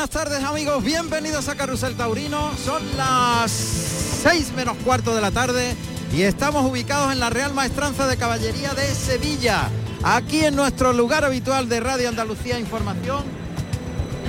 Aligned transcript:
buenas 0.00 0.28
tardes 0.28 0.44
amigos, 0.44 0.82
bienvenidos 0.82 1.48
a 1.48 1.56
Carrusel 1.56 1.94
Taurino. 1.94 2.52
Son 2.64 2.82
las 2.96 3.50
6 3.50 4.52
menos 4.56 4.78
cuarto 4.78 5.14
de 5.14 5.20
la 5.20 5.30
tarde 5.30 5.76
y 6.16 6.22
estamos 6.22 6.64
ubicados 6.64 7.12
en 7.12 7.20
la 7.20 7.28
Real 7.28 7.52
Maestranza 7.52 8.06
de 8.06 8.16
Caballería 8.16 8.72
de 8.72 8.94
Sevilla, 8.94 9.68
aquí 10.02 10.42
en 10.42 10.56
nuestro 10.56 10.94
lugar 10.94 11.26
habitual 11.26 11.68
de 11.68 11.80
Radio 11.80 12.08
Andalucía 12.08 12.58
Información, 12.58 13.24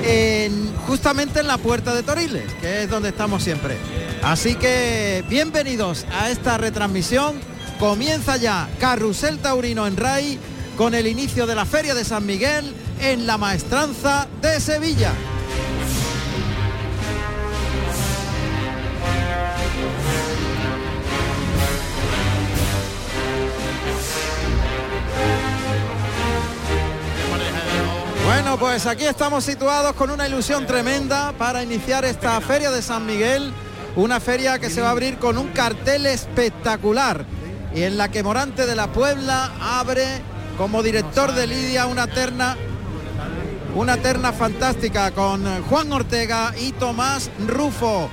en, 0.03 0.75
justamente 0.87 1.39
en 1.39 1.47
la 1.47 1.57
Puerta 1.57 1.95
de 1.95 2.03
Toriles, 2.03 2.51
que 2.59 2.83
es 2.83 2.89
donde 2.89 3.07
estamos 3.07 3.41
siempre. 3.41 3.77
Así 4.23 4.55
que 4.55 5.23
bienvenidos 5.29 6.05
a 6.11 6.31
esta 6.31 6.57
retransmisión. 6.57 7.39
Comienza 7.79 8.35
ya 8.35 8.67
Carrusel 8.77 9.39
Taurino 9.39 9.87
en 9.87 9.95
RAI 9.95 10.37
con 10.75 10.95
el 10.95 11.07
inicio 11.07 11.47
de 11.47 11.55
la 11.55 11.65
Feria 11.65 11.95
de 11.95 12.03
San 12.03 12.25
Miguel 12.25 12.75
en 12.99 13.25
la 13.25 13.37
Maestranza 13.37 14.27
de 14.41 14.59
Sevilla. 14.59 15.13
Bueno, 28.33 28.57
pues 28.57 28.85
aquí 28.85 29.03
estamos 29.03 29.43
situados 29.43 29.91
con 29.91 30.09
una 30.09 30.25
ilusión 30.25 30.65
tremenda 30.65 31.33
para 31.33 31.63
iniciar 31.63 32.05
esta 32.05 32.39
Feria 32.39 32.71
de 32.71 32.81
San 32.81 33.05
Miguel, 33.05 33.51
una 33.97 34.21
feria 34.21 34.57
que 34.57 34.69
se 34.69 34.79
va 34.79 34.87
a 34.87 34.91
abrir 34.91 35.17
con 35.17 35.37
un 35.37 35.49
cartel 35.49 36.05
espectacular 36.05 37.25
y 37.75 37.83
en 37.83 37.97
la 37.97 38.09
que 38.09 38.23
Morante 38.23 38.65
de 38.65 38.73
la 38.77 38.87
Puebla 38.87 39.51
abre 39.59 40.05
como 40.57 40.81
director 40.81 41.33
de 41.33 41.45
Lidia 41.45 41.87
una 41.87 42.07
terna 42.07 42.55
una 43.75 43.97
terna 43.97 44.31
fantástica 44.31 45.11
con 45.11 45.43
Juan 45.63 45.91
Ortega 45.91 46.53
y 46.57 46.71
Tomás 46.71 47.29
Rufo. 47.45 48.09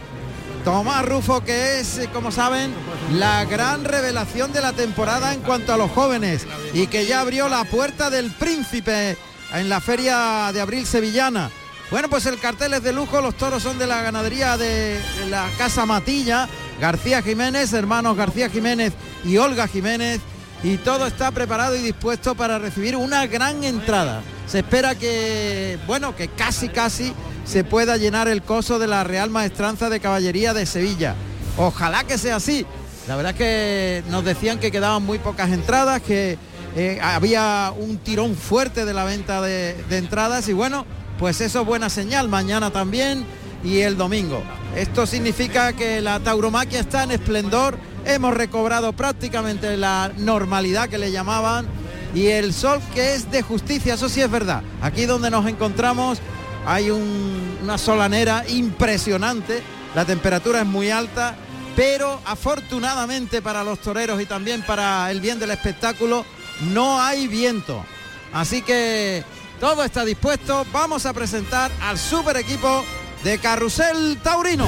Tomás 0.64 1.06
Rufo 1.06 1.44
que 1.44 1.78
es, 1.78 2.08
como 2.12 2.32
saben, 2.32 2.74
la 3.12 3.44
gran 3.44 3.84
revelación 3.84 4.52
de 4.52 4.62
la 4.62 4.72
temporada 4.72 5.32
en 5.32 5.42
cuanto 5.42 5.72
a 5.72 5.76
los 5.76 5.92
jóvenes 5.92 6.44
y 6.74 6.88
que 6.88 7.06
ya 7.06 7.20
abrió 7.20 7.48
la 7.48 7.62
puerta 7.62 8.10
del 8.10 8.32
príncipe 8.32 9.16
en 9.52 9.68
la 9.68 9.80
feria 9.80 10.50
de 10.52 10.60
abril 10.60 10.86
sevillana. 10.86 11.50
Bueno, 11.90 12.10
pues 12.10 12.26
el 12.26 12.38
cartel 12.38 12.74
es 12.74 12.82
de 12.82 12.92
lujo, 12.92 13.20
los 13.20 13.34
toros 13.36 13.62
son 13.62 13.78
de 13.78 13.86
la 13.86 14.02
ganadería 14.02 14.58
de 14.58 15.00
la 15.30 15.48
Casa 15.56 15.86
Matilla, 15.86 16.46
García 16.80 17.22
Jiménez, 17.22 17.72
hermanos 17.72 18.16
García 18.16 18.50
Jiménez 18.50 18.92
y 19.24 19.38
Olga 19.38 19.66
Jiménez, 19.66 20.20
y 20.62 20.76
todo 20.76 21.06
está 21.06 21.30
preparado 21.30 21.76
y 21.76 21.80
dispuesto 21.80 22.34
para 22.34 22.58
recibir 22.58 22.94
una 22.94 23.26
gran 23.26 23.64
entrada. 23.64 24.20
Se 24.46 24.58
espera 24.58 24.96
que, 24.96 25.78
bueno, 25.86 26.14
que 26.14 26.28
casi 26.28 26.68
casi 26.68 27.14
se 27.44 27.64
pueda 27.64 27.96
llenar 27.96 28.28
el 28.28 28.42
coso 28.42 28.78
de 28.78 28.86
la 28.86 29.04
Real 29.04 29.30
Maestranza 29.30 29.88
de 29.88 30.00
Caballería 30.00 30.52
de 30.52 30.66
Sevilla. 30.66 31.14
Ojalá 31.56 32.04
que 32.04 32.18
sea 32.18 32.36
así. 32.36 32.66
La 33.06 33.16
verdad 33.16 33.32
es 33.32 33.38
que 33.38 34.04
nos 34.10 34.24
decían 34.24 34.58
que 34.58 34.70
quedaban 34.70 35.02
muy 35.04 35.18
pocas 35.18 35.50
entradas, 35.50 36.02
que 36.02 36.36
eh, 36.78 37.00
había 37.02 37.72
un 37.76 37.98
tirón 37.98 38.36
fuerte 38.36 38.84
de 38.84 38.94
la 38.94 39.02
venta 39.02 39.42
de, 39.42 39.74
de 39.90 39.98
entradas 39.98 40.48
y 40.48 40.52
bueno, 40.52 40.86
pues 41.18 41.40
eso 41.40 41.62
es 41.62 41.66
buena 41.66 41.90
señal. 41.90 42.28
Mañana 42.28 42.70
también 42.70 43.26
y 43.64 43.80
el 43.80 43.96
domingo. 43.96 44.42
Esto 44.76 45.04
significa 45.04 45.72
que 45.72 46.00
la 46.00 46.20
tauromaquia 46.20 46.78
está 46.78 47.02
en 47.02 47.10
esplendor, 47.10 47.76
hemos 48.04 48.32
recobrado 48.32 48.92
prácticamente 48.92 49.76
la 49.76 50.12
normalidad 50.18 50.88
que 50.88 50.98
le 50.98 51.10
llamaban 51.10 51.66
y 52.14 52.28
el 52.28 52.54
sol 52.54 52.80
que 52.94 53.14
es 53.14 53.28
de 53.30 53.42
justicia, 53.42 53.94
eso 53.94 54.08
sí 54.08 54.20
es 54.20 54.30
verdad. 54.30 54.62
Aquí 54.80 55.04
donde 55.04 55.30
nos 55.30 55.48
encontramos 55.48 56.20
hay 56.64 56.90
una 56.90 57.76
solanera 57.76 58.44
impresionante, 58.48 59.62
la 59.96 60.04
temperatura 60.04 60.60
es 60.60 60.66
muy 60.66 60.90
alta, 60.90 61.34
pero 61.74 62.20
afortunadamente 62.24 63.42
para 63.42 63.64
los 63.64 63.80
toreros 63.80 64.20
y 64.20 64.26
también 64.26 64.62
para 64.62 65.10
el 65.10 65.20
bien 65.20 65.40
del 65.40 65.50
espectáculo 65.50 66.24
no 66.60 67.00
hay 67.00 67.28
viento. 67.28 67.84
Así 68.32 68.62
que 68.62 69.24
todo 69.60 69.84
está 69.84 70.04
dispuesto, 70.04 70.66
vamos 70.72 71.06
a 71.06 71.12
presentar 71.12 71.70
al 71.82 71.98
super 71.98 72.36
equipo 72.36 72.84
de 73.24 73.38
Carrusel 73.38 74.18
Taurino. 74.22 74.66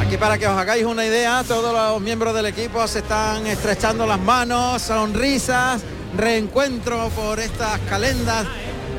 Aquí 0.00 0.16
para 0.16 0.36
que 0.36 0.46
os 0.46 0.58
hagáis 0.58 0.84
una 0.84 1.06
idea, 1.06 1.44
todos 1.46 1.72
los 1.72 2.00
miembros 2.02 2.34
del 2.34 2.46
equipo 2.46 2.86
se 2.88 2.98
están 2.98 3.46
estrechando 3.46 4.06
las 4.06 4.20
manos, 4.20 4.82
sonrisas, 4.82 5.82
reencuentro 6.16 7.08
por 7.10 7.40
estas 7.40 7.78
calendas 7.88 8.46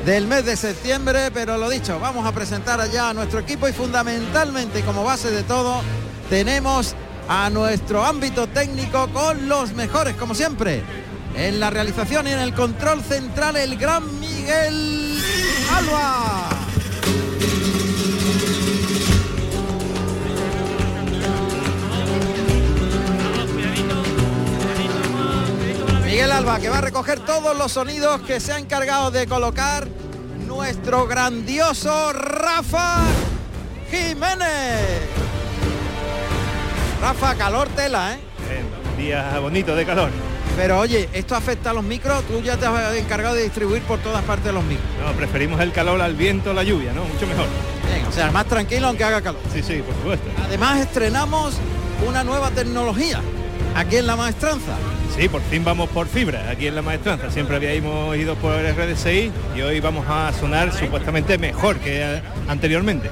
del 0.04 0.26
mes 0.26 0.44
de 0.44 0.56
septiembre, 0.56 1.30
pero 1.32 1.56
lo 1.56 1.70
dicho, 1.70 1.98
vamos 1.98 2.26
a 2.26 2.32
presentar 2.32 2.80
allá 2.80 3.10
a 3.10 3.14
nuestro 3.14 3.38
equipo 3.40 3.66
y 3.68 3.72
fundamentalmente 3.72 4.82
como 4.82 5.02
base 5.02 5.30
de 5.30 5.42
todo 5.42 5.80
tenemos 6.28 6.94
a 7.28 7.48
nuestro 7.50 8.04
ámbito 8.04 8.46
técnico 8.46 9.08
con 9.12 9.48
los 9.48 9.72
mejores, 9.72 10.14
como 10.16 10.34
siempre. 10.34 10.82
En 11.36 11.58
la 11.58 11.70
realización 11.70 12.28
y 12.28 12.32
en 12.32 12.38
el 12.38 12.54
control 12.54 13.02
central 13.02 13.56
el 13.56 13.76
gran 13.76 14.20
Miguel 14.20 15.20
Alba. 15.74 16.53
Miguel 26.14 26.30
Alba, 26.30 26.60
que 26.60 26.68
va 26.68 26.78
a 26.78 26.80
recoger 26.80 27.18
todos 27.18 27.58
los 27.58 27.72
sonidos 27.72 28.20
que 28.20 28.38
se 28.38 28.52
ha 28.52 28.58
encargado 28.60 29.10
de 29.10 29.26
colocar 29.26 29.88
nuestro 30.46 31.08
grandioso 31.08 32.12
Rafa 32.12 33.02
Jiménez. 33.90 35.00
Rafa, 37.00 37.34
calor 37.34 37.66
tela, 37.70 38.14
¿eh? 38.14 38.20
día 38.96 39.40
bonito 39.40 39.74
de 39.74 39.84
calor. 39.84 40.10
Pero 40.56 40.78
oye, 40.78 41.08
¿esto 41.12 41.34
afecta 41.34 41.70
a 41.70 41.72
los 41.72 41.82
micros? 41.82 42.22
Tú 42.28 42.40
ya 42.42 42.56
te 42.58 42.66
has 42.66 42.94
encargado 42.94 43.34
de 43.34 43.42
distribuir 43.42 43.82
por 43.82 43.98
todas 43.98 44.22
partes 44.22 44.44
de 44.44 44.52
los 44.52 44.62
micros. 44.62 44.86
No, 45.04 45.12
preferimos 45.14 45.60
el 45.62 45.72
calor 45.72 46.00
al 46.00 46.14
viento, 46.14 46.54
la 46.54 46.62
lluvia, 46.62 46.92
¿no? 46.92 47.06
Mucho 47.06 47.26
mejor. 47.26 47.46
Bien, 47.92 48.06
o 48.06 48.12
sea, 48.12 48.30
más 48.30 48.46
tranquilo 48.46 48.86
aunque 48.86 49.02
haga 49.02 49.20
calor. 49.20 49.40
Sí, 49.52 49.64
sí, 49.64 49.82
por 49.84 49.96
supuesto. 49.96 50.30
Además 50.44 50.78
estrenamos 50.78 51.56
una 52.06 52.22
nueva 52.22 52.52
tecnología 52.52 53.20
aquí 53.74 53.96
en 53.96 54.06
la 54.06 54.14
maestranza. 54.14 54.76
Sí, 55.16 55.28
por 55.28 55.42
fin 55.42 55.64
vamos 55.64 55.88
por 55.90 56.08
fibra 56.08 56.50
aquí 56.50 56.66
en 56.66 56.74
la 56.74 56.82
maestranza. 56.82 57.30
Siempre 57.30 57.56
habíamos 57.56 58.16
ido 58.16 58.34
por 58.36 58.56
RDCI 58.56 59.30
y 59.56 59.60
hoy 59.62 59.80
vamos 59.80 60.06
a 60.08 60.32
sonar 60.32 60.72
supuestamente 60.72 61.38
mejor 61.38 61.78
que 61.78 62.20
anteriormente. 62.48 63.10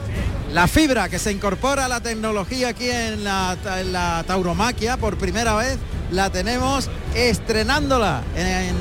La 0.52 0.69
fibra 0.69 1.08
que 1.08 1.19
se 1.19 1.32
incorpora 1.32 1.86
a 1.86 1.88
la 1.88 2.00
tecnología 2.00 2.69
aquí 2.69 2.91
en 2.91 3.25
la, 3.25 3.56
en 3.78 3.92
la 3.92 4.25
tauromaquia 4.26 4.97
por 4.97 5.16
primera 5.16 5.54
vez 5.54 5.78
la 6.10 6.31
tenemos 6.31 6.91
estrenándola 7.14 8.22
en, 8.36 8.76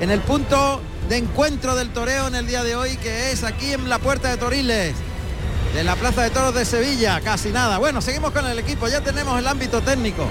en 0.00 0.10
el 0.10 0.20
punto 0.20 0.82
de 1.08 1.18
encuentro 1.18 1.76
del 1.76 1.90
toreo 1.90 2.28
en 2.28 2.34
el 2.34 2.46
día 2.46 2.62
de 2.62 2.76
hoy 2.76 2.96
que 2.96 3.30
es 3.30 3.44
aquí 3.44 3.72
en 3.72 3.88
la 3.88 3.98
puerta 3.98 4.30
de 4.30 4.36
Toriles 4.36 4.94
de 5.74 5.82
la 5.82 5.96
Plaza 5.96 6.22
de 6.22 6.30
Toros 6.30 6.54
de 6.54 6.64
Sevilla, 6.64 7.20
casi 7.20 7.48
nada. 7.48 7.78
Bueno, 7.78 8.00
seguimos 8.00 8.30
con 8.30 8.46
el 8.46 8.56
equipo, 8.60 8.86
ya 8.86 9.00
tenemos 9.00 9.36
el 9.36 9.46
ámbito 9.46 9.80
técnico, 9.82 10.24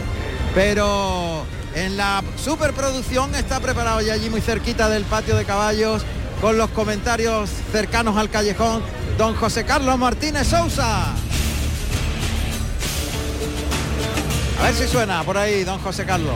pero 0.55 1.45
en 1.75 1.97
la 1.97 2.23
superproducción 2.37 3.33
está 3.35 3.59
preparado 3.59 4.01
ya 4.01 4.13
allí 4.13 4.29
muy 4.29 4.41
cerquita 4.41 4.89
del 4.89 5.03
patio 5.03 5.35
de 5.35 5.45
caballos 5.45 6.03
con 6.41 6.57
los 6.57 6.69
comentarios 6.71 7.49
cercanos 7.71 8.17
al 8.17 8.29
callejón 8.29 8.83
don 9.17 9.35
José 9.35 9.65
Carlos 9.65 9.97
Martínez 9.97 10.47
Sousa. 10.47 11.13
A 14.59 14.63
ver 14.63 14.73
si 14.75 14.87
suena 14.87 15.23
por 15.23 15.37
ahí, 15.37 15.63
don 15.63 15.79
José 15.79 16.05
Carlos. 16.05 16.35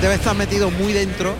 Debe 0.00 0.14
estar 0.14 0.34
metido 0.34 0.70
muy 0.70 0.92
dentro 0.92 1.34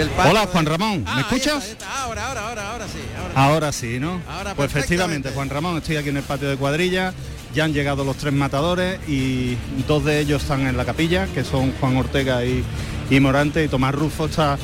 del. 0.00 0.10
Hola, 0.28 0.46
Juan 0.46 0.66
Ramón, 0.66 1.04
¿me 1.04 1.10
Ah, 1.10 1.14
ahí 1.16 1.20
escuchas? 1.22 1.64
está, 1.64 1.64
ahí 1.66 1.70
está. 1.72 2.02
Ahora, 2.04 2.26
ahora, 2.28 2.48
ahora, 2.48 2.70
ahora 2.72 2.86
sí. 2.86 2.98
Ahora. 3.18 3.34
Ahora 3.52 3.72
sí, 3.72 3.98
¿no? 4.00 4.20
Ahora 4.28 4.54
pues 4.54 4.70
efectivamente. 4.74 5.30
Juan 5.34 5.48
Ramón, 5.50 5.76
estoy 5.78 5.96
aquí 5.96 6.08
en 6.08 6.16
el 6.16 6.22
patio 6.22 6.48
de 6.48 6.56
cuadrilla, 6.56 7.12
ya 7.54 7.64
han 7.64 7.72
llegado 7.72 8.04
los 8.04 8.16
tres 8.16 8.32
matadores 8.32 8.98
y 9.08 9.56
dos 9.86 10.04
de 10.04 10.20
ellos 10.20 10.42
están 10.42 10.66
en 10.66 10.76
la 10.76 10.84
capilla, 10.84 11.26
que 11.26 11.44
son 11.44 11.72
Juan 11.80 11.96
Ortega 11.96 12.44
y, 12.44 12.64
y 13.10 13.20
Morante, 13.20 13.64
y 13.64 13.68
Tomás 13.68 13.94
Rufo 13.94 14.26
está 14.26 14.58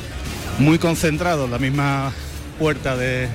muy 0.59 0.79
concentrado 0.79 1.45
en 1.45 1.51
la 1.51 1.59
misma 1.59 2.11
puerta 2.59 2.95
de- 2.95 3.27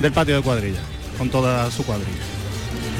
del 0.00 0.12
patio 0.12 0.36
de 0.36 0.42
cuadrilla, 0.42 0.80
con 1.18 1.28
toda 1.30 1.70
su 1.70 1.84
cuadrilla. 1.84 2.10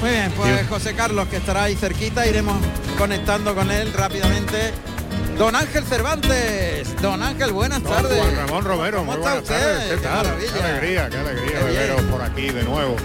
Muy 0.00 0.11
bien, 0.11 0.31
pues. 0.37 0.67
José 0.69 0.94
Carlos 0.94 1.27
que 1.29 1.37
estará 1.38 1.65
ahí 1.65 1.75
cerquita, 1.75 2.27
iremos 2.27 2.56
conectando 2.99 3.55
con 3.55 3.71
él 3.71 3.93
rápidamente 3.94 4.73
Don 5.38 5.55
Ángel 5.55 5.85
Cervantes. 5.85 7.00
Don 7.03 7.23
Ángel, 7.23 7.53
buenas 7.53 7.83
Don 7.83 7.93
tardes. 7.93 8.19
Juan 8.19 8.37
Ramón 8.37 8.65
Romero, 8.65 8.99
¿Cómo 8.99 9.12
muy 9.12 9.21
está 9.21 9.35
buenas 9.35 9.43
usted? 9.50 9.61
tardes. 9.61 9.91
¿Qué 9.91 9.97
tal? 9.97 10.37
Qué 10.38 10.62
alegría, 10.65 11.09
qué 11.11 11.17
alegría 11.19 11.59
Qué 11.59 11.65
de 11.65 11.71
bien. 11.71 11.81
veros 11.83 12.03
por 12.03 12.23
aquí 12.23 12.49
de 12.50 12.62
nuevo. 12.65 12.97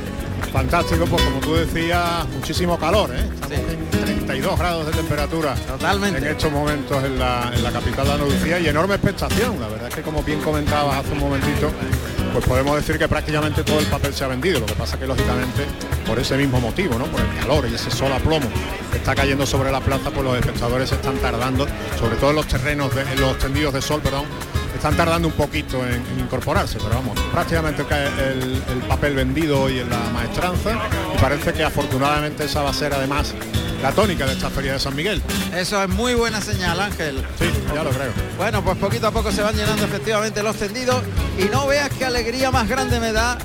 Fantástico, 0.54 1.06
pues 1.06 1.22
como 1.24 1.40
tú 1.40 1.56
decías, 1.56 2.28
muchísimo 2.34 2.78
calor, 2.78 3.12
¿eh? 3.14 3.20
Estamos 3.34 3.58
Sí. 3.58 3.64
en 3.74 3.90
32 3.90 4.60
grados 4.60 4.86
de 4.86 4.92
temperatura 4.94 5.56
Totalmente. 5.56 6.18
en 6.20 6.28
estos 6.28 6.52
momentos 6.52 7.04
en 7.04 7.20
la, 7.20 7.52
en 7.54 7.64
la 7.64 7.72
capital 7.72 8.06
de 8.08 8.14
Andalucía 8.14 8.60
y 8.60 8.68
enorme 8.68 8.96
expectación. 8.96 9.60
La 9.60 9.68
verdad 9.68 9.88
es 9.90 9.96
que 9.96 10.02
como 10.02 10.24
bien 10.24 10.42
comentabas 10.42 10.98
hace 11.00 11.12
un 11.14 11.20
momentito, 11.20 11.70
pues 12.34 12.46
podemos 12.46 12.76
decir 12.76 12.98
que 12.98 13.08
prácticamente 13.08 13.64
todo 13.64 13.80
el 13.80 13.86
papel 13.88 14.14
se 14.14 14.24
ha 14.24 14.28
vendido. 14.28 14.60
Lo 14.60 14.66
que 14.66 14.76
pasa 14.76 14.98
que 14.98 15.06
lógicamente 15.06 15.66
por 16.06 16.20
ese 16.20 16.38
mismo 16.38 16.60
motivo, 16.60 16.98
¿no? 16.98 17.06
Por 17.06 17.22
el 17.22 17.36
calor 17.40 17.68
y 17.70 17.76
ese 17.76 17.92
sol 17.92 18.12
a 18.12 18.20
plomo 18.20 18.48
que 18.92 18.98
está 18.98 19.16
cayendo 19.16 19.46
sobre 19.46 19.72
la 19.72 19.82
plaza, 19.82 20.12
pues 20.12 20.24
los 20.24 20.38
espectadores 20.38 20.92
están 20.92 21.18
tardando, 21.18 21.68
sobre 22.00 22.16
todo 22.16 22.32
en 22.32 22.36
los 22.38 22.48
terrenos, 22.48 22.94
de, 22.96 23.02
en 23.02 23.22
los 23.22 23.38
tendidos 23.38 23.74
de 23.74 23.82
sol, 23.82 24.02
perdón, 24.02 24.26
están 24.82 24.98
tardando 24.98 25.28
un 25.28 25.36
poquito 25.36 25.86
en, 25.86 25.94
en 25.94 26.20
incorporarse, 26.22 26.80
pero 26.80 26.96
vamos, 26.96 27.16
prácticamente 27.32 27.86
cae 27.86 28.08
el, 28.08 28.64
el 28.68 28.80
papel 28.88 29.14
vendido 29.14 29.62
hoy 29.62 29.78
en 29.78 29.88
la 29.92 30.00
maestranza 30.12 30.72
y 31.16 31.20
parece 31.22 31.54
que 31.54 31.64
afortunadamente 31.64 32.46
esa 32.46 32.64
va 32.64 32.72
a 32.72 32.74
ser 32.74 32.92
además 32.92 33.32
la 33.84 33.92
tónica 33.92 34.26
de 34.26 34.34
esta 34.34 34.50
feria 34.50 34.74
de 34.74 34.80
San 34.80 34.96
Miguel. 34.96 35.22
Eso 35.56 35.84
es 35.84 35.88
muy 35.88 36.16
buena 36.16 36.42
señal, 36.42 36.80
Ángel. 36.80 37.24
Sí, 37.38 37.46
ya 37.76 37.84
lo 37.84 37.92
creo. 37.92 38.12
Bueno, 38.38 38.64
pues 38.64 38.76
poquito 38.80 39.06
a 39.06 39.12
poco 39.12 39.32
se 39.32 39.44
van 39.44 39.56
llenando 39.56 39.86
efectivamente 39.86 40.42
los 40.42 40.56
tendidos 40.56 41.04
y 41.38 41.44
no 41.54 41.68
veas 41.68 41.90
qué 41.92 42.06
alegría 42.06 42.50
más 42.50 42.68
grande 42.68 43.00
me 43.00 43.12
da 43.12 43.38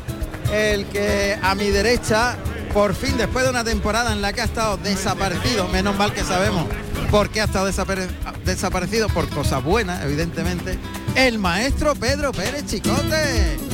el 0.55 0.87
que 0.87 1.39
a 1.43 1.55
mi 1.55 1.69
derecha, 1.69 2.37
por 2.73 2.95
fin 2.95 3.19
después 3.19 3.45
de 3.45 3.51
una 3.51 3.63
temporada 3.63 4.11
en 4.15 4.23
la 4.23 4.33
que 4.33 4.41
ha 4.41 4.45
estado 4.45 4.79
desaparecido, 4.79 5.69
menos 5.69 5.95
mal 5.99 6.15
que 6.15 6.25
sabemos 6.25 6.65
por 7.11 7.29
qué 7.29 7.43
ha 7.43 7.45
estado 7.45 7.69
desapare- 7.71 8.09
desaparecido, 8.47 9.09
por 9.11 9.29
cosas 9.29 9.63
buenas, 9.63 10.03
evidentemente, 10.03 10.79
el 11.17 11.39
maestro 11.39 11.95
Pedro 11.95 12.33
Pérez 12.33 12.65
Chicote. 12.67 13.59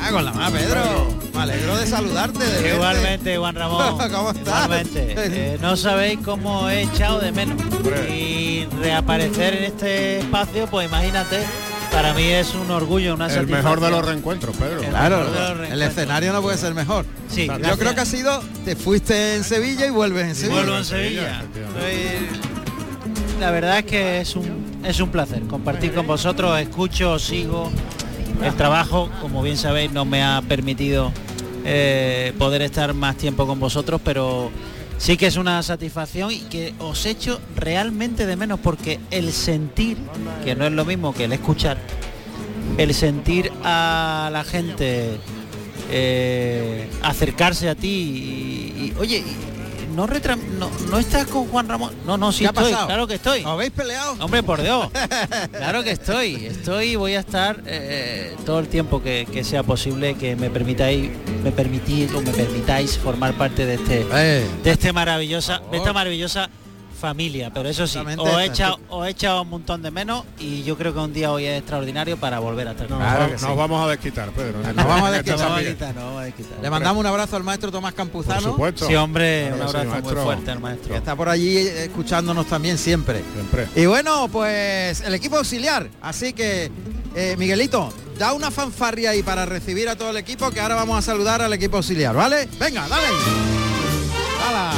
Ah, 0.00 0.10
con 0.10 0.24
la 0.24 0.32
más, 0.32 0.50
Pedro. 0.50 1.12
Me 1.34 1.40
alegro 1.42 1.76
de 1.76 1.86
saludarte. 1.86 2.38
De 2.42 2.52
verte. 2.52 2.74
Igualmente, 2.74 3.36
Juan 3.36 3.54
Ramón. 3.54 3.98
¿Cómo 4.12 4.30
estás? 4.30 4.64
Igualmente. 4.64 5.14
Eh, 5.18 5.58
no 5.60 5.76
sabéis 5.76 6.20
cómo 6.24 6.70
he 6.70 6.84
echado 6.84 7.18
de 7.20 7.32
menos. 7.32 7.60
Y 8.10 8.64
reaparecer 8.80 9.56
en 9.56 9.64
este 9.64 10.20
espacio, 10.20 10.68
pues 10.68 10.88
imagínate, 10.88 11.40
para 11.92 12.14
mí 12.14 12.22
es 12.22 12.54
un 12.54 12.70
orgullo, 12.70 13.12
una 13.14 13.26
El 13.26 13.46
mejor 13.46 13.80
de 13.80 13.90
los 13.90 14.02
reencuentros, 14.06 14.56
Pedro. 14.56 14.80
El 14.82 14.88
Claro, 14.88 15.26
el 15.70 15.82
escenario 15.82 16.32
no 16.32 16.40
puede 16.40 16.56
ser 16.56 16.72
mejor. 16.74 17.04
Sí, 17.28 17.46
Yo 17.46 17.58
gracias. 17.58 17.76
creo 17.78 17.94
que 17.94 18.00
ha 18.00 18.06
sido, 18.06 18.42
te 18.64 18.74
fuiste 18.74 19.34
en 19.36 19.44
Sevilla 19.44 19.84
y 19.86 19.90
vuelves 19.90 20.28
en 20.28 20.34
Sevilla. 20.34 20.54
Vuelvo 20.54 20.78
en 20.78 20.84
Sevilla, 20.86 21.42
Sevilla. 21.52 21.68
Soy- 21.78 23.40
La 23.40 23.50
verdad 23.50 23.80
es 23.80 23.84
que 23.84 24.20
es 24.22 24.34
un, 24.34 24.67
es 24.84 25.00
un 25.00 25.10
placer 25.10 25.42
compartir 25.42 25.92
con 25.92 26.06
vosotros, 26.06 26.58
escucho, 26.60 27.18
sigo. 27.18 27.70
El 28.42 28.54
trabajo, 28.54 29.10
como 29.20 29.42
bien 29.42 29.56
sabéis, 29.56 29.90
no 29.90 30.04
me 30.04 30.22
ha 30.22 30.42
permitido 30.46 31.12
eh, 31.64 32.32
poder 32.38 32.62
estar 32.62 32.94
más 32.94 33.16
tiempo 33.16 33.46
con 33.46 33.58
vosotros, 33.58 34.00
pero 34.04 34.50
sí 34.96 35.16
que 35.16 35.26
es 35.26 35.36
una 35.36 35.62
satisfacción 35.62 36.30
y 36.30 36.40
que 36.40 36.72
os 36.78 37.04
echo 37.06 37.40
realmente 37.56 38.26
de 38.26 38.36
menos 38.36 38.60
porque 38.60 39.00
el 39.10 39.32
sentir, 39.32 39.98
que 40.44 40.54
no 40.54 40.66
es 40.66 40.72
lo 40.72 40.84
mismo 40.84 41.12
que 41.12 41.24
el 41.24 41.32
escuchar, 41.32 41.78
el 42.76 42.94
sentir 42.94 43.50
a 43.64 44.30
la 44.32 44.44
gente 44.44 45.18
eh, 45.90 46.88
acercarse 47.02 47.68
a 47.68 47.74
ti 47.74 47.88
y, 47.88 48.94
oye, 48.98 49.24
no, 49.94 50.06
retram- 50.06 50.42
no 50.58 50.70
no 50.90 50.98
estás 50.98 51.26
con 51.26 51.46
Juan 51.48 51.68
Ramón. 51.68 51.92
No, 52.06 52.16
no, 52.16 52.32
sí 52.32 52.40
¿Qué 52.40 52.46
ha 52.46 52.50
estoy, 52.50 52.64
pasado? 52.72 52.86
claro 52.86 53.06
que 53.06 53.14
estoy. 53.14 53.40
¿Os 53.40 53.46
habéis 53.46 53.70
peleado? 53.72 54.12
Hombre, 54.20 54.42
por 54.42 54.62
Dios. 54.62 54.88
Claro 55.52 55.82
que 55.84 55.90
estoy. 55.92 56.46
Estoy 56.46 56.86
y 56.92 56.96
voy 56.96 57.14
a 57.14 57.20
estar 57.20 57.62
eh, 57.66 58.34
todo 58.46 58.58
el 58.60 58.68
tiempo 58.68 59.02
que, 59.02 59.26
que 59.32 59.44
sea 59.44 59.62
posible 59.62 60.14
que 60.14 60.36
me 60.36 60.50
permitáis, 60.50 61.10
me 61.42 61.50
permitís 61.52 62.12
o 62.14 62.20
me 62.20 62.32
permitáis 62.32 62.96
formar 62.98 63.34
parte 63.34 63.66
de 63.66 63.74
este 63.74 64.06
Eh, 64.12 64.46
de 64.62 64.70
este 64.70 64.92
maravillosa, 64.92 65.60
de 65.70 65.76
esta 65.78 65.92
maravillosa 65.92 66.48
familia. 66.98 67.50
Pero 67.54 67.68
eso 67.68 67.86
sí, 67.86 67.98
os 67.98 68.28
he 68.40 68.44
echado, 68.44 68.78
os 68.90 69.06
he 69.06 69.10
echado 69.10 69.42
un 69.42 69.48
montón 69.50 69.80
de 69.82 69.90
menos 69.90 70.24
y 70.38 70.62
yo 70.64 70.76
creo 70.76 70.92
que 70.92 70.98
un 71.00 71.12
día 71.12 71.32
hoy 71.32 71.46
es 71.46 71.58
extraordinario 71.60 72.16
para 72.18 72.38
volver 72.40 72.68
a 72.68 72.72
estar 72.72 72.90
Nos, 72.90 72.98
con 72.98 73.06
Claro 73.06 73.20
va- 73.20 73.26
que 73.26 73.32
nos 73.32 73.40
sí. 73.40 73.56
vamos 73.56 73.86
a 73.86 73.90
desquitar, 73.90 74.30
Pedro. 74.30 74.58
Nos 74.60 74.74
vamos 74.86 75.08
a 75.08 75.10
desquitar. 75.12 75.38
San 75.38 75.46
vamos 75.48 75.56
a 75.56 75.60
Miguel. 75.60 75.74
quitar, 75.74 75.94
no 75.94 76.00
vamos 76.06 76.22
a 76.22 76.30
quitar. 76.32 76.58
le 76.62 76.70
mandamos 76.70 77.00
un 77.00 77.06
abrazo 77.06 77.36
al 77.36 77.44
maestro 77.44 77.70
Tomás 77.72 77.92
Por 77.92 77.96
Campuzano, 77.98 78.40
supuesto. 78.40 78.86
Sí, 78.86 78.94
hombre, 78.96 79.46
Claro 79.48 79.54
un 79.56 79.60
que 79.66 79.72
sí, 79.72 79.76
abrazo 79.86 80.02
muy 80.14 80.22
fuerte 80.24 80.50
al 80.50 80.56
que 80.58 80.62
maestro. 80.62 80.94
está 80.96 81.16
por 81.16 81.28
allí 81.28 81.56
escuchándonos 81.58 82.46
también 82.46 82.76
siempre. 82.78 83.22
Siempre. 83.34 83.68
Y 83.76 83.86
bueno, 83.86 84.28
pues 84.28 85.00
el 85.02 85.14
equipo 85.14 85.36
auxiliar. 85.38 85.88
Así 86.02 86.32
que, 86.32 86.70
eh, 87.14 87.36
Miguelito, 87.38 87.92
da 88.18 88.32
una 88.32 88.50
fanfarria 88.50 89.10
ahí 89.10 89.22
para 89.22 89.46
recibir 89.46 89.88
a 89.88 89.96
todo 89.96 90.10
el 90.10 90.16
equipo, 90.16 90.50
que 90.50 90.60
ahora 90.60 90.74
vamos 90.74 90.98
a 90.98 91.02
saludar 91.02 91.40
al 91.42 91.52
equipo 91.52 91.76
auxiliar, 91.76 92.14
¿vale? 92.14 92.48
Venga, 92.58 92.86
dale. 92.88 93.06
¡Hala! 94.48 94.72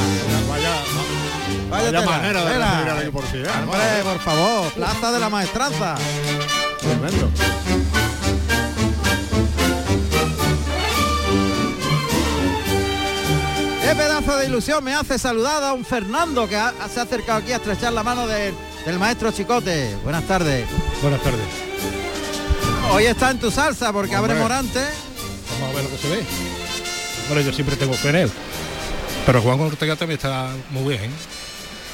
Vaya, 1.71 2.01
manera 2.01 2.43
de 2.45 2.57
recibir 2.57 2.89
al 2.89 3.01
equipo 3.01 3.19
auxiliar. 3.21 3.63
Hombre, 3.63 4.03
por 4.03 4.19
favor, 4.19 4.71
plaza 4.73 5.11
de 5.11 5.19
la 5.19 5.29
maestranza. 5.29 5.95
Tremendo. 6.79 7.31
Qué 13.83 13.95
pedazo 13.95 14.37
de 14.37 14.45
ilusión 14.45 14.83
me 14.83 14.93
hace 14.93 15.17
saludar 15.17 15.63
a 15.63 15.73
un 15.73 15.83
Fernando 15.83 16.47
que 16.47 16.55
ha- 16.55 16.73
se 16.93 16.99
ha 16.99 17.03
acercado 17.03 17.39
aquí 17.39 17.51
a 17.51 17.57
estrechar 17.57 17.91
la 17.93 18.03
mano 18.03 18.27
de- 18.27 18.53
del 18.85 18.99
maestro 18.99 19.31
Chicote. 19.31 19.95
Buenas 20.03 20.23
tardes. 20.25 20.65
Buenas 21.01 21.21
tardes. 21.21 21.41
Hoy 22.93 23.05
está 23.05 23.31
en 23.31 23.39
tu 23.39 23.49
salsa 23.51 23.91
porque 23.91 24.15
abre. 24.15 24.35
Morante. 24.35 24.79
Vamos 25.59 25.69
a 25.71 25.75
ver 25.75 25.83
lo 25.83 25.89
que 25.89 25.97
se 25.97 26.09
ve. 26.09 26.23
Bueno, 27.27 27.41
yo 27.41 27.53
siempre 27.53 27.75
tengo 27.75 27.93
fe 27.93 28.09
en 28.09 28.15
él. 28.17 28.31
Pero 29.25 29.41
Juan 29.41 29.59
Ortega 29.59 29.95
también 29.95 30.17
está 30.17 30.49
muy 30.69 30.97
bien. 30.97 31.11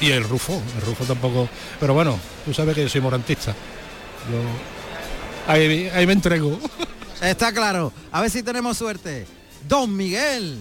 Y 0.00 0.10
el 0.10 0.24
Rufo, 0.24 0.62
el 0.76 0.82
Rufo 0.86 1.04
tampoco. 1.04 1.48
Pero 1.80 1.94
bueno, 1.94 2.18
tú 2.44 2.54
sabes 2.54 2.74
que 2.74 2.82
yo 2.82 2.88
soy 2.88 3.00
morantista. 3.00 3.52
Yo 4.30 5.52
ahí, 5.52 5.90
ahí 5.92 6.06
me 6.06 6.12
entrego. 6.12 6.58
Está 7.20 7.52
claro. 7.52 7.92
A 8.12 8.20
ver 8.20 8.30
si 8.30 8.42
tenemos 8.42 8.78
suerte. 8.78 9.26
Don 9.68 9.96
Miguel. 9.96 10.58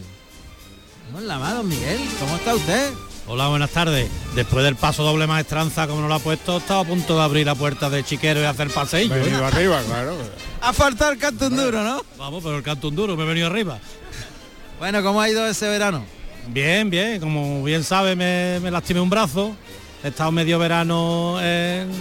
Hola, 1.15 1.37
más, 1.37 1.53
don 1.53 1.67
Miguel. 1.67 1.99
¿Cómo 2.19 2.35
está 2.35 2.55
usted? 2.55 2.91
Hola, 3.27 3.47
buenas 3.47 3.69
tardes. 3.69 4.09
Después 4.35 4.65
del 4.65 4.75
paso 4.75 5.03
doble 5.03 5.27
maestranza, 5.27 5.87
como 5.87 6.01
no 6.01 6.07
lo 6.07 6.15
ha 6.15 6.19
puesto, 6.19 6.57
estaba 6.57 6.81
a 6.81 6.83
punto 6.83 7.15
de 7.15 7.23
abrir 7.23 7.45
la 7.45 7.55
puerta 7.55 7.89
de 7.89 8.03
chiquero 8.03 8.41
y 8.41 8.43
hacer 8.43 8.69
paseillo. 8.69 9.15
¿eh? 9.15 9.21
Venido 9.21 9.45
arriba, 9.45 9.81
claro. 9.83 10.17
Ha 10.61 10.73
faltado 10.73 11.11
el 11.11 11.19
canto 11.19 11.49
duro, 11.49 11.83
¿no? 11.83 12.03
Vamos, 12.17 12.43
pero 12.43 12.57
el 12.57 12.63
canto 12.63 12.87
un 12.87 12.95
duro, 12.95 13.15
me 13.15 13.23
he 13.23 13.27
venido 13.27 13.47
arriba. 13.47 13.79
Bueno, 14.79 15.03
¿cómo 15.03 15.21
ha 15.21 15.29
ido 15.29 15.45
ese 15.47 15.69
verano? 15.69 16.03
Bien, 16.49 16.89
bien, 16.89 17.19
como 17.19 17.61
bien 17.63 17.83
sabe, 17.83 18.15
me, 18.15 18.71
lastimé 18.71 19.01
un 19.01 19.09
brazo. 19.09 19.55
He 20.03 20.09
estado 20.09 20.31
medio 20.31 20.57
verano, 20.57 21.37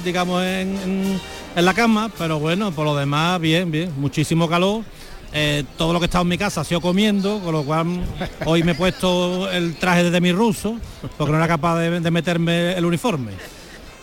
digamos, 0.04 0.42
en, 0.44 1.20
la 1.56 1.74
cama, 1.74 2.10
pero 2.16 2.38
bueno, 2.38 2.70
por 2.70 2.84
lo 2.84 2.94
demás, 2.94 3.40
bien, 3.40 3.70
bien. 3.70 3.92
Muchísimo 3.96 4.48
calor. 4.48 4.84
Eh, 5.32 5.64
todo 5.76 5.92
lo 5.92 5.98
que 5.98 6.04
he 6.04 6.06
estado 6.06 6.22
en 6.22 6.28
mi 6.28 6.38
casa 6.38 6.60
ha 6.60 6.64
sido 6.64 6.80
comiendo, 6.80 7.40
con 7.40 7.52
lo 7.52 7.64
cual 7.64 8.04
hoy 8.44 8.62
me 8.62 8.72
he 8.72 8.74
puesto 8.74 9.50
el 9.50 9.74
traje 9.76 10.10
de 10.10 10.20
mi 10.20 10.32
ruso, 10.32 10.78
porque 11.18 11.32
no 11.32 11.38
era 11.38 11.48
capaz 11.48 11.78
de, 11.80 12.10
meterme 12.10 12.74
el 12.74 12.84
uniforme. 12.84 13.32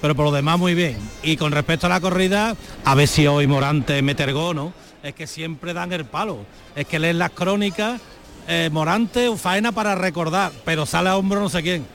Pero 0.01 0.15
por 0.15 0.25
lo 0.25 0.31
demás 0.31 0.59
muy 0.59 0.75
bien. 0.75 0.97
Y 1.23 1.38
con 1.38 1.53
respecto 1.53 1.85
a 1.88 1.89
la 1.89 2.01
corrida, 2.01 2.55
a 2.83 2.95
ver 2.95 3.07
si 3.07 3.25
hoy 3.25 3.47
Morante 3.47 4.01
mete 4.01 4.23
el 4.23 4.33
gol, 4.33 4.55
¿no? 4.57 4.73
Es 5.01 5.13
que 5.13 5.25
siempre 5.25 5.73
dan 5.73 5.93
el 5.93 6.03
palo. 6.03 6.39
Es 6.75 6.85
que 6.85 7.00
leen 7.00 7.19
las 7.19 7.31
crónicas, 7.31 8.01
eh, 8.47 8.69
Morante 8.71 9.35
faena 9.38 9.71
para 9.71 9.95
recordar, 9.95 10.51
pero 10.65 10.85
sale 10.85 11.09
a 11.09 11.17
hombro 11.17 11.39
no 11.39 11.50
sé 11.50 11.62
quién. 11.62 11.85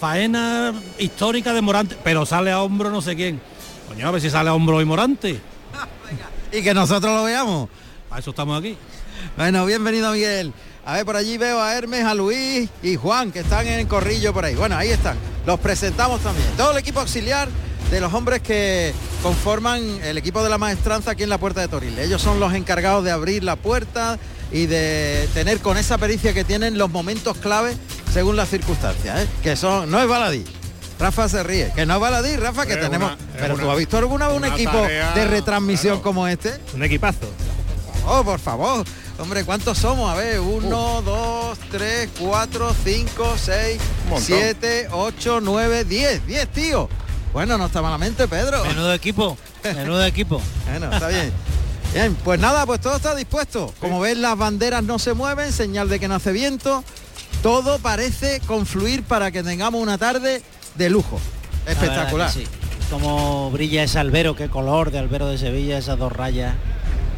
Faena 0.00 0.72
histórica 0.98 1.52
de 1.52 1.60
Morante, 1.60 1.96
pero 2.04 2.24
sale 2.24 2.52
a 2.52 2.62
hombro 2.62 2.90
no 2.90 3.02
sé 3.02 3.16
quién. 3.16 3.40
Coño, 3.88 4.06
a 4.06 4.10
ver 4.10 4.20
si 4.20 4.30
sale 4.30 4.50
a 4.50 4.54
hombro 4.54 4.76
hoy 4.76 4.84
Morante. 4.84 5.40
Y 6.52 6.62
que 6.62 6.72
nosotros 6.72 7.14
lo 7.14 7.24
veamos. 7.24 7.68
Para 8.08 8.20
eso 8.20 8.30
estamos 8.30 8.58
aquí. 8.58 8.76
Bueno, 9.36 9.66
bienvenido 9.66 10.12
Miguel. 10.12 10.52
A 10.86 10.94
ver, 10.94 11.04
por 11.04 11.16
allí 11.16 11.36
veo 11.36 11.60
a 11.60 11.74
Hermes, 11.74 12.04
a 12.04 12.14
Luis 12.14 12.70
y 12.82 12.96
Juan, 12.96 13.30
que 13.30 13.40
están 13.40 13.66
en 13.66 13.80
el 13.80 13.86
corrillo 13.86 14.32
por 14.32 14.44
ahí. 14.44 14.54
Bueno, 14.54 14.76
ahí 14.76 14.88
están. 14.88 15.16
Los 15.44 15.60
presentamos 15.60 16.20
también. 16.22 16.48
Todo 16.56 16.72
el 16.72 16.78
equipo 16.78 17.00
auxiliar 17.00 17.48
de 17.90 18.00
los 18.00 18.12
hombres 18.14 18.40
que 18.40 18.94
conforman 19.22 19.82
el 20.02 20.16
equipo 20.16 20.42
de 20.42 20.48
la 20.48 20.58
maestranza 20.58 21.10
aquí 21.10 21.24
en 21.24 21.28
la 21.28 21.38
puerta 21.38 21.60
de 21.60 21.68
Toril. 21.68 21.98
Ellos 21.98 22.22
son 22.22 22.40
los 22.40 22.54
encargados 22.54 23.04
de 23.04 23.10
abrir 23.10 23.44
la 23.44 23.56
puerta 23.56 24.18
y 24.52 24.66
de 24.66 25.28
tener 25.34 25.58
con 25.60 25.76
esa 25.76 25.98
pericia 25.98 26.32
que 26.32 26.44
tienen 26.44 26.78
los 26.78 26.90
momentos 26.90 27.36
clave 27.38 27.76
según 28.12 28.36
las 28.36 28.48
circunstancias, 28.48 29.20
¿eh? 29.22 29.26
que 29.42 29.56
son, 29.56 29.90
no 29.90 30.00
es 30.00 30.08
baladí. 30.08 30.44
Rafa 30.98 31.28
se 31.28 31.42
ríe, 31.44 31.70
que 31.76 31.86
no 31.86 31.94
es 31.94 32.00
baladí, 32.00 32.34
Rafa, 32.36 32.66
que 32.66 32.72
Es 32.74 32.80
tenemos. 32.80 33.12
una- 33.12 33.18
pero 33.38 33.54
una- 33.54 33.62
tú 33.62 33.70
has 33.70 33.78
visto 33.78 33.98
alguna 33.98 34.26
vez 34.28 34.36
un 34.36 34.44
equipo 34.46 34.72
tarea, 34.72 35.12
de 35.12 35.26
retransmisión 35.28 35.94
claro. 35.96 36.02
como 36.02 36.26
este? 36.26 36.58
Un 36.74 36.82
equipazo. 36.82 37.30
Oh, 38.06 38.24
por 38.24 38.40
favor. 38.40 38.84
Hombre, 39.20 39.44
¿cuántos 39.44 39.78
somos? 39.78 40.10
A 40.10 40.14
ver, 40.16 40.40
uno, 40.40 41.02
dos, 41.02 41.58
tres, 41.70 42.08
cuatro, 42.18 42.74
cinco, 42.84 43.34
seis, 43.36 43.78
Un 44.04 44.10
montón. 44.10 44.26
siete, 44.26 44.88
ocho, 44.92 45.40
nueve, 45.40 45.84
diez. 45.84 46.24
Diez, 46.26 46.48
tío. 46.48 46.88
Bueno, 47.32 47.58
no 47.58 47.66
está 47.66 47.82
malamente, 47.82 48.26
Pedro. 48.26 48.64
Menudo 48.64 48.92
equipo, 48.94 49.36
menudo 49.62 50.04
equipo. 50.04 50.40
Bueno, 50.70 50.90
está 50.92 51.08
bien. 51.08 51.32
Bien, 51.92 52.14
pues 52.22 52.38
nada, 52.38 52.66
pues 52.66 52.80
todo 52.80 52.96
está 52.96 53.14
dispuesto. 53.14 53.72
Como 53.80 54.00
ven, 54.00 54.20
las 54.20 54.36
banderas 54.36 54.82
no 54.82 54.98
se 54.98 55.14
mueven, 55.14 55.52
señal 55.52 55.88
de 55.88 55.98
que 55.98 56.08
no 56.08 56.16
hace 56.16 56.32
viento. 56.32 56.84
Todo 57.42 57.78
parece 57.78 58.40
confluir 58.46 59.02
para 59.02 59.30
que 59.30 59.42
tengamos 59.42 59.80
una 59.80 59.96
tarde 59.96 60.42
de 60.74 60.90
lujo. 60.90 61.20
Espectacular. 61.66 62.30
sí. 62.30 62.44
Como 62.90 63.50
brilla 63.50 63.82
ese 63.82 63.98
albero, 63.98 64.34
qué 64.34 64.48
color 64.48 64.90
de 64.90 64.98
albero 64.98 65.28
de 65.28 65.36
Sevilla, 65.36 65.76
esas 65.76 65.98
dos 65.98 66.10
rayas 66.10 66.54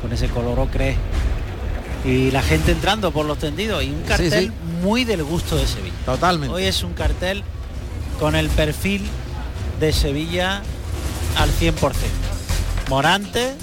con 0.03 0.13
ese 0.13 0.29
color 0.29 0.59
ocre. 0.59 0.97
Y 2.05 2.31
la 2.31 2.43
gente 2.43 2.73
entrando 2.73 3.13
por 3.13 3.27
los 3.27 3.39
tendidos 3.39 3.85
y 3.85 3.91
un 3.91 4.03
cartel 4.03 4.47
sí. 4.47 4.53
muy 4.83 5.05
del 5.05 5.23
gusto 5.23 5.57
de 5.57 5.67
Sevilla. 5.67 5.95
Totalmente. 6.07 6.55
Hoy 6.55 6.65
es 6.65 6.83
un 6.83 6.95
cartel 6.95 7.45
con 8.19 8.35
el 8.35 8.49
perfil 8.49 9.07
de 9.79 9.93
Sevilla 9.93 10.63
al 11.37 11.51
100%. 11.51 11.93
Morante, 12.89 13.55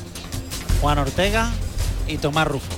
Juan 0.82 1.00
Ortega 1.00 1.52
y 2.08 2.18
Tomás 2.18 2.48
Rufo. 2.48 2.72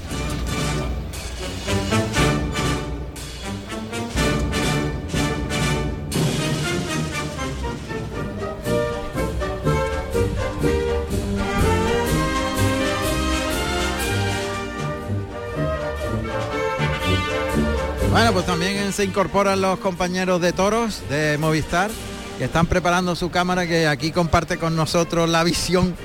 Bueno, 18.11 18.33
pues 18.33 18.45
también 18.45 18.91
se 18.91 19.05
incorporan 19.05 19.61
los 19.61 19.79
compañeros 19.79 20.41
de 20.41 20.51
toros 20.51 21.01
de 21.09 21.37
Movistar 21.37 21.89
que 22.37 22.45
están 22.45 22.65
preparando 22.65 23.15
su 23.15 23.29
cámara 23.29 23.67
que 23.67 23.87
aquí 23.87 24.11
comparte 24.11 24.57
con 24.57 24.75
nosotros 24.75 25.29
la 25.29 25.43
visión 25.43 25.95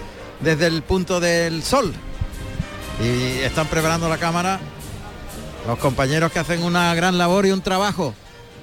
desde 0.44 0.66
el 0.66 0.82
punto 0.82 1.18
del 1.18 1.62
sol. 1.62 1.92
Y 3.02 3.40
están 3.40 3.66
preparando 3.66 4.08
la 4.08 4.18
cámara 4.18 4.60
los 5.66 5.78
compañeros 5.78 6.30
que 6.30 6.38
hacen 6.38 6.62
una 6.62 6.94
gran 6.94 7.16
labor 7.16 7.46
y 7.46 7.50
un 7.50 7.62
trabajo 7.62 8.14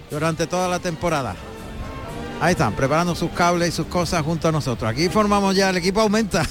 durante 0.10 0.48
toda 0.48 0.68
la 0.68 0.80
temporada. 0.80 1.36
Ahí 2.40 2.52
están, 2.52 2.74
preparando 2.74 3.16
sus 3.16 3.32
cables 3.32 3.70
y 3.70 3.72
sus 3.72 3.88
cosas 3.88 4.24
junto 4.24 4.48
a 4.48 4.52
nosotros. 4.52 4.90
Aquí 4.90 5.10
formamos 5.10 5.56
ya, 5.56 5.70
el 5.70 5.78
equipo 5.78 6.02
aumenta. 6.02 6.48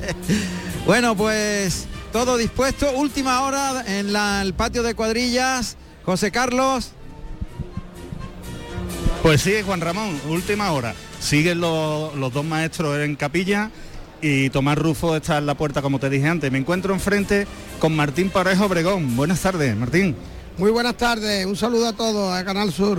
bueno, 0.86 1.16
pues 1.16 1.86
todo 2.12 2.36
dispuesto. 2.36 2.90
Última 2.92 3.42
hora 3.42 3.84
en 3.86 4.14
el 4.14 4.54
patio 4.54 4.82
de 4.82 4.94
cuadrillas. 4.94 5.76
José 6.04 6.30
Carlos. 6.30 6.92
Pues 9.22 9.42
sí, 9.42 9.54
Juan 9.64 9.82
Ramón, 9.82 10.18
última 10.28 10.72
hora. 10.72 10.94
Siguen 11.20 11.60
los, 11.60 12.14
los 12.14 12.32
dos 12.32 12.44
maestros 12.44 12.98
en 12.98 13.16
capilla 13.16 13.70
y 14.22 14.50
Tomás 14.50 14.78
Rufo 14.78 15.16
está 15.16 15.38
en 15.38 15.46
la 15.46 15.54
puerta, 15.54 15.82
como 15.82 15.98
te 15.98 16.10
dije 16.10 16.28
antes. 16.28 16.50
Me 16.50 16.58
encuentro 16.58 16.94
enfrente 16.94 17.46
con 17.78 17.94
Martín 17.94 18.30
Parejo 18.30 18.66
Obregón. 18.66 19.16
Buenas 19.16 19.40
tardes, 19.40 19.76
Martín. 19.76 20.16
Muy 20.58 20.70
buenas 20.70 20.96
tardes, 20.96 21.46
un 21.46 21.56
saludo 21.56 21.88
a 21.88 21.92
todos, 21.94 22.34
a 22.34 22.44
Canal 22.44 22.70
Sur, 22.70 22.98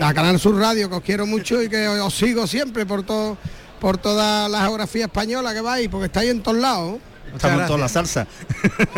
a 0.00 0.14
Canal 0.14 0.38
Sur 0.38 0.56
Radio, 0.56 0.88
que 0.88 0.94
os 0.94 1.02
quiero 1.02 1.26
mucho 1.26 1.60
y 1.60 1.68
que 1.68 1.88
os 1.88 2.14
sigo 2.14 2.46
siempre 2.46 2.86
por 2.86 3.02
todo, 3.02 3.36
por 3.80 3.98
toda 3.98 4.48
la 4.48 4.60
geografía 4.60 5.06
española 5.06 5.52
que 5.52 5.60
vais, 5.60 5.88
porque 5.88 6.06
estáis 6.06 6.30
en 6.30 6.42
todos 6.42 6.58
lados. 6.58 6.98
Estamos 7.34 7.62
en 7.62 7.66
toda 7.66 7.78
la 7.78 7.88
salsa. 7.88 8.28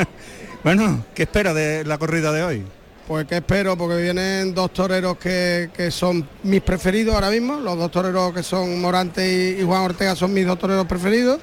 bueno, 0.65 1.05
¿qué 1.15 1.23
espera 1.23 1.55
de 1.55 1.85
la 1.85 1.97
corrida 1.97 2.31
de 2.31 2.43
hoy? 2.43 2.65
Pues 3.07 3.27
que 3.27 3.37
espero, 3.37 3.77
porque 3.77 4.01
vienen 4.01 4.55
dos 4.55 4.73
toreros 4.73 5.19
que, 5.19 5.69
que 5.77 5.91
son 5.91 6.27
mis 6.43 6.63
preferidos 6.63 7.15
ahora 7.15 7.31
mismo, 7.31 7.57
los 7.57 7.77
dos 7.77 7.91
toreros 7.91 8.33
que 8.33 8.43
son 8.43 8.81
Morante 8.81 9.57
y, 9.57 9.61
y 9.61 9.65
Juan 9.65 9.83
Ortega 9.83 10.17
son 10.17 10.33
mis 10.33 10.47
dos 10.47 10.59
toreros 10.59 10.87
preferidos, 10.87 11.39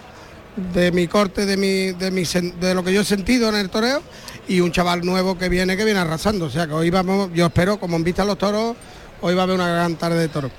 de 0.73 0.91
mi 0.91 1.07
corte, 1.07 1.45
de, 1.45 1.57
mi, 1.57 1.91
de, 1.91 2.09
mi 2.09 2.23
de 2.59 2.73
lo 2.73 2.83
que 2.83 2.91
yo 2.91 3.01
he 3.01 3.05
sentido 3.05 3.49
en 3.49 3.55
el 3.55 3.69
toreo, 3.69 4.01
y 4.47 4.59
un 4.59 4.71
chaval 4.71 5.05
nuevo 5.05 5.37
que 5.37 5.49
viene, 5.49 5.77
que 5.77 5.85
viene 5.85 5.99
arrasando. 5.99 6.45
O 6.45 6.49
sea 6.49 6.65
que 6.65 6.73
hoy 6.73 6.89
vamos, 6.89 7.29
yo 7.33 7.45
espero, 7.45 7.79
como 7.79 7.95
en 7.95 8.03
vista 8.03 8.23
a 8.23 8.25
los 8.25 8.39
toros, 8.39 8.75
hoy 9.21 9.35
va 9.35 9.41
a 9.41 9.43
haber 9.43 9.55
una 9.55 9.69
gran 9.69 9.95
tarde 9.95 10.19
de 10.19 10.29
toros. 10.29 10.51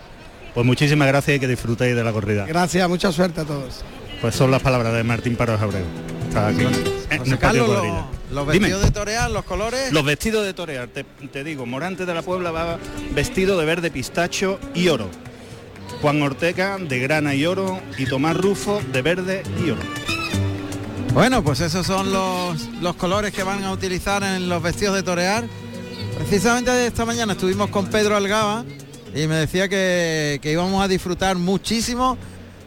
Pues 0.54 0.66
muchísimas 0.66 1.08
gracias 1.08 1.36
y 1.36 1.40
que 1.40 1.48
disfrutéis 1.48 1.96
de 1.96 2.04
la 2.04 2.12
corrida. 2.12 2.46
Gracias, 2.46 2.88
mucha 2.88 3.10
suerte 3.10 3.40
a 3.40 3.44
todos. 3.44 3.82
Pues 4.20 4.34
son 4.34 4.50
las 4.50 4.62
palabras 4.62 4.94
de 4.94 5.02
Martín 5.02 5.34
Parejo 5.34 5.66
Obregón. 5.66 5.88
Está 6.28 6.48
aquí. 6.48 6.64
José 7.24 7.38
Carlos, 7.38 7.68
los, 8.32 8.46
Dime. 8.52 8.66
vestidos 8.66 8.82
de 8.82 8.90
torear, 8.90 9.30
los 9.30 9.44
colores. 9.44 9.92
Los 9.92 10.04
vestidos 10.04 10.44
de 10.44 10.54
torear, 10.54 10.88
te, 10.88 11.04
te 11.04 11.44
digo, 11.44 11.66
Morante 11.66 12.06
de 12.06 12.14
la 12.14 12.22
Puebla 12.22 12.50
va 12.50 12.78
vestido 13.14 13.58
de 13.58 13.64
verde 13.64 13.90
pistacho 13.90 14.58
y 14.74 14.88
oro. 14.88 15.08
Juan 16.00 16.20
Ortega 16.22 16.78
de 16.78 16.98
grana 16.98 17.34
y 17.34 17.46
oro 17.46 17.80
y 17.96 18.06
Tomás 18.06 18.36
Rufo 18.36 18.80
de 18.92 19.02
verde 19.02 19.42
y 19.64 19.70
oro. 19.70 19.82
Bueno, 21.12 21.44
pues 21.44 21.60
esos 21.60 21.86
son 21.86 22.12
los, 22.12 22.68
los 22.80 22.96
colores 22.96 23.32
que 23.32 23.42
van 23.42 23.62
a 23.64 23.70
utilizar 23.72 24.22
en 24.22 24.48
los 24.48 24.62
vestidos 24.62 24.94
de 24.96 25.02
torear. 25.02 25.44
Precisamente 26.16 26.86
esta 26.86 27.04
mañana 27.04 27.34
estuvimos 27.34 27.68
con 27.70 27.86
Pedro 27.86 28.16
Algaba 28.16 28.64
y 29.14 29.26
me 29.26 29.36
decía 29.36 29.68
que, 29.68 30.40
que 30.42 30.52
íbamos 30.52 30.82
a 30.82 30.88
disfrutar 30.88 31.36
muchísimo 31.36 32.16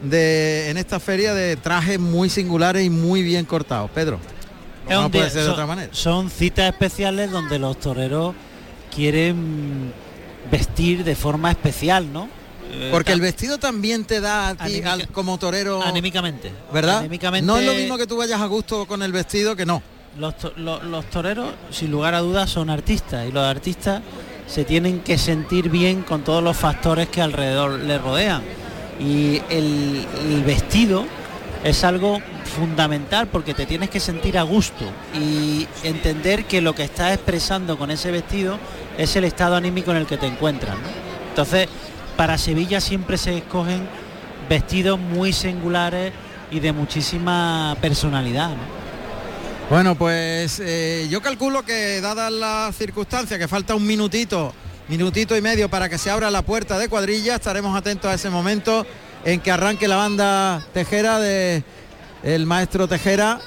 de 0.03 0.69
en 0.69 0.77
esta 0.77 0.99
feria 0.99 1.33
de 1.33 1.55
trajes 1.55 1.99
muy 1.99 2.29
singulares 2.29 2.85
y 2.85 2.89
muy 2.89 3.23
bien 3.23 3.45
cortados. 3.45 3.89
Pedro, 3.91 4.19
Es 4.89 4.97
no 4.99 5.09
puede 5.11 5.29
ser 5.29 5.39
de 5.41 5.43
son, 5.45 5.53
otra 5.53 5.65
manera. 5.65 5.89
son 5.93 6.29
citas 6.29 6.71
especiales 6.71 7.31
donde 7.31 7.59
los 7.59 7.79
toreros 7.79 8.35
quieren 8.93 9.91
vestir 10.51 11.03
de 11.03 11.15
forma 11.15 11.51
especial, 11.51 12.11
¿no? 12.11 12.29
Eh, 12.71 12.89
Porque 12.91 13.11
el 13.11 13.21
vestido 13.21 13.57
también 13.57 14.05
te 14.05 14.19
da 14.19 14.49
a 14.49 14.55
ti 14.55 14.63
Anímica- 14.63 14.93
al- 14.93 15.07
como 15.09 15.37
torero, 15.37 15.81
anímicamente, 15.83 16.51
¿verdad? 16.73 17.03
No 17.43 17.57
es 17.57 17.65
lo 17.65 17.73
mismo 17.73 17.97
que 17.97 18.07
tú 18.07 18.17
vayas 18.17 18.41
a 18.41 18.45
gusto 18.47 18.85
con 18.85 19.01
el 19.03 19.11
vestido 19.11 19.55
que 19.55 19.65
no. 19.65 19.81
Los, 20.17 20.37
to- 20.37 20.53
lo- 20.57 20.81
los 20.83 21.05
toreros, 21.09 21.49
sin 21.71 21.91
lugar 21.91 22.13
a 22.15 22.19
dudas, 22.19 22.49
son 22.49 22.69
artistas 22.69 23.27
y 23.27 23.31
los 23.31 23.43
artistas 23.43 24.01
se 24.47 24.63
tienen 24.63 24.99
que 25.01 25.17
sentir 25.17 25.69
bien 25.69 26.03
con 26.03 26.23
todos 26.23 26.43
los 26.43 26.55
factores 26.55 27.09
que 27.09 27.21
alrededor 27.21 27.79
les 27.79 28.01
rodean. 28.01 28.41
Y 28.99 29.41
el, 29.49 30.05
el 30.29 30.43
vestido 30.45 31.05
es 31.63 31.83
algo 31.83 32.19
fundamental 32.45 33.27
porque 33.27 33.53
te 33.53 33.65
tienes 33.65 33.89
que 33.89 33.99
sentir 33.99 34.37
a 34.37 34.43
gusto 34.43 34.85
y 35.13 35.67
entender 35.83 36.45
que 36.45 36.61
lo 36.61 36.73
que 36.73 36.83
estás 36.83 37.13
expresando 37.13 37.77
con 37.77 37.91
ese 37.91 38.11
vestido 38.11 38.57
es 38.97 39.15
el 39.15 39.25
estado 39.25 39.55
anímico 39.55 39.91
en 39.91 39.97
el 39.97 40.05
que 40.05 40.17
te 40.17 40.27
encuentras. 40.27 40.75
Entonces, 41.29 41.67
para 42.15 42.37
Sevilla 42.37 42.79
siempre 42.79 43.17
se 43.17 43.37
escogen 43.37 43.87
vestidos 44.47 44.99
muy 44.99 45.33
singulares 45.33 46.13
y 46.51 46.59
de 46.59 46.71
muchísima 46.71 47.75
personalidad. 47.81 48.49
¿no? 48.49 48.75
Bueno, 49.69 49.95
pues 49.95 50.61
eh, 50.63 51.07
yo 51.09 51.21
calculo 51.21 51.63
que 51.63 51.99
dadas 51.99 52.31
las 52.31 52.75
circunstancias, 52.75 53.39
que 53.39 53.47
falta 53.47 53.73
un 53.73 53.85
minutito, 53.85 54.53
minutito 54.87 55.35
y 55.35 55.41
medio 55.41 55.69
para 55.69 55.89
que 55.89 55.97
se 55.97 56.11
abra 56.11 56.29
la 56.29 56.43
puerta 56.43 56.77
de 56.77 56.87
cuadrilla, 56.87 57.35
estaremos 57.35 57.75
atentos 57.75 58.11
a 58.11 58.13
ese 58.13 58.29
momento 58.29 58.85
en 59.25 59.39
que 59.39 59.51
arranque 59.51 59.87
la 59.87 59.95
banda 59.95 60.63
tejera 60.71 61.19
de 61.19 61.63
el 62.25 62.45
maestro 62.45 62.87
Tejera, 62.87 63.39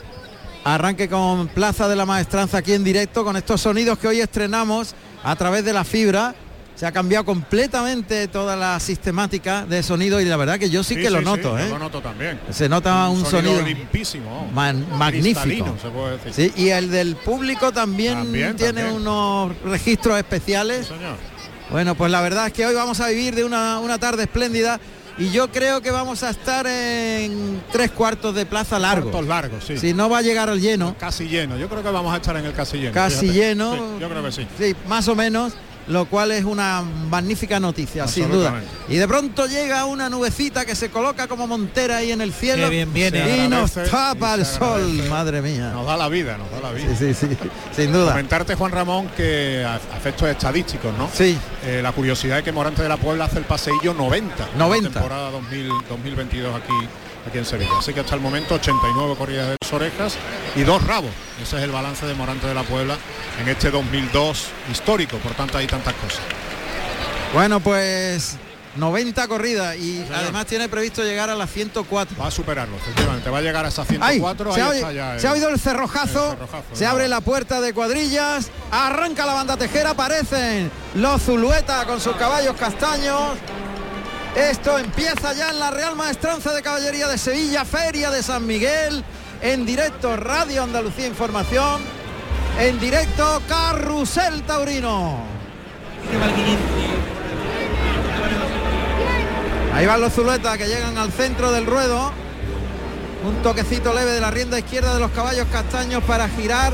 arranque 0.64 1.08
con 1.08 1.48
Plaza 1.48 1.88
de 1.88 1.96
la 1.96 2.06
Maestranza 2.06 2.58
aquí 2.58 2.72
en 2.72 2.84
directo 2.84 3.24
con 3.24 3.36
estos 3.36 3.60
sonidos 3.60 3.98
que 3.98 4.08
hoy 4.08 4.20
estrenamos 4.20 4.94
a 5.24 5.36
través 5.36 5.64
de 5.64 5.72
la 5.72 5.84
fibra. 5.84 6.34
Se 6.76 6.86
ha 6.86 6.92
cambiado 6.92 7.24
completamente 7.24 8.28
toda 8.28 8.54
la 8.54 8.78
sistemática 8.78 9.66
de 9.66 9.82
sonido 9.82 10.20
y 10.20 10.24
la 10.26 10.36
verdad 10.36 10.60
que 10.60 10.70
yo 10.70 10.84
sí, 10.84 10.94
que 10.94 11.10
lo 11.10 11.20
noto, 11.20 11.58
¿eh? 11.58 11.68
lo 11.68 11.76
noto 11.80 12.00
también. 12.00 12.38
Se 12.50 12.68
nota 12.68 13.08
un 13.08 13.26
sonido, 13.26 13.60
limpísimo. 13.62 14.48
man- 14.54 14.86
magnífico. 14.96 15.40
Cristalino, 15.42 15.76
se 15.82 15.88
puede 15.88 16.18
decir. 16.18 16.52
Sí, 16.54 16.62
y 16.62 16.68
el 16.68 16.88
del 16.92 17.16
público 17.16 17.72
también, 17.72 18.14
También, 18.18 18.54
tiene 18.54 18.82
también. 18.82 19.00
unos 19.02 19.60
registros 19.64 20.18
especiales. 20.18 20.86
Señor. 20.86 21.16
Bueno, 21.72 21.96
pues 21.96 22.12
la 22.12 22.20
verdad 22.20 22.46
es 22.46 22.52
que 22.52 22.64
hoy 22.64 22.76
vamos 22.76 23.00
a 23.00 23.08
vivir 23.08 23.34
de 23.34 23.42
una, 23.42 23.80
una 23.80 23.98
tarde 23.98 24.22
espléndida 24.22 24.78
y 25.18 25.30
yo 25.30 25.48
creo 25.50 25.80
que 25.80 25.90
vamos 25.90 26.22
a 26.22 26.30
estar 26.30 26.66
en 26.66 27.60
tres 27.72 27.90
cuartos 27.90 28.34
de 28.34 28.46
plaza 28.46 28.78
largo. 28.78 29.20
Largos, 29.22 29.64
sí. 29.64 29.76
Si 29.78 29.92
no 29.94 30.08
va 30.08 30.18
a 30.18 30.22
llegar 30.22 30.48
al 30.48 30.60
lleno, 30.60 30.94
Casi 30.98 31.28
lleno. 31.28 31.56
Yo 31.56 31.68
creo 31.68 31.82
que 31.82 31.90
vamos 31.90 32.12
a 32.12 32.16
estar 32.16 32.36
en 32.36 32.44
el 32.44 32.52
casi 32.52 32.78
lleno. 32.78 32.92
casi 32.94 33.20
fíjate. 33.28 33.38
lleno, 33.38 33.72
Sí, 33.74 33.80
yo 34.00 34.08
creo 34.08 34.22
que 34.22 34.32
sí. 34.32 34.46
sí, 34.58 34.76
más 34.88 35.08
o 35.08 35.14
menos, 35.14 35.52
lo 35.88 36.06
cual 36.06 36.30
es 36.32 36.44
una 36.44 36.82
magnífica 36.82 37.58
noticia, 37.58 38.06
sin 38.06 38.30
duda. 38.30 38.60
Y 38.88 38.96
de 38.96 39.08
pronto 39.08 39.46
llega 39.46 39.84
una 39.86 40.08
nubecita 40.08 40.64
que 40.64 40.74
se 40.74 40.90
coloca 40.90 41.26
como 41.28 41.46
montera 41.46 41.96
ahí 41.98 42.12
en 42.12 42.20
el 42.20 42.32
cielo 42.32 42.64
Qué 42.64 42.70
bien 42.70 42.92
viene. 42.92 43.44
Y 43.44 43.48
nos 43.48 43.70
agradece, 43.76 43.90
tapa 43.96 44.36
y 44.36 44.40
el 44.40 44.46
sol, 44.46 44.80
agradece. 44.82 45.08
madre 45.08 45.42
mía. 45.42 45.70
Nos 45.72 45.86
da 45.86 45.96
la 45.96 46.08
vida, 46.08 46.36
nos 46.36 46.50
da 46.50 46.60
la 46.60 46.72
vida. 46.72 46.88
Sí, 46.98 47.14
sí, 47.14 47.26
sí, 47.28 47.36
sin 47.74 47.92
duda. 47.92 48.10
Comentarte, 48.12 48.54
Juan 48.54 48.72
Ramón, 48.72 49.08
que 49.16 49.64
a 49.64 49.74
a 49.92 49.96
efectos 49.96 50.28
estadísticos, 50.28 50.92
¿no? 50.96 51.08
Sí, 51.12 51.38
Eh, 51.64 51.80
la 51.82 51.92
curiosidad 51.92 52.38
es 52.38 52.44
que 52.44 52.52
Morante 52.52 52.82
de 52.82 52.88
la 52.88 52.96
Puebla 52.96 53.24
hace 53.24 53.38
el 53.38 53.44
paseillo 53.44 53.92
90. 53.94 54.44
en 54.52 54.58
la 54.58 54.64
90. 54.66 54.90
temporada 54.90 55.30
2000, 55.30 55.68
2022 55.88 56.54
aquí, 56.54 56.72
aquí 57.28 57.38
en 57.38 57.44
Sevilla. 57.44 57.70
Así 57.78 57.92
que 57.94 58.00
hasta 58.00 58.14
el 58.14 58.20
momento 58.20 58.54
89 58.56 59.14
corridas 59.16 59.48
de 59.48 59.56
orejas 59.76 60.14
y 60.56 60.62
dos 60.62 60.82
rabos. 60.86 61.10
Ese 61.42 61.56
es 61.58 61.62
el 61.62 61.70
balance 61.70 62.04
de 62.06 62.14
Morante 62.14 62.46
de 62.46 62.54
la 62.54 62.62
Puebla 62.64 62.96
en 63.40 63.48
este 63.48 63.70
2002 63.70 64.46
histórico. 64.70 65.16
Por 65.18 65.32
tanto, 65.34 65.58
hay 65.58 65.66
tantas 65.66 65.94
cosas. 65.94 66.20
Bueno, 67.34 67.60
pues 67.60 68.36
90 68.76 69.28
corridas 69.28 69.76
y 69.76 70.04
además 70.14 70.46
tiene 70.46 70.68
previsto 70.68 71.02
llegar 71.02 71.28
a 71.30 71.34
las 71.34 71.50
104. 71.50 72.16
Va 72.18 72.28
a 72.28 72.30
superarlo, 72.30 72.76
efectivamente, 72.76 73.28
va 73.28 73.38
a 73.38 73.42
llegar 73.42 73.64
a 73.64 73.68
esas 73.68 73.86
Ay, 74.00 74.18
104. 74.20 74.54
se, 74.54 74.62
ahí 74.62 74.66
ha, 74.82 74.88
oí- 74.88 74.94
ya 74.94 75.18
se 75.18 75.28
ha 75.28 75.32
oído 75.32 75.48
el 75.48 75.58
cerrojazo, 75.58 76.30
el 76.32 76.38
cerrojazo, 76.38 76.64
se 76.74 76.86
abre 76.86 77.08
la 77.08 77.20
puerta 77.20 77.60
de 77.60 77.72
cuadrillas, 77.74 78.50
arranca 78.70 79.26
la 79.26 79.34
banda 79.34 79.56
tejera, 79.56 79.90
aparecen 79.90 80.70
los 80.94 81.22
Zulueta 81.22 81.84
con 81.86 82.00
sus 82.00 82.16
caballos 82.16 82.54
castaños. 82.56 83.32
Esto 84.38 84.78
empieza 84.78 85.32
ya 85.32 85.50
en 85.50 85.58
la 85.58 85.72
Real 85.72 85.96
Maestranza 85.96 86.54
de 86.54 86.62
Caballería 86.62 87.08
de 87.08 87.18
Sevilla, 87.18 87.64
Feria 87.64 88.08
de 88.12 88.22
San 88.22 88.46
Miguel, 88.46 89.04
en 89.42 89.66
directo 89.66 90.16
Radio 90.16 90.62
Andalucía 90.62 91.08
Información, 91.08 91.82
en 92.60 92.78
directo 92.78 93.42
Carrusel 93.48 94.44
Taurino. 94.44 95.18
Ahí 99.74 99.86
van 99.86 100.00
los 100.00 100.12
Zuluetas 100.12 100.56
que 100.56 100.68
llegan 100.68 100.96
al 100.98 101.10
centro 101.10 101.50
del 101.50 101.66
ruedo. 101.66 102.12
Un 103.24 103.42
toquecito 103.42 103.92
leve 103.92 104.12
de 104.12 104.20
la 104.20 104.30
rienda 104.30 104.56
izquierda 104.56 104.94
de 104.94 105.00
los 105.00 105.10
caballos 105.10 105.48
castaños 105.50 106.04
para 106.04 106.28
girar 106.28 106.72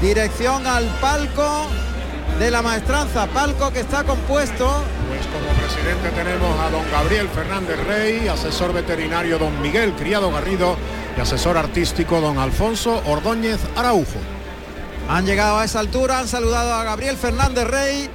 dirección 0.00 0.66
al 0.66 0.86
palco 0.98 1.66
de 2.38 2.50
la 2.50 2.62
maestranza. 2.62 3.26
Palco 3.26 3.72
que 3.72 3.80
está 3.80 4.04
compuesto 4.04 4.82
Pues 5.08 5.26
como 5.26 5.48
presidente 5.60 6.10
tenemos 6.10 6.58
a 6.60 6.70
don 6.70 6.90
Gabriel 6.90 7.28
Fernández 7.28 7.78
Rey, 7.86 8.28
asesor 8.28 8.72
veterinario 8.72 9.38
don 9.38 9.60
Miguel 9.60 9.92
Criado 9.94 10.30
Garrido 10.30 10.76
y 11.16 11.20
asesor 11.20 11.56
artístico 11.56 12.20
don 12.20 12.38
Alfonso 12.38 13.02
Ordóñez 13.06 13.60
Araujo. 13.76 14.18
Han 15.08 15.26
llegado 15.26 15.58
a 15.58 15.64
esa 15.64 15.80
altura, 15.80 16.20
han 16.20 16.28
saludado 16.28 16.72
a 16.74 16.84
Gabriel 16.84 17.16
Fernández 17.16 17.66
Rey, 17.66 18.08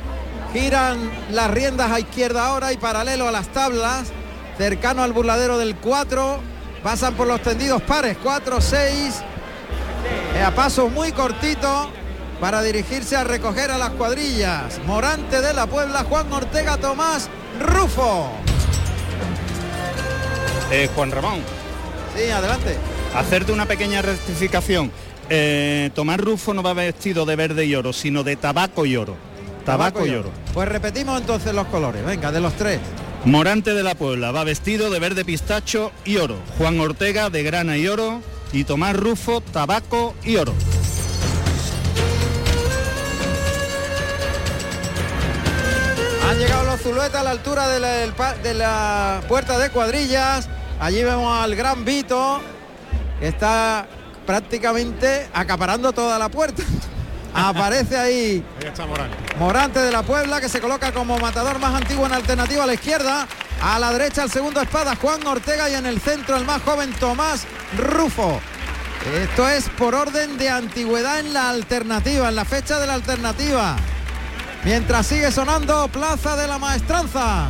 giran 0.54 0.98
las 1.32 1.52
riendas 1.52 1.92
a 1.92 2.00
izquierda 2.00 2.48
ahora 2.48 2.74
y 2.74 2.78
paralelo 2.78 3.28
a 3.28 3.32
las 3.32 3.50
tablas, 3.50 4.12
cercano 4.58 5.04
al 5.04 5.14
burladero 5.14 5.58
del 5.58 5.76
4, 5.76 6.40
pasan 6.82 7.14
por 7.14 7.28
los 7.28 7.42
tendidos 7.42 7.82
pares, 7.84 8.18
4, 8.24 8.62
6, 8.62 9.22
eh, 10.36 10.44
a 10.44 10.56
paso 10.56 10.90
muy 10.90 11.12
cortito 11.12 11.92
para 12.40 12.62
dirigirse 12.62 13.16
a 13.16 13.24
recoger 13.24 13.72
a 13.72 13.78
las 13.78 13.90
cuadrillas. 13.92 14.80
Morante 14.86 15.42
de 15.42 15.54
la 15.54 15.66
Puebla, 15.68 16.04
Juan 16.04 16.32
Ortega 16.32 16.78
Tomás 16.78 17.30
Rufo. 17.60 18.30
Eh, 20.72 20.90
Juan 20.96 21.12
Ramón, 21.12 21.40
Sí, 22.16 22.30
adelante. 22.30 22.76
hacerte 23.16 23.52
una 23.52 23.66
pequeña 23.66 24.02
rectificación. 24.02 24.92
Eh, 25.30 25.90
Tomás 25.94 26.20
Rufo 26.20 26.54
no 26.54 26.62
va 26.64 26.74
vestido 26.74 27.26
de 27.26 27.36
verde 27.36 27.66
y 27.66 27.76
oro, 27.76 27.94
sino 27.94 28.24
de 28.24 28.36
tabaco 28.36 28.86
y 28.86 28.96
oro. 28.98 29.16
Tabaco, 29.66 30.06
y 30.06 30.12
oro. 30.16 30.32
Pues 30.54 30.70
repetimos 30.70 31.20
entonces 31.20 31.54
los 31.54 31.68
colores, 31.68 32.06
venga, 32.06 32.32
de 32.32 32.40
los 32.40 32.54
tres. 32.54 32.80
Morante 33.26 33.74
de 33.74 33.84
la 33.84 33.96
Puebla 33.96 34.32
va 34.32 34.46
vestido 34.46 34.90
de 34.90 35.00
verde 35.00 35.26
pistacho 35.26 35.92
y 36.06 36.18
oro. 36.18 36.38
Juan 36.58 36.80
Ortega 36.80 37.30
de 37.30 37.44
grana 37.44 37.78
y 37.78 37.88
oro. 37.88 38.22
Y 38.54 38.64
Tomás 38.64 38.96
Rufo, 38.96 39.42
tabaco 39.42 40.16
y 40.24 40.38
oro. 40.38 40.54
Han 46.28 46.38
llegado 46.40 46.66
los 46.66 46.82
Zuluetas 46.82 47.22
a 47.22 47.24
la 47.24 47.30
altura 47.30 47.70
de 47.70 47.80
la, 47.80 48.34
de 48.44 48.54
la 48.54 49.22
puerta 49.30 49.58
de 49.58 49.70
cuadrillas. 49.70 50.50
Allí 50.78 51.02
vemos 51.02 51.42
al 51.42 51.56
gran 51.56 51.86
Vito, 51.86 52.42
que 53.22 53.30
está 53.30 53.88
prácticamente 54.26 55.30
acaparando 55.34 55.94
toda 55.94 56.20
la 56.20 56.28
puerta. 56.28 56.64
Aparece 57.34 57.98
ahí 57.98 58.46
Ahí 58.62 58.68
está 58.68 58.86
Morán. 58.86 59.10
Morante 59.40 59.80
de 59.80 59.90
la 59.90 60.04
Puebla, 60.04 60.42
que 60.42 60.50
se 60.50 60.60
coloca 60.60 60.92
como 60.92 61.18
matador 61.18 61.60
más 61.60 61.74
antiguo 61.76 62.06
en 62.06 62.12
alternativa 62.12 62.66
a 62.66 62.68
la 62.68 62.74
izquierda. 62.74 63.26
A 63.62 63.80
la 63.80 63.94
derecha 63.94 64.24
el 64.24 64.30
segundo 64.30 64.62
espada 64.62 64.98
Juan 64.98 65.26
Ortega 65.26 65.70
y 65.70 65.76
en 65.76 65.86
el 65.86 66.02
centro 66.02 66.36
el 66.36 66.44
más 66.44 66.62
joven 66.62 66.92
Tomás 67.00 67.46
Rufo. 67.78 68.42
Esto 69.16 69.48
es 69.48 69.70
por 69.70 69.96
orden 69.96 70.38
de 70.38 70.50
antigüedad 70.50 71.20
en 71.20 71.32
la 71.32 71.50
alternativa, 71.50 72.28
en 72.28 72.36
la 72.36 72.44
fecha 72.44 72.80
de 72.80 72.88
la 72.88 72.96
alternativa. 72.96 73.78
Mientras 74.64 75.08
sigue 75.08 75.32
sonando 75.32 75.88
Plaza 75.88 76.36
de 76.36 76.48
la 76.48 76.58
Maestranza. 76.58 77.50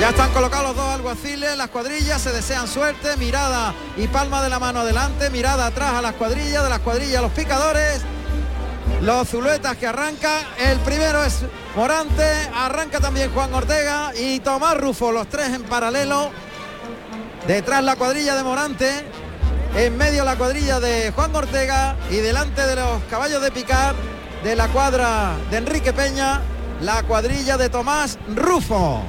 Ya 0.00 0.10
están 0.10 0.32
colocados 0.32 0.68
los 0.68 0.76
dos 0.76 0.94
alguaciles, 0.94 1.56
las 1.56 1.68
cuadrillas 1.68 2.20
se 2.20 2.32
desean 2.32 2.66
suerte, 2.66 3.16
mirada 3.18 3.74
y 3.96 4.08
palma 4.08 4.42
de 4.42 4.48
la 4.48 4.58
mano 4.58 4.80
adelante, 4.80 5.30
mirada 5.30 5.66
atrás 5.66 5.94
a 5.94 6.02
las 6.02 6.14
cuadrillas, 6.14 6.64
de 6.64 6.70
las 6.70 6.80
cuadrillas 6.80 7.18
a 7.18 7.22
los 7.22 7.32
picadores. 7.32 8.00
Los 9.02 9.28
Zuluetas 9.28 9.76
que 9.76 9.86
arrancan, 9.86 10.44
el 10.58 10.78
primero 10.80 11.22
es 11.22 11.40
Morante, 11.76 12.24
arranca 12.54 13.00
también 13.00 13.32
Juan 13.32 13.52
Ortega 13.54 14.12
y 14.16 14.40
Tomás 14.40 14.76
Rufo, 14.76 15.12
los 15.12 15.28
tres 15.28 15.50
en 15.50 15.62
paralelo. 15.64 16.30
Detrás 17.46 17.84
la 17.84 17.96
cuadrilla 17.96 18.34
de 18.34 18.42
Morante, 18.42 19.04
en 19.76 19.96
medio 19.96 20.24
la 20.24 20.36
cuadrilla 20.36 20.80
de 20.80 21.12
Juan 21.12 21.34
Ortega 21.34 21.96
y 22.10 22.16
delante 22.16 22.66
de 22.66 22.76
los 22.76 23.02
caballos 23.10 23.42
de 23.42 23.50
picar 23.50 23.94
de 24.44 24.56
la 24.56 24.68
cuadra 24.68 25.36
de 25.50 25.58
Enrique 25.58 25.92
Peña, 25.92 26.40
la 26.80 27.04
cuadrilla 27.04 27.56
de 27.56 27.68
Tomás 27.68 28.18
Rufo. 28.34 29.00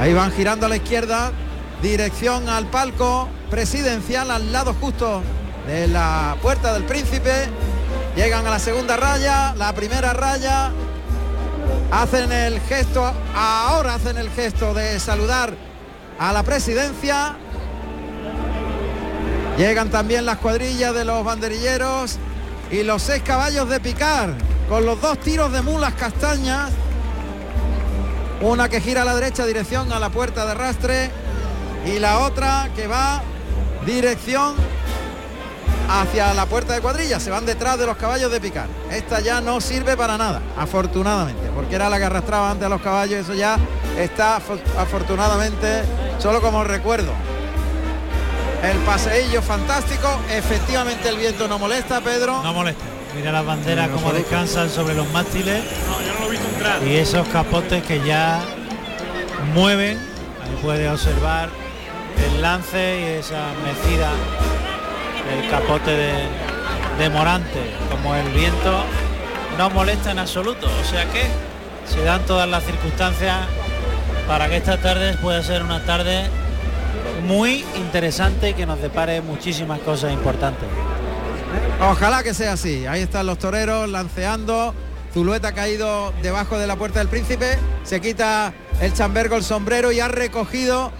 Ahí 0.00 0.14
van 0.14 0.32
girando 0.32 0.66
a 0.66 0.68
la 0.70 0.76
izquierda, 0.76 1.30
dirección 1.82 2.48
al 2.48 2.66
palco 2.66 3.28
presidencial 3.50 4.30
al 4.30 4.50
lado 4.50 4.74
justo 4.80 5.22
de 5.66 5.88
la 5.88 6.36
puerta 6.40 6.72
del 6.72 6.84
príncipe. 6.84 7.46
Llegan 8.16 8.46
a 8.46 8.50
la 8.50 8.58
segunda 8.58 8.96
raya, 8.96 9.54
la 9.56 9.74
primera 9.74 10.14
raya. 10.14 10.70
Hacen 11.90 12.32
el 12.32 12.60
gesto, 12.60 13.12
ahora 13.34 13.94
hacen 13.94 14.16
el 14.16 14.30
gesto 14.30 14.72
de 14.72 14.98
saludar 14.98 15.54
a 16.18 16.32
la 16.32 16.42
presidencia. 16.42 17.36
Llegan 19.58 19.90
también 19.90 20.24
las 20.24 20.38
cuadrillas 20.38 20.94
de 20.94 21.04
los 21.04 21.22
banderilleros 21.24 22.18
y 22.74 22.82
los 22.82 23.02
seis 23.02 23.22
caballos 23.22 23.68
de 23.68 23.78
picar 23.78 24.34
con 24.68 24.84
los 24.84 25.00
dos 25.00 25.18
tiros 25.20 25.52
de 25.52 25.62
mulas 25.62 25.94
castañas 25.94 26.70
una 28.40 28.68
que 28.68 28.80
gira 28.80 29.02
a 29.02 29.04
la 29.04 29.14
derecha 29.14 29.46
dirección 29.46 29.92
a 29.92 30.00
la 30.00 30.10
puerta 30.10 30.44
de 30.44 30.50
arrastre 30.52 31.10
y 31.86 31.98
la 32.00 32.18
otra 32.18 32.68
que 32.74 32.86
va 32.88 33.22
dirección 33.86 34.54
hacia 35.88 36.34
la 36.34 36.46
puerta 36.46 36.72
de 36.72 36.80
cuadrilla. 36.80 37.20
Se 37.20 37.30
van 37.30 37.46
detrás 37.46 37.78
de 37.78 37.86
los 37.86 37.96
caballos 37.96 38.32
de 38.32 38.40
picar. 38.40 38.66
Esta 38.90 39.20
ya 39.20 39.40
no 39.40 39.60
sirve 39.60 39.96
para 39.96 40.16
nada, 40.18 40.40
afortunadamente, 40.58 41.50
porque 41.54 41.74
era 41.76 41.88
la 41.90 41.98
que 41.98 42.04
arrastraba 42.04 42.50
antes 42.50 42.66
a 42.66 42.68
los 42.70 42.80
caballos. 42.82 43.20
Eso 43.20 43.34
ya 43.34 43.56
está 43.98 44.38
afo- 44.38 44.58
afortunadamente 44.78 45.82
solo 46.18 46.40
como 46.40 46.64
recuerdo. 46.64 47.12
El 48.70 48.78
paseillo 48.78 49.42
fantástico. 49.42 50.08
Efectivamente 50.30 51.08
el 51.08 51.16
viento 51.18 51.46
no 51.48 51.58
molesta, 51.58 52.00
Pedro. 52.00 52.42
No 52.42 52.52
molesta. 52.54 52.82
Mira 53.14 53.30
las 53.30 53.44
banderas 53.44 53.90
como 53.90 54.12
descansan 54.12 54.70
sobre 54.70 54.94
los 54.94 55.08
mástiles. 55.12 55.62
No, 55.86 56.00
yo 56.00 56.14
no 56.14 56.20
lo 56.20 56.26
he 56.26 56.30
visto 56.30 56.48
entrar. 56.48 56.82
y 56.82 56.96
esos 56.96 57.28
capotes 57.28 57.82
que 57.84 58.00
ya 58.04 58.40
mueven 59.54 59.98
ahí 59.98 60.58
puede 60.62 60.88
observar 60.88 61.50
el 62.26 62.40
lance 62.42 63.00
y 63.00 63.04
esa 63.18 63.52
mecida 63.64 64.10
del 65.28 65.50
capote 65.50 65.90
de, 65.90 66.12
de 66.98 67.10
Morante 67.10 67.60
como 67.90 68.14
el 68.14 68.28
viento 68.30 68.84
no 69.58 69.70
molesta 69.70 70.10
en 70.10 70.18
absoluto 70.18 70.66
o 70.66 70.84
sea 70.84 71.04
que 71.06 71.24
se 71.86 72.02
dan 72.02 72.22
todas 72.22 72.48
las 72.48 72.64
circunstancias 72.64 73.36
para 74.26 74.48
que 74.48 74.56
esta 74.56 74.78
tarde 74.78 75.14
pueda 75.14 75.42
ser 75.42 75.62
una 75.62 75.84
tarde 75.84 76.28
muy 77.26 77.64
interesante 77.76 78.50
y 78.50 78.54
que 78.54 78.66
nos 78.66 78.80
depare 78.80 79.20
muchísimas 79.20 79.80
cosas 79.80 80.12
importantes 80.12 80.68
Ojalá 81.80 82.22
que 82.22 82.34
sea 82.34 82.52
así. 82.52 82.86
Ahí 82.86 83.02
están 83.02 83.26
los 83.26 83.38
toreros 83.38 83.88
lanceando. 83.88 84.74
Zulueta 85.12 85.48
ha 85.48 85.52
caído 85.52 86.12
debajo 86.22 86.58
de 86.58 86.66
la 86.66 86.76
puerta 86.76 86.98
del 87.00 87.08
príncipe. 87.08 87.58
Se 87.84 88.00
quita 88.00 88.52
el 88.80 88.92
chambergo, 88.94 89.36
el 89.36 89.44
sombrero 89.44 89.92
y 89.92 90.00
ha 90.00 90.08
recogido 90.08 90.92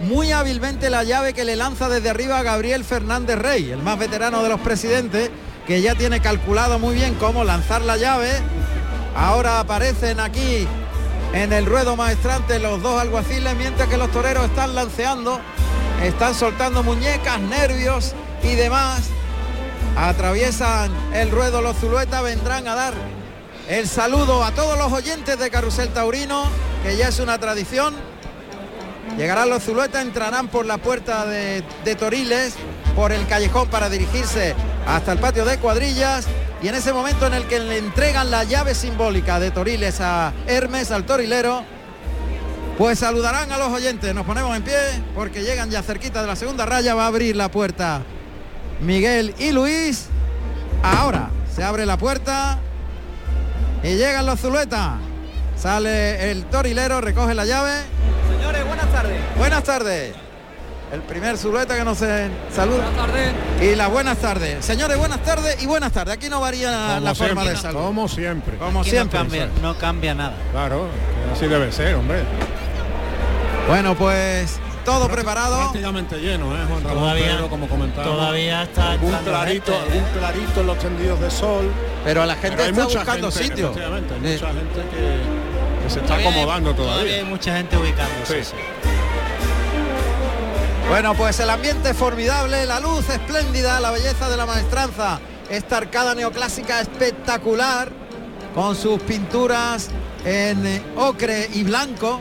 muy 0.00 0.32
hábilmente 0.32 0.90
la 0.90 1.04
llave 1.04 1.32
que 1.32 1.44
le 1.44 1.54
lanza 1.54 1.88
desde 1.88 2.10
arriba 2.10 2.38
a 2.38 2.42
Gabriel 2.42 2.84
Fernández 2.84 3.38
Rey, 3.38 3.70
el 3.70 3.82
más 3.82 3.98
veterano 3.98 4.42
de 4.42 4.48
los 4.48 4.60
presidentes, 4.60 5.30
que 5.66 5.80
ya 5.80 5.94
tiene 5.94 6.20
calculado 6.20 6.78
muy 6.78 6.96
bien 6.96 7.14
cómo 7.14 7.44
lanzar 7.44 7.82
la 7.82 7.96
llave. 7.96 8.30
Ahora 9.14 9.60
aparecen 9.60 10.18
aquí 10.18 10.66
en 11.34 11.52
el 11.52 11.66
ruedo 11.66 11.94
maestrante 11.94 12.58
los 12.58 12.82
dos 12.82 13.00
alguaciles, 13.00 13.54
mientras 13.56 13.88
que 13.88 13.96
los 13.96 14.10
toreros 14.10 14.46
están 14.46 14.74
lanceando, 14.74 15.40
están 16.02 16.34
soltando 16.34 16.82
muñecas, 16.82 17.40
nervios 17.40 18.12
y 18.42 18.54
demás 18.54 19.02
atraviesan 19.96 20.90
el 21.12 21.30
ruedo 21.30 21.60
los 21.62 21.76
Zulueta, 21.76 22.22
vendrán 22.22 22.66
a 22.66 22.74
dar 22.74 22.94
el 23.68 23.88
saludo 23.88 24.44
a 24.44 24.52
todos 24.52 24.76
los 24.78 24.92
oyentes 24.92 25.38
de 25.38 25.50
Carrusel 25.50 25.88
Taurino, 25.90 26.44
que 26.82 26.96
ya 26.96 27.08
es 27.08 27.20
una 27.20 27.38
tradición. 27.38 27.94
Llegarán 29.16 29.50
los 29.50 29.62
Zulueta, 29.62 30.00
entrarán 30.00 30.48
por 30.48 30.66
la 30.66 30.78
puerta 30.78 31.26
de 31.26 31.62
Toriles, 31.98 32.54
por 32.96 33.12
el 33.12 33.26
callejón 33.26 33.68
para 33.68 33.88
dirigirse 33.88 34.54
hasta 34.86 35.12
el 35.12 35.18
patio 35.18 35.44
de 35.44 35.58
cuadrillas 35.58 36.26
y 36.62 36.68
en 36.68 36.74
ese 36.74 36.92
momento 36.92 37.26
en 37.26 37.34
el 37.34 37.44
que 37.44 37.60
le 37.60 37.78
entregan 37.78 38.30
la 38.30 38.44
llave 38.44 38.74
simbólica 38.74 39.40
de 39.40 39.50
Toriles 39.50 40.00
a 40.00 40.32
Hermes, 40.46 40.90
al 40.90 41.04
torilero, 41.04 41.64
pues 42.78 42.98
saludarán 42.98 43.50
a 43.52 43.58
los 43.58 43.68
oyentes. 43.68 44.14
Nos 44.14 44.26
ponemos 44.26 44.56
en 44.56 44.62
pie 44.62 44.78
porque 45.14 45.42
llegan 45.42 45.70
ya 45.70 45.82
cerquita 45.82 46.20
de 46.20 46.26
la 46.26 46.36
segunda 46.36 46.66
raya. 46.66 46.94
Va 46.94 47.04
a 47.04 47.08
abrir 47.08 47.36
la 47.36 47.50
puerta 47.50 48.02
Miguel 48.80 49.34
y 49.38 49.52
Luis. 49.52 50.06
Ahora 50.82 51.30
se 51.54 51.62
abre 51.62 51.86
la 51.86 51.96
puerta 51.96 52.58
y 53.82 53.94
llegan 53.96 54.26
los 54.26 54.40
Zuluetas. 54.40 54.94
Sale 55.56 56.30
el 56.30 56.46
torilero, 56.46 57.00
recoge 57.00 57.34
la 57.34 57.44
llave. 57.44 57.82
Señores, 58.36 58.66
buenas 58.66 58.92
tardes. 58.92 59.20
Buenas 59.36 59.62
tardes. 59.62 60.14
El 60.92 61.00
primer 61.02 61.38
Zulueta 61.38 61.76
que 61.76 61.84
nos 61.84 61.98
saluda. 61.98 62.90
Buenas 62.90 62.96
tardes. 62.96 63.32
Y 63.62 63.74
las 63.76 63.90
buenas 63.90 64.18
tardes. 64.18 64.64
Señores, 64.64 64.98
buenas 64.98 65.22
tardes 65.22 65.62
y 65.62 65.66
buenas 65.66 65.92
tardes. 65.92 66.14
Aquí 66.14 66.28
no 66.28 66.40
varía 66.40 67.00
la 67.00 67.14
forma 67.14 67.44
de 67.44 67.56
saludar. 67.56 67.84
Como 67.84 68.08
siempre. 68.08 68.58
Como 68.58 68.80
Aquí 68.80 68.90
siempre. 68.90 69.18
No 69.18 69.24
cambia, 69.24 69.48
no 69.62 69.78
cambia 69.78 70.14
nada. 70.14 70.34
Claro, 70.50 70.88
así 71.32 71.46
debe 71.46 71.70
ser, 71.72 71.94
hombre. 71.94 72.24
Bueno, 73.68 73.94
pues 73.96 74.58
todo 74.84 75.08
preparado. 75.08 75.56
Prácticamente 75.56 76.16
lleno, 76.18 76.46
¿eh, 76.54 76.64
Juan 76.68 76.82
Ramón 76.82 76.98
Todavía- 76.98 77.24
Pedro, 77.36 77.48
como 77.48 77.68
comentaba. 77.68 78.04
Todavía 78.04 78.62
está 78.64 78.88
un 78.88 78.92
entrando 79.04 79.30
clarito, 79.30 79.72
gente, 79.72 79.96
¿eh? 79.98 80.02
un 80.02 80.18
clarito 80.18 80.60
en 80.60 80.66
los 80.66 80.78
tendidos 80.78 81.20
de 81.20 81.30
sol. 81.30 81.70
Pero 82.04 82.26
la 82.26 82.34
gente 82.34 82.68
está 82.68 82.84
buscando 82.84 83.30
gente, 83.30 83.48
sitio. 83.48 83.72
hay 83.74 83.82
Eh, 83.82 83.88
mucha 83.90 84.46
gente 84.48 84.82
que, 84.90 85.84
que 85.84 85.90
se 85.90 86.00
está 86.00 86.14
hay- 86.16 86.26
acomodando 86.26 86.74
Todavía 86.74 86.94
todavía. 86.94 87.16
hay 87.18 87.24
mucha 87.24 87.56
gente 87.56 87.76
ubicándose. 87.76 88.44
Sí. 88.44 88.50
sí. 88.50 88.88
Bueno, 90.88 91.14
pues 91.14 91.38
el 91.40 91.48
ambiente 91.48 91.90
es 91.90 91.96
formidable, 91.96 92.66
la 92.66 92.80
luz 92.80 93.08
espléndida, 93.08 93.80
la 93.80 93.92
belleza 93.92 94.28
de 94.28 94.36
la 94.36 94.44
maestranza, 94.44 95.20
esta 95.48 95.78
arcada 95.78 96.14
neoclásica 96.14 96.80
espectacular, 96.80 97.90
con 98.54 98.76
sus 98.76 99.00
pinturas 99.02 99.88
en 100.24 100.66
eh, 100.66 100.82
ocre 100.96 101.48
y 101.54 101.62
blanco. 101.62 102.20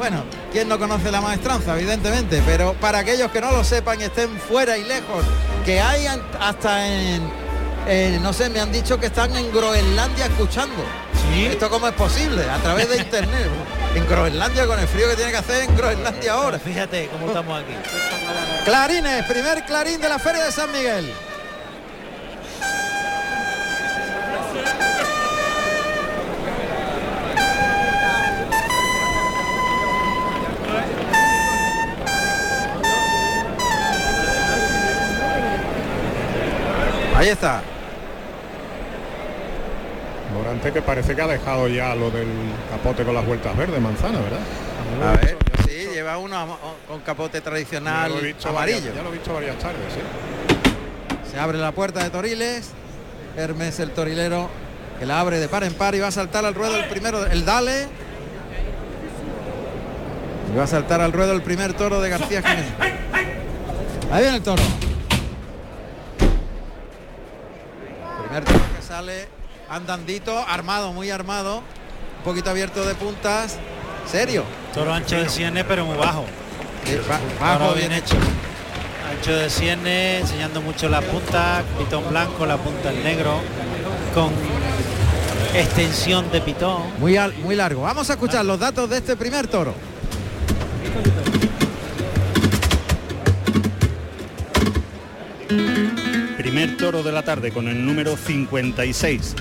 Bueno, 0.00 0.24
¿quién 0.50 0.66
no 0.66 0.78
conoce 0.78 1.10
la 1.10 1.20
maestranza? 1.20 1.76
Evidentemente, 1.76 2.42
pero 2.46 2.72
para 2.72 3.00
aquellos 3.00 3.30
que 3.30 3.38
no 3.38 3.52
lo 3.52 3.62
sepan 3.62 4.00
y 4.00 4.04
estén 4.04 4.30
fuera 4.40 4.78
y 4.78 4.84
lejos, 4.84 5.22
que 5.62 5.78
hay 5.78 6.06
hasta 6.40 6.86
en, 6.86 7.30
en, 7.86 8.22
no 8.22 8.32
sé, 8.32 8.48
me 8.48 8.60
han 8.60 8.72
dicho 8.72 8.98
que 8.98 9.08
están 9.08 9.36
en 9.36 9.52
Groenlandia 9.52 10.24
escuchando. 10.24 10.82
¿Esto 11.36 11.68
cómo 11.68 11.86
es 11.86 11.92
posible? 11.92 12.48
A 12.48 12.56
través 12.62 12.88
de 12.88 12.96
internet. 12.96 13.46
En 13.94 14.08
Groenlandia 14.08 14.66
con 14.66 14.78
el 14.78 14.86
frío 14.86 15.08
que 15.08 15.16
tiene 15.16 15.32
que 15.32 15.36
hacer 15.36 15.64
en 15.64 15.76
Groenlandia 15.76 16.32
ahora. 16.32 16.58
Fíjate 16.58 17.08
cómo 17.12 17.26
estamos 17.26 17.60
aquí. 17.60 17.74
Clarines, 18.64 19.26
primer 19.26 19.66
clarín 19.66 20.00
de 20.00 20.08
la 20.08 20.18
Feria 20.18 20.44
de 20.44 20.52
San 20.52 20.72
Miguel. 20.72 21.12
Ahí 37.20 37.28
está. 37.28 37.60
Morante 40.32 40.72
que 40.72 40.80
parece 40.80 41.14
que 41.14 41.20
ha 41.20 41.26
dejado 41.26 41.68
ya 41.68 41.94
lo 41.94 42.10
del 42.10 42.26
capote 42.70 43.04
con 43.04 43.14
las 43.14 43.26
vueltas 43.26 43.54
verdes, 43.54 43.78
manzana, 43.78 44.20
¿verdad? 44.20 44.38
A 45.06 45.16
ver, 45.18 45.36
sí, 45.68 45.86
lleva 45.92 46.16
uno 46.16 46.56
con 46.88 47.00
capote 47.00 47.36
Ya 47.38 47.44
tradicional 47.44 48.10
lo 48.10 48.16
amarillo. 48.18 48.52
varias- 48.54 48.82
ya 48.94 49.02
lo 49.02 49.10
he 49.10 49.12
visto 49.12 49.34
varias 49.34 49.58
tardes, 49.58 49.80
sí. 49.94 50.00
Se 51.30 51.38
abre 51.38 51.58
la 51.58 51.72
puerta 51.72 52.02
de 52.02 52.08
Toriles. 52.08 52.70
Hermes 53.36 53.78
el 53.80 53.90
torilero 53.90 54.48
que 54.98 55.04
la 55.04 55.20
abre 55.20 55.38
de 55.38 55.48
par 55.48 55.62
en 55.64 55.74
par 55.74 55.94
y 55.94 56.00
va 56.00 56.06
a 56.06 56.12
saltar 56.12 56.46
al 56.46 56.54
ruedo 56.54 56.74
el 56.74 56.86
primero, 56.86 57.26
el 57.26 57.44
Dale. 57.44 57.86
Y 60.54 60.56
va 60.56 60.64
a 60.64 60.66
saltar 60.66 61.02
al 61.02 61.12
ruedo 61.12 61.32
el 61.32 61.42
primer 61.42 61.74
toro 61.74 62.00
de 62.00 62.08
García 62.08 62.40
Jiménez. 62.40 62.72
Ahí 64.10 64.22
viene 64.22 64.38
el 64.38 64.42
toro. 64.42 64.62
Que 68.30 68.82
sale 68.82 69.28
andandito, 69.68 70.38
armado, 70.46 70.92
muy 70.92 71.10
armado. 71.10 71.58
Un 71.58 72.24
poquito 72.24 72.50
abierto 72.50 72.84
de 72.84 72.94
puntas. 72.94 73.58
Serio. 74.10 74.44
Toro 74.74 74.92
ancho 74.92 75.16
de 75.16 75.28
sienes 75.28 75.64
pero 75.66 75.84
muy 75.84 75.96
bajo. 75.96 76.24
Bajo, 77.40 77.74
bien 77.74 77.92
hecho. 77.92 78.16
Ancho 79.10 79.32
de 79.36 79.50
sienes, 79.50 80.22
enseñando 80.22 80.60
mucho 80.62 80.88
la 80.88 81.00
punta, 81.00 81.62
pitón 81.78 82.08
blanco, 82.08 82.46
la 82.46 82.56
punta 82.56 82.92
en 82.92 83.02
negro, 83.02 83.40
con 84.14 84.30
extensión 85.54 86.30
de 86.30 86.40
pitón. 86.40 86.82
Muy, 86.98 87.16
al- 87.16 87.34
muy 87.38 87.56
largo. 87.56 87.82
Vamos 87.82 88.08
a 88.10 88.12
escuchar 88.12 88.44
los 88.44 88.58
datos 88.60 88.88
de 88.88 88.98
este 88.98 89.16
primer 89.16 89.48
toro. 89.48 89.74
Primer 96.60 96.76
toro 96.76 97.02
de 97.02 97.10
la 97.10 97.22
tarde 97.22 97.52
con 97.52 97.68
el 97.68 97.86
número 97.86 98.18
56. 98.18 99.34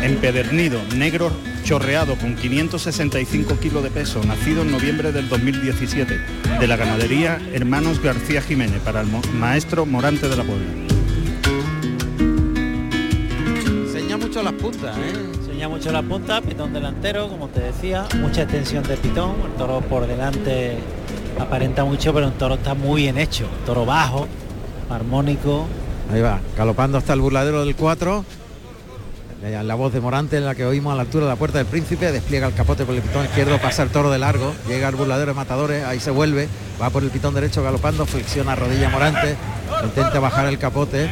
Empedernido, 0.00 0.78
negro 0.94 1.32
chorreado 1.64 2.14
con 2.14 2.36
565 2.36 3.58
kilos 3.58 3.82
de 3.82 3.90
peso, 3.90 4.22
nacido 4.22 4.62
en 4.62 4.70
noviembre 4.70 5.10
del 5.10 5.28
2017, 5.28 6.20
de 6.60 6.66
la 6.68 6.76
ganadería 6.76 7.40
Hermanos 7.52 8.00
García 8.00 8.42
Jiménez, 8.42 8.80
para 8.82 9.00
el 9.00 9.08
maestro 9.34 9.86
Morante 9.86 10.28
de 10.28 10.36
la 10.36 10.44
Puebla. 10.44 10.66
Enseña 13.66 14.16
mucho 14.16 14.40
las 14.40 14.52
puntas, 14.52 14.96
¿eh? 14.98 15.14
Enseña 15.40 15.68
mucho 15.68 15.90
la 15.90 16.02
punta, 16.02 16.40
pitón 16.42 16.72
delantero, 16.72 17.28
como 17.28 17.48
te 17.48 17.58
decía, 17.58 18.06
mucha 18.20 18.42
extensión 18.42 18.84
de 18.84 18.96
pitón, 18.96 19.34
el 19.44 19.52
toro 19.58 19.80
por 19.80 20.06
delante 20.06 20.76
aparenta 21.40 21.84
mucho, 21.84 22.14
pero 22.14 22.28
el 22.28 22.34
toro 22.34 22.54
está 22.54 22.74
muy 22.74 23.02
bien 23.02 23.18
hecho, 23.18 23.48
toro 23.64 23.84
bajo, 23.84 24.28
armónico, 24.88 25.66
Ahí 26.12 26.20
va, 26.20 26.40
galopando 26.56 26.98
hasta 26.98 27.12
el 27.12 27.20
burladero 27.20 27.64
del 27.64 27.74
4. 27.76 28.24
La 29.62 29.74
voz 29.76 29.92
de 29.92 30.00
Morante 30.00 30.36
en 30.38 30.44
la 30.44 30.54
que 30.56 30.64
oímos 30.64 30.92
a 30.92 30.96
la 30.96 31.02
altura 31.02 31.26
de 31.26 31.30
la 31.30 31.36
puerta 31.36 31.58
del 31.58 31.66
príncipe, 31.68 32.10
despliega 32.10 32.48
el 32.48 32.54
capote 32.54 32.84
por 32.84 32.94
el 32.96 33.02
pitón 33.02 33.26
izquierdo, 33.26 33.58
pasa 33.60 33.84
el 33.84 33.90
toro 33.90 34.10
de 34.10 34.18
largo, 34.18 34.52
llega 34.66 34.88
al 34.88 34.96
burladero 34.96 35.30
de 35.32 35.34
matadores, 35.36 35.84
ahí 35.84 36.00
se 36.00 36.10
vuelve, 36.10 36.48
va 36.82 36.90
por 36.90 37.04
el 37.04 37.10
pitón 37.10 37.32
derecho 37.34 37.62
galopando, 37.62 38.06
flexiona 38.06 38.56
rodilla 38.56 38.88
Morante, 38.88 39.36
intenta 39.84 40.18
bajar 40.18 40.46
el 40.46 40.58
capote, 40.58 41.08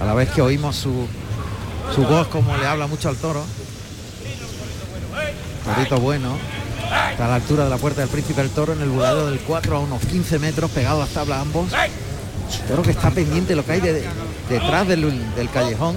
a 0.00 0.04
la 0.04 0.14
vez 0.14 0.30
que 0.30 0.42
oímos 0.42 0.74
su, 0.74 1.06
su 1.94 2.02
voz 2.06 2.26
como 2.28 2.56
le 2.56 2.66
habla 2.66 2.88
mucho 2.88 3.08
al 3.08 3.16
toro. 3.16 3.44
Torito 5.64 6.00
bueno, 6.00 6.36
está 7.12 7.26
a 7.26 7.28
la 7.28 7.34
altura 7.36 7.64
de 7.64 7.70
la 7.70 7.76
puerta 7.76 8.00
del 8.00 8.10
príncipe 8.10 8.40
el 8.40 8.50
toro 8.50 8.72
en 8.72 8.80
el 8.82 8.88
burladero 8.88 9.26
del 9.26 9.38
4 9.40 9.76
a 9.76 9.78
unos 9.80 10.00
15 10.06 10.38
metros, 10.40 10.70
pegado 10.72 11.02
a 11.02 11.06
tabla 11.06 11.40
ambos. 11.40 11.68
Toro 12.68 12.82
que 12.82 12.90
está 12.92 13.10
pendiente 13.10 13.54
lo 13.54 13.64
que 13.64 13.72
hay 13.72 13.80
de- 13.80 14.04
detrás 14.48 14.86
del, 14.86 15.34
del 15.34 15.50
callejón. 15.50 15.96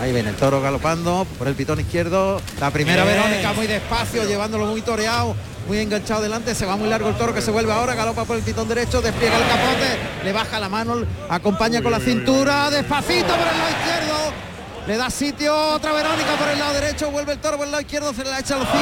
Ahí 0.00 0.12
viene 0.12 0.28
el 0.28 0.36
toro 0.36 0.60
galopando 0.60 1.26
por 1.38 1.48
el 1.48 1.54
pitón 1.54 1.80
izquierdo. 1.80 2.40
La 2.60 2.70
primera 2.70 3.04
Bien. 3.04 3.16
Verónica 3.16 3.52
muy 3.54 3.66
despacio, 3.66 4.24
llevándolo 4.24 4.66
muy 4.66 4.82
toreado, 4.82 5.34
muy 5.66 5.78
enganchado 5.78 6.20
delante. 6.20 6.54
Se 6.54 6.66
va 6.66 6.76
muy 6.76 6.88
largo 6.88 7.08
el 7.08 7.16
toro 7.16 7.32
que 7.32 7.40
se 7.40 7.50
vuelve 7.50 7.72
ahora, 7.72 7.94
galopa 7.94 8.24
por 8.24 8.36
el 8.36 8.42
pitón 8.42 8.68
derecho, 8.68 9.00
despliega 9.00 9.36
el 9.36 9.44
capote, 9.44 9.98
le 10.24 10.32
baja 10.32 10.60
la 10.60 10.68
mano, 10.68 10.96
acompaña 11.30 11.82
con 11.82 11.92
la 11.92 12.00
cintura, 12.00 12.70
despacito 12.70 13.28
por 13.28 13.38
el 13.38 13.58
lado 13.58 13.70
izquierdo. 13.70 14.46
Le 14.86 14.96
da 14.96 15.10
sitio 15.10 15.52
otra 15.72 15.90
Verónica 15.92 16.36
por 16.38 16.48
el 16.48 16.58
lado 16.60 16.74
derecho, 16.74 17.10
vuelve 17.10 17.32
el 17.32 17.38
toro 17.40 17.56
por 17.56 17.66
el 17.66 17.72
lado 17.72 17.80
izquierdo, 17.80 18.14
se 18.14 18.22
le 18.22 18.30
la 18.30 18.38
echa 18.38 18.54
al 18.54 18.62
hocico. 18.62 18.78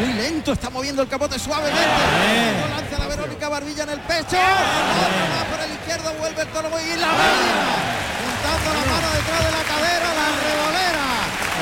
Muy 0.00 0.14
lento, 0.14 0.52
está 0.52 0.68
moviendo 0.68 1.02
el 1.02 1.08
capote 1.08 1.38
suavemente. 1.38 1.78
Luego 1.78 2.74
Lanza 2.74 2.98
la 2.98 3.06
Verónica 3.06 3.27
barbilla 3.46 3.82
en 3.84 3.90
el 3.90 4.00
pecho. 4.00 4.36
Más 4.36 5.44
por 5.50 5.60
el 5.64 5.72
izquierdo, 5.72 6.12
vuelve 6.18 6.42
el 6.42 6.48
toro 6.48 6.68
y 6.68 6.96
la 6.98 7.06
barbilla. 7.06 7.98
Juntando 8.18 8.68
la 8.74 8.92
mano 8.92 9.08
detrás 9.14 9.44
de 9.44 9.50
la 9.52 9.62
cadera, 9.68 10.08
la 10.14 10.28
revolera. 10.42 11.06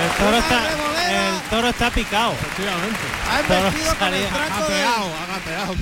el 0.05 0.11
toro 0.25 0.37
está, 0.39 0.59
revolera. 0.69 1.29
el 1.29 1.51
toro 1.51 1.69
está 1.69 1.91
picado. 1.91 2.33
Ha 2.33 3.43
Toro 3.43 3.59
embestido 3.67 3.95
con 3.97 4.15
el 4.15 4.27
tranco 4.29 4.69
de- 4.71 4.87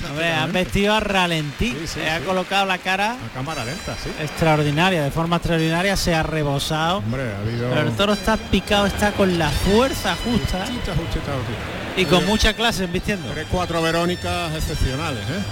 Hombre, 0.09 0.33
ha 0.33 0.45
vestido 0.47 0.93
a 0.93 0.99
ralentí, 0.99 1.75
se 1.87 2.09
ha 2.09 2.19
colocado 2.21 2.65
la 2.65 2.77
cara 2.77 3.15
La 3.21 3.29
cámara 3.33 3.63
lenta, 3.65 3.95
sí. 4.01 4.09
extraordinaria, 4.19 5.03
de 5.03 5.11
forma 5.11 5.37
extraordinaria, 5.37 5.95
se 5.97 6.13
ha 6.15 6.23
rebosado. 6.23 6.97
Hombre, 6.99 7.23
ha 7.33 7.39
habido... 7.39 7.69
Pero 7.69 7.81
el 7.81 7.95
toro 7.95 8.13
está 8.13 8.37
picado, 8.37 8.85
está 8.85 9.11
con 9.11 9.37
la 9.39 9.49
fuerza 9.49 10.15
justa 10.23 10.59
Justita, 10.65 10.93
justita, 10.95 11.31
justita. 11.33 12.01
y 12.01 12.05
con 12.05 12.25
mucha 12.25 12.53
clase 12.53 12.85
vistiendo. 12.87 13.31
Tres, 13.31 13.47
cuatro 13.51 13.81
Verónicas 13.81 14.53
excepcionales, 14.53 15.23
¿eh? 15.29 15.43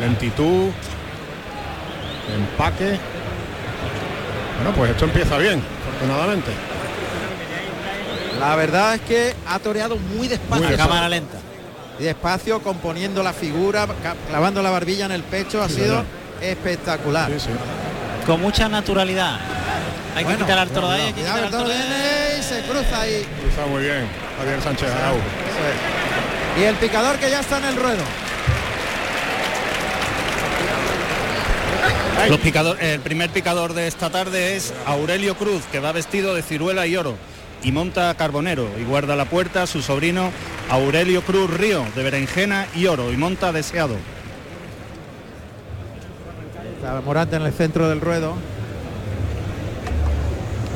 Lentitud, 0.00 0.70
empaque. 2.34 2.98
Bueno, 4.56 4.76
pues 4.76 4.90
esto 4.90 5.04
empieza 5.04 5.38
bien, 5.38 5.62
afortunadamente. 5.88 6.50
La 8.38 8.56
verdad 8.56 8.94
es 8.94 9.00
que 9.02 9.34
ha 9.46 9.58
toreado 9.58 9.96
muy 9.96 10.28
despacio. 10.28 10.68
A 10.68 10.72
cámara 10.72 11.08
lenta. 11.08 11.38
y 11.98 12.04
despacio, 12.04 12.60
componiendo 12.60 13.22
la 13.22 13.32
figura, 13.32 13.86
clavando 14.28 14.62
la 14.62 14.70
barbilla 14.70 15.06
en 15.06 15.12
el 15.12 15.22
pecho, 15.22 15.62
ha 15.62 15.68
sido 15.68 16.04
espectacular. 16.40 17.30
Sí, 17.30 17.40
sí. 17.40 17.50
Con 18.26 18.40
mucha 18.40 18.68
naturalidad. 18.68 19.38
Hay 20.14 20.24
que 20.24 20.36
quitar 20.36 20.58
al 20.58 20.68
toro 20.68 20.88
de 20.88 20.96
ahí, 20.96 21.00
hay 21.02 21.12
que 21.12 21.20
cuidado, 21.20 21.36
quitar 21.36 21.38
el 21.38 21.44
al 21.44 21.50
toro 21.50 21.62
toro 21.64 21.74
de 21.74 21.82
ahí. 21.82 21.88
viene 21.88 22.38
y 22.38 22.42
se 22.42 22.62
cruza 22.62 23.00
ahí. 23.00 23.26
Está 23.48 23.66
muy 23.66 23.82
bien. 23.82 24.06
Javier 24.38 24.62
Sánchez 24.62 24.90
Arau. 24.90 25.16
Y 26.58 26.62
el 26.64 26.74
picador 26.76 27.16
que 27.16 27.30
ya 27.30 27.40
está 27.40 27.58
en 27.58 27.64
el 27.64 27.76
ruedo. 27.76 28.02
Los 32.28 32.38
picador- 32.40 32.78
el 32.80 33.00
primer 33.00 33.30
picador 33.30 33.74
de 33.74 33.86
esta 33.88 34.10
tarde 34.10 34.56
es 34.56 34.72
Aurelio 34.86 35.34
Cruz, 35.36 35.62
que 35.72 35.80
va 35.80 35.92
vestido 35.92 36.34
de 36.34 36.42
ciruela 36.42 36.86
y 36.86 36.96
oro 36.96 37.16
y 37.64 37.72
monta 37.72 38.10
a 38.10 38.14
Carbonero 38.16 38.68
y 38.80 38.84
guarda 38.84 39.16
la 39.16 39.24
puerta 39.24 39.62
a 39.62 39.66
su 39.66 39.82
sobrino 39.82 40.30
Aurelio 40.70 41.22
Cruz 41.22 41.50
Río, 41.50 41.84
de 41.94 42.02
berenjena 42.02 42.66
y 42.74 42.86
oro 42.86 43.12
y 43.12 43.16
monta 43.16 43.48
a 43.48 43.52
deseado. 43.52 43.96
Está 46.76 47.00
Morante 47.00 47.36
en 47.36 47.42
el 47.42 47.52
centro 47.52 47.88
del 47.88 48.00
ruedo. 48.00 48.34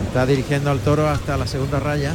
Está 0.09 0.27
dirigiendo 0.27 0.70
al 0.70 0.81
toro 0.81 1.09
hasta 1.09 1.37
la 1.37 1.46
segunda 1.46 1.79
raya. 1.81 2.12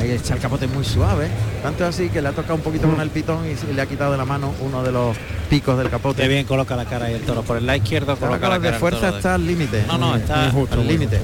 Ahí 0.00 0.10
echa 0.10 0.34
el 0.34 0.40
capote 0.40 0.66
muy 0.66 0.84
suave. 0.84 1.28
Tanto 1.62 1.84
así 1.86 2.08
que 2.08 2.20
le 2.22 2.28
ha 2.28 2.32
tocado 2.32 2.54
un 2.56 2.60
poquito 2.62 2.88
con 2.90 3.00
el 3.00 3.10
pitón 3.10 3.40
y 3.46 3.72
le 3.72 3.82
ha 3.82 3.86
quitado 3.86 4.12
de 4.12 4.18
la 4.18 4.24
mano 4.24 4.52
uno 4.60 4.82
de 4.82 4.90
los 4.90 5.16
picos 5.48 5.78
del 5.78 5.90
capote. 5.90 6.22
Qué 6.22 6.28
bien 6.28 6.44
coloca 6.46 6.74
la 6.76 6.84
cara 6.86 7.10
y 7.10 7.14
el 7.14 7.20
toro. 7.22 7.42
Por 7.42 7.56
el 7.58 7.66
lado 7.66 7.76
izquierdo 7.78 8.14
Está 8.14 8.26
coloca 8.26 8.48
la 8.48 8.58
de 8.58 8.62
cara. 8.64 8.76
el 8.76 8.80
fuerza 8.80 9.08
está 9.10 9.34
al 9.34 9.46
límite. 9.46 9.84
No, 9.86 9.98
no, 9.98 10.16
está 10.16 10.46
al 10.50 10.86
límite. 10.88 11.20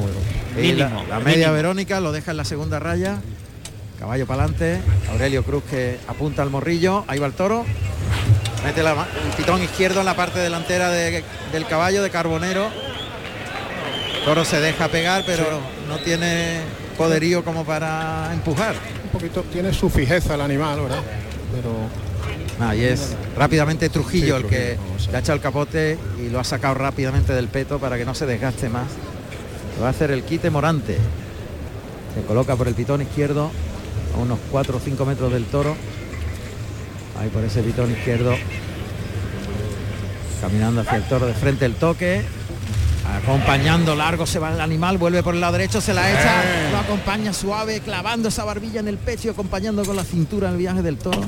Y 0.60 0.72
la, 0.72 0.88
media 0.88 1.18
mínimo. 1.24 1.52
Verónica 1.52 2.00
lo 2.00 2.12
deja 2.12 2.30
en 2.32 2.36
la 2.36 2.44
segunda 2.44 2.78
raya. 2.78 3.18
Caballo 3.98 4.26
para 4.26 4.44
adelante. 4.44 4.80
Aurelio 5.10 5.42
Cruz 5.42 5.64
que 5.68 5.98
apunta 6.06 6.42
al 6.42 6.50
morrillo. 6.50 7.04
Ahí 7.08 7.18
va 7.18 7.26
el 7.26 7.32
toro. 7.32 7.64
Mete 8.64 8.82
la 8.82 8.92
el 8.92 9.36
pitón 9.36 9.62
izquierdo 9.62 10.00
en 10.00 10.06
la 10.06 10.14
parte 10.14 10.38
delantera 10.40 10.90
de- 10.90 11.24
del 11.52 11.66
caballo 11.66 12.02
de 12.02 12.10
Carbonero. 12.10 12.68
Toro 14.24 14.44
se 14.44 14.60
deja 14.60 14.88
pegar, 14.88 15.24
pero 15.26 15.44
no 15.88 15.98
tiene 15.98 16.60
poderío 16.98 17.42
como 17.44 17.64
para 17.64 18.30
empujar. 18.34 18.74
Un 19.04 19.10
poquito, 19.10 19.42
tiene 19.44 19.72
su 19.72 19.88
fijeza 19.88 20.34
el 20.34 20.42
animal, 20.42 20.80
¿verdad? 20.80 21.02
Pero 21.54 21.88
Ahí 22.60 22.84
es 22.84 23.14
rápidamente 23.36 23.88
Trujillo 23.88 24.36
el 24.36 24.46
que 24.46 24.76
le 25.10 25.16
ha 25.16 25.20
echado 25.20 25.36
el 25.36 25.40
capote 25.40 25.96
y 26.20 26.28
lo 26.28 26.40
ha 26.40 26.44
sacado 26.44 26.74
rápidamente 26.74 27.32
del 27.32 27.46
peto 27.46 27.78
para 27.78 27.96
que 27.96 28.04
no 28.04 28.14
se 28.14 28.26
desgaste 28.26 28.68
más. 28.68 28.88
Lo 29.76 29.82
va 29.82 29.88
a 29.88 29.90
hacer 29.90 30.10
el 30.10 30.24
quite 30.24 30.50
Morante. 30.50 30.98
Se 32.14 32.22
coloca 32.22 32.56
por 32.56 32.66
el 32.66 32.74
pitón 32.74 33.00
izquierdo 33.00 33.52
a 34.16 34.18
unos 34.18 34.40
4 34.50 34.76
o 34.76 34.80
5 34.80 35.04
metros 35.06 35.32
del 35.32 35.44
toro. 35.44 35.76
Ahí 37.20 37.28
por 37.28 37.44
ese 37.44 37.62
pitón 37.62 37.92
izquierdo. 37.92 38.34
Caminando 40.40 40.80
hacia 40.80 40.96
el 40.96 41.04
toro 41.04 41.26
de 41.26 41.34
frente 41.34 41.64
el 41.64 41.74
toque. 41.74 42.22
Acompañando 43.16 43.94
largo 43.96 44.26
se 44.26 44.38
va 44.38 44.52
el 44.52 44.60
animal, 44.60 44.98
vuelve 44.98 45.22
por 45.22 45.34
el 45.34 45.40
lado 45.40 45.54
derecho, 45.54 45.80
se 45.80 45.94
la 45.94 46.10
echa, 46.10 46.42
Eh. 46.44 46.68
lo 46.72 46.78
acompaña 46.78 47.32
suave, 47.32 47.80
clavando 47.80 48.28
esa 48.28 48.44
barbilla 48.44 48.80
en 48.80 48.88
el 48.88 48.98
pecho 48.98 49.28
y 49.28 49.30
acompañando 49.30 49.84
con 49.84 49.96
la 49.96 50.04
cintura 50.04 50.50
el 50.50 50.56
viaje 50.56 50.82
del 50.82 50.98
toro. 50.98 51.20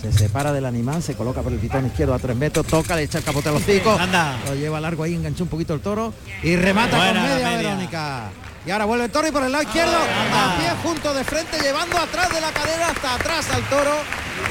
Se 0.00 0.12
separa 0.12 0.52
del 0.52 0.64
animal, 0.64 1.02
se 1.02 1.14
coloca 1.14 1.42
por 1.42 1.52
el 1.52 1.58
pitón 1.58 1.86
izquierdo 1.86 2.14
a 2.14 2.18
tres 2.20 2.36
metros, 2.36 2.64
toca, 2.66 2.94
le 2.94 3.02
echa 3.02 3.18
el 3.18 3.24
capote 3.24 3.48
a 3.48 3.52
los 3.52 3.62
Anda. 3.98 4.36
lo 4.46 4.54
lleva 4.54 4.78
largo 4.80 5.02
ahí, 5.02 5.14
enganchó 5.14 5.42
un 5.42 5.50
poquito 5.50 5.74
el 5.74 5.80
toro 5.80 6.14
y 6.42 6.54
remata 6.54 6.96
Buena 6.96 7.20
con 7.20 7.22
media, 7.30 7.48
media. 7.50 7.68
Verónica. 7.70 8.20
Y 8.64 8.70
ahora 8.70 8.84
vuelve 8.84 9.04
el 9.06 9.10
toro 9.10 9.26
y 9.26 9.32
por 9.32 9.42
el 9.42 9.50
lado 9.50 9.64
izquierdo, 9.64 9.96
Anda. 9.96 10.54
a 10.54 10.58
pie 10.58 10.68
junto 10.84 11.14
de 11.14 11.24
frente, 11.24 11.58
llevando 11.60 11.98
atrás 11.98 12.32
de 12.32 12.40
la 12.40 12.50
cadera 12.52 12.88
hasta 12.90 13.14
atrás 13.16 13.46
al 13.52 13.62
toro. 13.64 13.90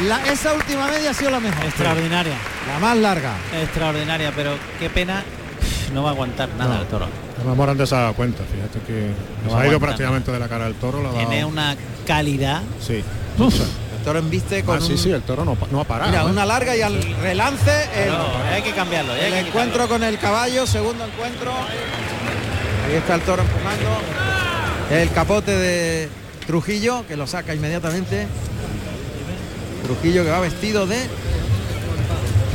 La- 0.08 0.26
esa 0.32 0.54
última 0.54 0.88
media 0.88 1.12
ha 1.12 1.14
sido 1.14 1.32
la 1.32 1.40
mejor. 1.40 1.64
Extraordinaria, 1.66 2.34
La 2.74 2.80
más 2.80 2.98
larga. 2.98 3.32
extraordinaria, 3.62 4.34
pero 4.36 4.56
qué 4.80 4.90
pena. 4.90 5.24
No 5.94 6.04
va 6.04 6.10
a 6.10 6.14
aguantar 6.14 6.50
nada 6.58 6.76
No. 6.76 6.82
el 6.82 6.88
toro. 6.88 7.08
además 7.38 7.56
Morante 7.58 7.88
se 7.88 7.96
ha 7.96 8.00
dado 8.00 8.14
cuenta, 8.14 8.44
fíjate 8.44 8.80
que 8.86 9.12
No 9.46 9.52
se 9.52 9.58
ha 9.58 9.68
ido 9.68 9.80
prácticamente 9.80 10.32
de 10.32 10.40
la 10.40 10.48
cara 10.50 10.66
del 10.66 10.76
toro. 10.76 11.02
lo 11.02 11.10
ha 11.10 11.14
dado- 11.14 11.28
Tiene 11.28 11.46
una 11.46 11.76
calidad. 12.06 12.62
Sí. 12.86 13.04
El 13.40 14.04
toro 14.04 14.20
embiste 14.20 14.64
con 14.64 14.78
Ah, 14.78 14.82
sí, 14.82 14.94
un- 14.94 14.98
sí, 14.98 15.12
el 15.12 15.22
toro 15.22 15.44
no, 15.46 15.58
no 15.72 15.82
ha 15.82 15.84
parado. 15.84 16.10
Mira, 16.12 16.24
¿eh? 16.24 16.26
una 16.26 16.46
larga 16.46 16.76
y 16.76 16.82
al 16.82 17.02
relance 17.22 17.72
el, 17.96 18.10
No, 18.12 18.26
hay 18.54 18.62
que 18.62 18.72
cambiarlo. 18.72 19.14
hay 19.14 19.22
el 19.26 19.32
que 19.34 19.40
encuentro 19.40 19.84
quitarlo. 19.84 19.88
con 19.90 20.04
el 20.04 20.18
caballo, 20.20 20.66
segundo 20.68 21.06
encuentro. 21.06 21.52
Ahí 22.88 22.96
está 22.96 23.16
el 23.16 23.22
toro 23.22 23.42
empujando. 23.44 23.90
El 24.92 25.10
capote 25.12 25.52
de 25.52 26.10
Trujillo, 26.46 27.06
que 27.08 27.18
lo 27.18 27.28
saca 27.28 27.54
inmediatamente. 27.54 28.28
Trujillo 29.84 30.24
que 30.24 30.30
va 30.32 30.40
vestido 30.40 30.88
de... 30.88 31.08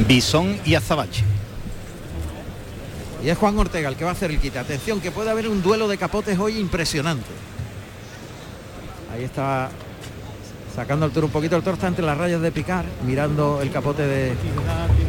Bisón 0.08 0.58
y 0.64 0.74
Azabache. 0.74 1.22
Y 3.24 3.28
es 3.28 3.38
Juan 3.38 3.56
Ortega 3.58 3.88
el 3.88 3.96
que 3.96 4.04
va 4.04 4.10
a 4.10 4.14
hacer 4.14 4.30
el 4.30 4.38
quite. 4.38 4.58
Atención, 4.58 5.00
que 5.00 5.10
puede 5.10 5.30
haber 5.30 5.48
un 5.48 5.62
duelo 5.62 5.86
de 5.88 5.96
capotes 5.96 6.38
hoy 6.38 6.58
impresionante. 6.58 7.26
Ahí 9.12 9.24
está 9.24 9.70
sacando 10.74 11.06
el 11.06 11.12
toro 11.12 11.26
un 11.26 11.32
poquito. 11.32 11.54
El 11.56 11.62
toro 11.62 11.74
está 11.74 11.86
entre 11.86 12.04
las 12.04 12.16
rayas 12.18 12.40
de 12.40 12.50
picar, 12.50 12.84
mirando 13.06 13.60
el 13.62 13.70
capote 13.70 14.02
de 14.06 14.32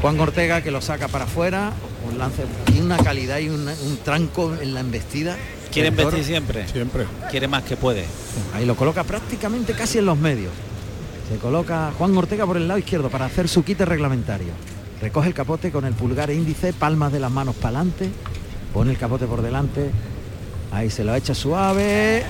Juan 0.02 0.19
Ortega 0.19 0.62
que 0.62 0.71
lo 0.71 0.82
saca 0.82 1.08
para 1.08 1.23
afuera. 1.26 1.71
Un 2.12 2.17
lance 2.19 2.43
y 2.76 2.82
una 2.82 2.97
calidad 2.97 3.39
y 3.39 3.49
una- 3.49 3.73
un 3.86 3.97
tranco 4.04 4.54
en 4.62 4.73
la 4.73 4.82
embestida. 4.82 5.38
Quiere 5.71 5.88
investir 5.88 6.23
siempre. 6.23 6.67
Siempre. 6.67 7.06
Quiere 7.32 7.47
más 7.47 7.63
que 7.63 7.78
puede. 7.78 8.06
Ahí 8.54 8.65
lo 8.65 8.76
coloca 8.76 9.04
prácticamente 9.04 9.73
casi 9.73 9.97
en 9.97 10.06
los 10.06 10.17
medios. 10.17 10.52
Se 11.32 11.38
coloca 11.38 11.91
Juan 11.97 12.15
Ortega 12.15 12.45
por 12.45 12.58
el 12.58 12.67
lado 12.67 12.78
izquierdo 12.78 13.10
para 13.10 13.26
hacer 13.26 13.47
su 13.47 13.63
quite 13.63 13.86
reglamentario. 13.86 14.52
Recoge 15.04 15.28
el 15.28 15.34
capote 15.34 15.70
con 15.70 15.84
el 15.84 15.94
pulgar 15.94 16.30
índice, 16.30 16.72
palmas 16.72 17.12
de 17.12 17.20
las 17.20 17.30
manos 17.30 17.56
para 17.56 17.80
adelante, 17.80 18.10
pone 18.74 18.92
el 18.92 18.98
capote 18.98 19.26
por 19.26 19.42
delante. 19.42 19.92
Ahí 20.72 20.89
se 20.89 21.04
lo 21.04 21.13
echa 21.13 21.36
suave, 21.36 22.24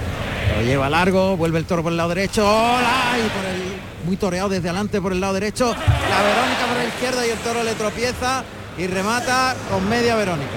lo 0.57 0.63
lleva 0.63 0.89
largo, 0.89 1.37
vuelve 1.37 1.59
el 1.59 1.65
toro 1.65 1.83
por 1.83 1.91
el 1.91 1.97
lado 1.97 2.09
derecho, 2.09 2.41
¡hola! 2.43 3.13
y 3.15 3.29
por 3.29 3.45
el 3.45 4.07
muy 4.07 4.17
toreado 4.17 4.49
desde 4.49 4.69
adelante 4.69 4.99
por 4.99 5.11
el 5.11 5.21
lado 5.21 5.35
derecho, 5.35 5.67
la 5.67 6.23
Verónica 6.23 6.65
por 6.67 6.77
la 6.77 6.85
izquierda 6.85 7.27
y 7.27 7.29
el 7.29 7.37
toro 7.37 7.63
le 7.63 7.75
tropieza 7.75 8.43
y 8.79 8.87
remata 8.87 9.55
con 9.69 9.87
media 9.87 10.15
Verónica. 10.15 10.49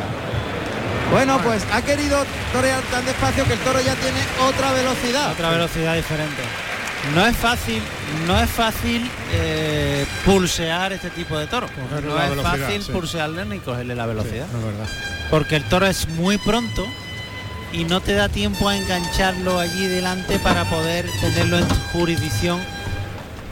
Bueno, 1.12 1.38
pues 1.44 1.66
ha 1.70 1.82
querido 1.82 2.24
torear 2.50 2.80
tan 2.84 3.04
despacio 3.04 3.44
que 3.44 3.52
el 3.52 3.58
toro 3.58 3.78
ya 3.82 3.94
tiene 3.94 4.20
otra 4.48 4.72
velocidad. 4.72 5.32
Otra 5.32 5.50
velocidad 5.50 5.94
diferente. 5.94 6.65
No 7.14 7.26
es 7.26 7.36
fácil, 7.36 7.80
no 8.26 8.38
es 8.38 8.50
fácil 8.50 9.08
eh, 9.32 10.04
pulsear 10.24 10.92
este 10.92 11.10
tipo 11.10 11.38
de 11.38 11.46
toro. 11.46 11.66
Cogerle 11.68 12.10
No 12.10 12.34
es 12.34 12.42
fácil 12.42 12.82
sí. 12.82 12.92
pulsearle 12.92 13.44
ni 13.46 13.58
cogerle 13.60 13.94
la 13.94 14.04
Sí, 14.04 14.08
velocidad. 14.08 14.46
es 14.46 14.64
verdad. 14.64 14.86
Porque 15.30 15.56
el 15.56 15.64
toro 15.64 15.86
es 15.86 16.08
muy 16.10 16.36
pronto 16.38 16.84
y 17.72 17.84
no 17.84 18.00
te 18.00 18.12
da 18.14 18.28
tiempo 18.28 18.68
a 18.68 18.76
engancharlo 18.76 19.58
allí 19.58 19.86
delante 19.86 20.38
para 20.38 20.64
poder 20.64 21.06
tenerlo 21.20 21.58
en 21.58 21.68
tu 21.68 21.74
jurisdicción 21.92 22.60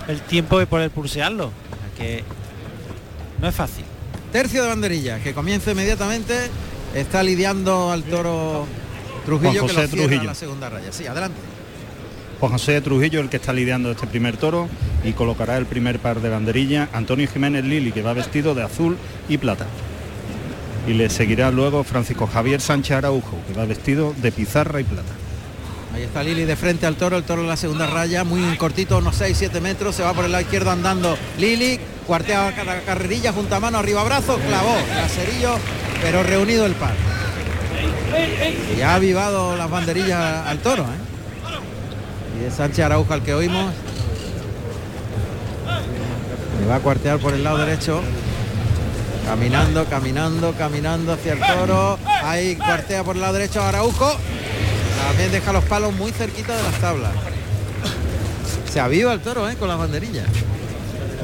el 0.08 0.20
tiempo 0.20 0.58
de 0.58 0.66
poder 0.66 0.90
pulsearlo. 0.90 1.50
Que 1.96 2.22
no 3.40 3.48
es 3.48 3.54
fácil. 3.54 3.84
Tercio 4.32 4.62
de 4.64 4.68
banderilla, 4.68 5.20
que 5.20 5.32
comienza 5.32 5.70
inmediatamente. 5.70 6.50
Está 6.94 7.22
lidiando 7.22 7.90
al 7.92 8.02
toro 8.04 8.66
Trujillo 9.24 9.60
Juan 9.62 9.66
que 9.68 9.74
José 9.74 9.96
lo 9.96 10.02
Trujillo. 10.02 10.24
la 10.24 10.34
segunda 10.34 10.68
raya. 10.68 10.92
Sí, 10.92 11.06
adelante. 11.06 11.38
José 12.48 12.80
Trujillo 12.80 13.20
el 13.20 13.28
que 13.28 13.36
está 13.36 13.52
lidiando 13.52 13.90
este 13.90 14.06
primer 14.06 14.36
toro 14.36 14.68
y 15.04 15.12
colocará 15.12 15.56
el 15.56 15.66
primer 15.66 15.98
par 15.98 16.20
de 16.20 16.28
banderilla 16.28 16.88
Antonio 16.92 17.28
Jiménez 17.28 17.64
Lili 17.64 17.92
que 17.92 18.02
va 18.02 18.12
vestido 18.12 18.54
de 18.54 18.62
azul 18.62 18.96
y 19.28 19.38
plata. 19.38 19.66
Y 20.86 20.92
le 20.94 21.08
seguirá 21.10 21.50
luego 21.50 21.84
Francisco 21.84 22.26
Javier 22.26 22.60
Sánchez 22.60 22.98
Araujo 22.98 23.38
que 23.46 23.54
va 23.54 23.64
vestido 23.64 24.14
de 24.16 24.32
pizarra 24.32 24.80
y 24.80 24.84
plata. 24.84 25.12
Ahí 25.94 26.02
está 26.02 26.24
Lili 26.24 26.44
de 26.44 26.56
frente 26.56 26.86
al 26.86 26.96
toro, 26.96 27.16
el 27.16 27.22
toro 27.22 27.42
en 27.42 27.48
la 27.48 27.56
segunda 27.56 27.86
raya, 27.86 28.24
muy 28.24 28.56
cortito, 28.56 28.98
unos 28.98 29.20
6-7 29.20 29.60
metros, 29.60 29.94
se 29.94 30.02
va 30.02 30.12
por 30.12 30.24
el 30.24 30.32
lado 30.32 30.42
izquierdo 30.42 30.72
andando 30.72 31.16
Lili, 31.38 31.78
cuartea 32.06 32.52
la 32.64 32.80
carrerilla, 32.80 33.32
junta 33.32 33.60
mano, 33.60 33.78
arriba 33.78 34.02
brazo, 34.02 34.36
clavó, 34.38 34.74
traserillo, 34.92 35.56
pero 36.02 36.24
reunido 36.24 36.66
el 36.66 36.72
par. 36.72 36.94
Y 38.76 38.80
ha 38.80 38.96
avivado 38.96 39.56
las 39.56 39.70
banderillas 39.70 40.46
al 40.46 40.58
toro, 40.58 40.82
¿eh? 40.82 41.13
Y 42.44 42.48
es 42.48 42.54
Sánchez 42.54 42.84
Araujo 42.84 43.10
al 43.14 43.22
que 43.22 43.32
oímos. 43.32 43.72
Le 46.60 46.66
va 46.66 46.76
a 46.76 46.80
cuartear 46.80 47.18
por 47.18 47.32
el 47.32 47.42
lado 47.42 47.56
derecho. 47.56 48.02
Caminando, 49.24 49.86
caminando, 49.86 50.52
caminando 50.52 51.14
hacia 51.14 51.32
el 51.32 51.40
toro. 51.40 51.98
Ahí 52.22 52.56
cuartea 52.56 53.02
por 53.02 53.16
el 53.16 53.22
lado 53.22 53.32
derecho 53.32 53.62
a 53.62 53.70
Araujo. 53.70 54.12
También 55.06 55.32
deja 55.32 55.54
los 55.54 55.64
palos 55.64 55.94
muy 55.94 56.12
cerquita 56.12 56.54
de 56.54 56.62
las 56.64 56.74
tablas. 56.74 57.12
Se 58.70 58.78
aviva 58.78 59.14
el 59.14 59.20
toro, 59.20 59.48
¿eh? 59.48 59.56
Con 59.56 59.68
las 59.68 59.78
banderillas. 59.78 60.26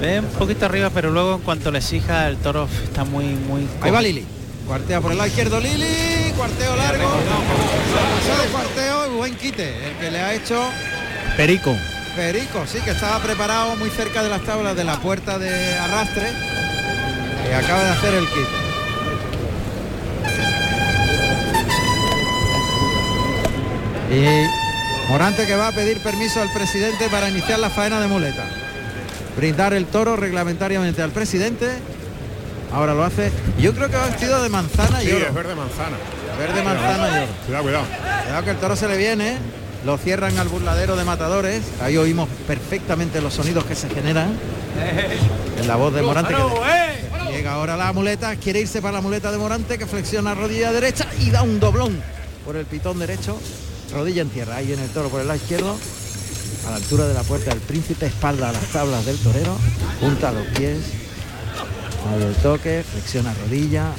Ve 0.01 0.21
un 0.21 0.27
poquito 0.27 0.65
arriba, 0.65 0.89
pero 0.89 1.11
luego 1.11 1.35
en 1.35 1.43
cuanto 1.43 1.71
le 1.71 1.81
exija 1.81 2.29
el 2.29 2.39
toro 2.39 2.67
está 2.85 3.05
muy, 3.05 3.27
muy. 3.27 3.69
Ahí 3.83 3.91
va 3.91 4.01
Lili. 4.01 4.25
Cuartea 4.67 5.03
por 5.03 5.13
el 5.13 5.19
lado 5.19 5.29
izquierdo 5.29 5.61
Lili. 5.61 6.33
Cuarteo 6.35 6.77
largo. 6.77 7.11
Cuarteo 8.53 9.13
y 9.13 9.17
buen 9.19 9.35
quite. 9.37 9.87
El 9.87 9.97
que 9.97 10.11
le 10.11 10.19
ha 10.21 10.33
hecho 10.33 10.63
Perico. 11.41 11.75
Perico, 12.15 12.67
sí, 12.67 12.81
que 12.81 12.91
estaba 12.91 13.19
preparado 13.23 13.75
muy 13.77 13.89
cerca 13.89 14.23
de 14.23 14.29
las 14.29 14.43
tablas 14.43 14.77
de 14.77 14.85
la 14.85 15.01
puerta 15.01 15.39
de 15.39 15.49
arrastre. 15.79 16.27
Y 17.49 17.55
acaba 17.55 17.83
de 17.83 17.89
hacer 17.93 18.13
el 18.13 18.27
quite. 18.29 18.61
Y 24.11 25.11
Morante 25.11 25.47
que 25.47 25.57
va 25.57 25.69
a 25.69 25.73
pedir 25.73 26.03
permiso 26.03 26.43
al 26.43 26.53
presidente 26.53 27.09
para 27.09 27.31
iniciar 27.31 27.59
la 27.59 27.71
faena 27.71 28.03
de 28.03 28.07
muleta. 28.07 28.45
Brindar 29.35 29.73
el 29.73 29.87
toro 29.87 30.17
reglamentariamente 30.17 31.01
al 31.01 31.11
presidente. 31.11 31.71
Ahora 32.71 32.93
lo 32.93 33.03
hace. 33.03 33.33
Yo 33.59 33.73
creo 33.75 33.89
que 33.89 33.97
va 33.97 34.05
vestido 34.09 34.43
de 34.43 34.51
manzana 34.51 35.03
y 35.03 35.07
Sí, 35.07 35.13
oro. 35.13 35.27
es 35.27 35.35
verde 35.35 35.55
manzana. 35.55 35.97
Verde 36.39 36.63
manzana 36.63 37.09
y 37.09 37.23
oro. 37.23 37.33
Cuidado, 37.47 37.63
cuidado. 37.65 37.85
Cuidado 38.25 38.45
que 38.45 38.51
el 38.51 38.57
toro 38.59 38.77
se 38.77 38.89
le 38.89 38.99
viene. 38.99 39.60
Lo 39.85 39.97
cierran 39.97 40.39
al 40.39 40.49
burladero 40.49 40.95
de 40.97 41.05
matadores. 41.05 41.63
Ahí 41.81 41.97
oímos 41.97 42.29
perfectamente 42.47 43.21
los 43.21 43.35
sonidos 43.35 43.65
que 43.65 43.75
se 43.75 43.89
generan. 43.89 44.39
En 45.59 45.67
la 45.67 45.77
voz 45.77 45.95
de 45.95 46.03
Morante. 46.03 46.35
que 46.35 47.33
llega 47.33 47.55
ahora 47.55 47.77
la 47.77 47.93
muleta. 47.93 48.37
Quiere 48.37 48.61
irse 48.61 48.83
para 48.83 48.93
la 48.93 49.01
muleta 49.01 49.33
de 49.33 49.39
Morante 49.39 49.79
que 49.79 49.87
flexiona 49.87 50.35
rodilla 50.35 50.73
derecha 50.73 51.07
y 51.21 51.31
da 51.31 51.43
un 51.43 51.61
doblón 51.61 52.01
por 52.45 52.57
el 52.57 52.67
pitón 52.67 52.99
derecho. 52.99 53.39
Rodilla 53.93 54.23
en 54.23 54.29
tierra. 54.29 54.57
Ahí 54.57 54.73
en 54.73 54.81
el 54.81 54.91
toro 54.91 55.09
por 55.09 55.21
el 55.21 55.29
lado 55.29 55.39
izquierdo. 55.39 55.77
A 56.67 56.71
la 56.71 56.77
altura 56.77 57.09
de 57.09 57.15
la 57.15 57.23
puerta 57.23 57.51
del 57.51 57.61
príncipe. 57.61 58.07
Espalda 58.07 58.51
a 58.51 58.53
las 58.53 58.65
tablas 58.67 59.07
del 59.07 59.17
torero. 59.19 59.57
Junta 60.01 60.31
los 60.31 60.47
pies. 60.49 60.79
Ahí 62.13 62.23
el 62.23 62.35
toque. 62.37 62.85
Flexiona 62.93 63.33
rodilla. 63.35 63.93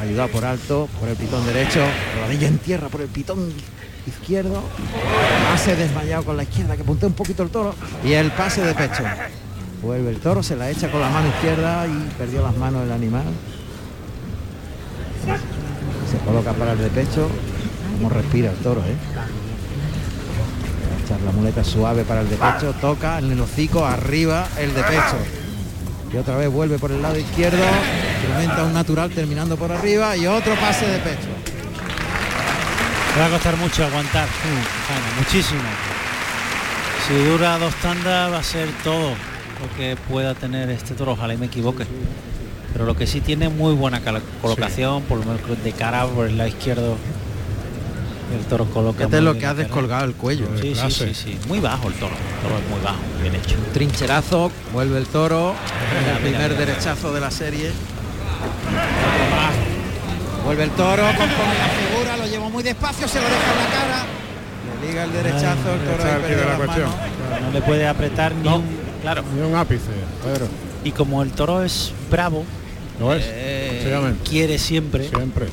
Ayudado 0.00 0.30
por 0.30 0.44
alto, 0.46 0.88
por 0.98 1.10
el 1.10 1.16
pitón 1.16 1.44
derecho, 1.44 1.80
rodilla 2.22 2.48
en 2.48 2.56
tierra 2.56 2.88
por 2.88 3.02
el 3.02 3.08
pitón 3.08 3.52
izquierdo, 4.06 4.62
pase 5.50 5.76
desmayado 5.76 6.24
con 6.24 6.36
la 6.36 6.44
izquierda 6.44 6.76
que 6.76 6.84
puntea 6.84 7.08
un 7.08 7.14
poquito 7.14 7.42
el 7.42 7.50
toro 7.50 7.74
y 8.04 8.12
el 8.12 8.30
pase 8.30 8.62
de 8.62 8.74
pecho. 8.74 9.02
Vuelve 9.82 10.10
el 10.10 10.20
toro, 10.20 10.42
se 10.42 10.56
la 10.56 10.70
echa 10.70 10.90
con 10.90 11.00
la 11.00 11.08
mano 11.08 11.28
izquierda 11.28 11.86
y 11.86 12.10
perdió 12.18 12.42
las 12.42 12.56
manos 12.56 12.84
el 12.84 12.92
animal. 12.92 13.24
Se 16.10 16.18
coloca 16.24 16.52
para 16.52 16.72
el 16.72 16.78
de 16.78 16.88
pecho, 16.88 17.28
como 17.96 18.10
respira 18.10 18.50
el 18.50 18.56
toro, 18.58 18.80
¿eh? 18.80 18.96
Echar 21.04 21.20
la 21.22 21.32
muleta 21.32 21.64
suave 21.64 22.04
para 22.04 22.20
el 22.20 22.28
de 22.28 22.36
pecho, 22.36 22.74
toca 22.80 23.18
en 23.18 23.32
el 23.32 23.40
hocico, 23.40 23.84
arriba 23.86 24.46
el 24.58 24.74
de 24.74 24.82
pecho. 24.82 25.16
Y 26.12 26.16
otra 26.16 26.36
vez 26.36 26.50
vuelve 26.50 26.78
por 26.78 26.90
el 26.90 27.00
lado 27.00 27.16
izquierdo, 27.16 27.62
incrementa 28.22 28.64
un 28.64 28.74
natural 28.74 29.10
terminando 29.10 29.56
por 29.56 29.70
arriba 29.72 30.16
y 30.16 30.26
otro 30.26 30.54
pase 30.56 30.86
de 30.86 30.98
pecho. 30.98 31.29
Va 33.18 33.26
a 33.26 33.30
costar 33.30 33.56
mucho 33.56 33.84
aguantar. 33.84 34.28
Bueno, 34.44 35.06
muchísimo. 35.18 35.60
Si 37.06 37.14
dura 37.24 37.58
dos 37.58 37.74
tandas 37.76 38.32
va 38.32 38.38
a 38.38 38.42
ser 38.42 38.68
todo 38.84 39.10
lo 39.10 39.76
que 39.76 39.96
pueda 40.08 40.34
tener 40.34 40.70
este 40.70 40.94
toro, 40.94 41.12
ojalá 41.12 41.34
y 41.34 41.36
me 41.36 41.46
equivoque. 41.46 41.84
Pero 42.72 42.84
lo 42.86 42.96
que 42.96 43.06
sí 43.06 43.20
tiene 43.20 43.48
muy 43.48 43.74
buena 43.74 44.00
colocación, 44.40 45.02
por 45.02 45.18
lo 45.18 45.24
menos 45.24 45.40
de 45.64 45.72
cara 45.72 46.06
por 46.06 46.26
el 46.26 46.38
lado 46.38 46.48
izquierdo. 46.48 46.96
El 48.38 48.44
toro 48.46 48.64
coloca. 48.66 48.98
Fíjate 48.98 49.16
muy 49.16 49.24
lo 49.34 49.38
que 49.40 49.46
ha 49.46 49.54
descolgado 49.54 50.04
el 50.04 50.12
cuello. 50.14 50.46
Sí, 50.60 50.72
sí, 50.76 50.90
sí, 50.90 51.14
sí. 51.14 51.38
Muy 51.48 51.58
bajo 51.58 51.88
el 51.88 51.94
toro. 51.94 52.14
El 52.14 52.48
toro 52.48 52.58
es 52.62 52.70
muy 52.70 52.80
bajo, 52.80 53.00
bien 53.20 53.34
hecho. 53.34 53.56
Trincherazo, 53.74 54.52
vuelve 54.72 54.98
el 54.98 55.06
toro, 55.06 55.54
Mira, 56.00 56.16
el 56.16 56.22
mira, 56.22 56.30
primer 56.38 56.50
mira. 56.52 56.66
derechazo 56.66 57.12
de 57.12 57.20
la 57.20 57.30
serie. 57.32 57.72
Vuelve 60.44 60.64
el 60.64 60.70
toro, 60.70 61.02
compone 61.06 61.54
la 61.58 61.68
figura, 61.68 62.16
lo 62.16 62.26
lleva 62.26 62.48
muy 62.48 62.62
despacio, 62.62 63.06
se 63.06 63.18
lo 63.20 63.24
deja 63.24 63.52
en 63.52 63.58
la 63.58 63.70
cara. 63.70 64.04
Le 64.80 64.88
liga 64.88 65.04
el 65.04 65.12
derechazo, 65.12 65.74
el 65.74 65.80
toro 65.80 66.02
ahí 66.04 66.32
el 66.32 66.48
la 66.48 66.56
cuestión. 66.56 66.90
No 67.42 67.50
le 67.52 67.62
puede 67.62 67.86
apretar 67.86 68.34
ni 68.34 68.48
No. 68.48 68.56
un. 68.56 68.80
Claro. 69.02 69.22
Ni 69.34 69.40
un 69.42 69.54
ápice, 69.54 69.90
Pedro. 70.24 70.46
Y 70.84 70.92
como 70.92 71.22
el 71.22 71.30
toro 71.32 71.62
es 71.62 71.92
bravo, 72.10 72.44
Lo 72.98 73.14
es. 73.14 73.24
eh, 73.26 74.14
quiere 74.28 74.58
siempre. 74.58 75.08
Siempre. 75.08 75.46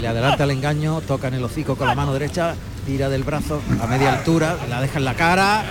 Le 0.00 0.06
adelanta 0.06 0.44
el 0.44 0.50
engaño, 0.52 1.00
toca 1.00 1.28
en 1.28 1.34
el 1.34 1.44
hocico 1.44 1.76
con 1.76 1.86
la 1.86 1.94
mano 1.94 2.12
derecha, 2.12 2.54
tira 2.86 3.08
del 3.08 3.24
brazo 3.24 3.60
a 3.82 3.86
media 3.86 4.12
altura, 4.12 4.56
la 4.68 4.80
deja 4.80 4.98
en 4.98 5.04
la 5.04 5.14
cara, 5.14 5.62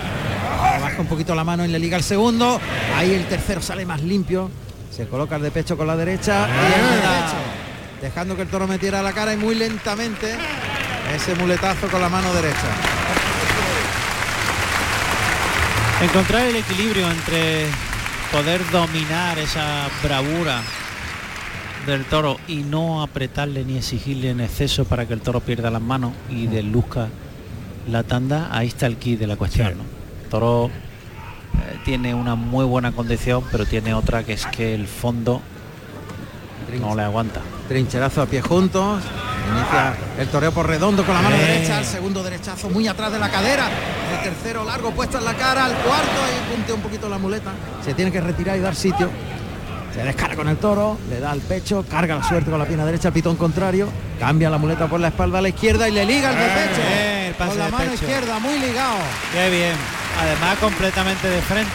baja 0.80 1.00
un 1.00 1.06
poquito 1.06 1.34
la 1.34 1.44
mano 1.44 1.64
y 1.64 1.68
le 1.68 1.78
liga 1.78 1.96
el 1.96 2.02
segundo. 2.02 2.60
Ahí 2.96 3.14
el 3.14 3.26
tercero 3.26 3.62
sale 3.62 3.86
más 3.86 4.02
limpio, 4.02 4.50
se 4.94 5.06
coloca 5.06 5.36
el 5.36 5.42
de 5.42 5.50
pecho 5.50 5.76
con 5.76 5.86
la 5.86 5.96
derecha 5.96 6.46
y 6.48 6.80
el 6.80 6.86
de 6.90 6.96
pecho, 6.96 7.36
dejando 8.00 8.36
que 8.36 8.42
el 8.42 8.48
toro 8.48 8.66
metiera 8.66 9.02
la 9.02 9.12
cara 9.12 9.32
y 9.32 9.36
muy 9.36 9.54
lentamente 9.54 10.34
ese 11.14 11.34
muletazo 11.34 11.88
con 11.88 12.00
la 12.00 12.08
mano 12.08 12.32
derecha. 12.34 12.68
Encontrar 16.02 16.46
el 16.46 16.56
equilibrio 16.56 17.10
entre 17.10 17.66
poder 18.30 18.60
dominar 18.70 19.38
esa 19.38 19.88
bravura 20.02 20.60
del 21.86 22.04
toro 22.04 22.38
y 22.46 22.56
no 22.56 23.02
apretarle 23.02 23.64
ni 23.64 23.78
exigirle 23.78 24.30
en 24.30 24.40
exceso 24.40 24.84
para 24.84 25.06
que 25.06 25.14
el 25.14 25.20
toro 25.20 25.40
pierda 25.40 25.70
las 25.70 25.80
manos 25.80 26.12
y 26.28 26.46
desluzca 26.46 27.08
la 27.90 28.02
tanda, 28.02 28.48
ahí 28.52 28.68
está 28.68 28.86
el 28.86 28.96
kit 28.96 29.18
de 29.18 29.26
la 29.26 29.36
cuestión. 29.36 29.78
¿no? 29.78 29.84
El 30.22 30.28
toro 30.28 30.66
eh, 30.66 31.78
tiene 31.84 32.14
una 32.14 32.34
muy 32.34 32.66
buena 32.66 32.92
condición, 32.92 33.42
pero 33.50 33.64
tiene 33.64 33.94
otra 33.94 34.22
que 34.22 34.34
es 34.34 34.46
que 34.46 34.74
el 34.74 34.86
fondo 34.86 35.40
no 36.80 36.94
le 36.94 37.02
aguanta. 37.02 37.40
Trincherazo 37.68 38.22
a 38.22 38.26
pie 38.26 38.40
juntos. 38.42 39.02
Inicia 39.50 39.94
el 40.18 40.28
toreo 40.28 40.52
por 40.52 40.66
redondo 40.66 41.04
con 41.04 41.14
la 41.14 41.22
mano 41.22 41.36
Eh. 41.36 41.38
derecha. 41.38 41.78
El 41.78 41.84
segundo 41.86 42.22
derechazo 42.22 42.68
muy 42.68 42.86
atrás 42.86 43.12
de 43.12 43.18
la 43.18 43.30
cadera. 43.30 43.66
El 44.12 44.30
tercero 44.30 44.64
largo 44.64 44.90
puesto 44.90 45.18
en 45.18 45.24
la 45.24 45.34
cara. 45.34 45.66
El 45.66 45.72
cuarto 45.76 46.22
ahí 46.24 46.54
puntea 46.54 46.74
un 46.74 46.82
poquito 46.82 47.08
la 47.08 47.18
muleta. 47.18 47.50
Se 47.84 47.94
tiene 47.94 48.12
que 48.12 48.20
retirar 48.20 48.56
y 48.56 48.60
dar 48.60 48.74
sitio. 48.74 49.08
Se 49.94 50.02
descarga 50.04 50.36
con 50.36 50.48
el 50.48 50.58
toro, 50.58 50.98
le 51.08 51.18
da 51.18 51.32
al 51.32 51.40
pecho, 51.40 51.84
carga 51.90 52.14
la 52.16 52.22
suerte 52.22 52.50
con 52.50 52.58
la 52.60 52.66
pierna 52.66 52.84
derecha 52.84 53.10
pitón 53.10 53.34
contrario, 53.36 53.88
cambia 54.20 54.48
la 54.50 54.58
muleta 54.58 54.86
por 54.86 55.00
la 55.00 55.08
espalda 55.08 55.38
a 55.38 55.42
la 55.42 55.48
izquierda 55.48 55.88
y 55.88 55.92
le 55.92 56.04
liga 56.04 56.30
el 56.30 56.36
pecho. 56.36 56.80
Eh, 56.88 57.26
el 57.28 57.34
pase 57.34 57.50
con 57.52 57.58
la 57.58 57.68
mano 57.70 57.78
pecho. 57.90 57.94
izquierda, 58.04 58.38
muy 58.38 58.58
ligado. 58.60 58.96
Qué 59.32 59.50
bien. 59.50 59.72
Además 60.20 60.58
completamente 60.58 61.28
de 61.28 61.40
frente. 61.42 61.70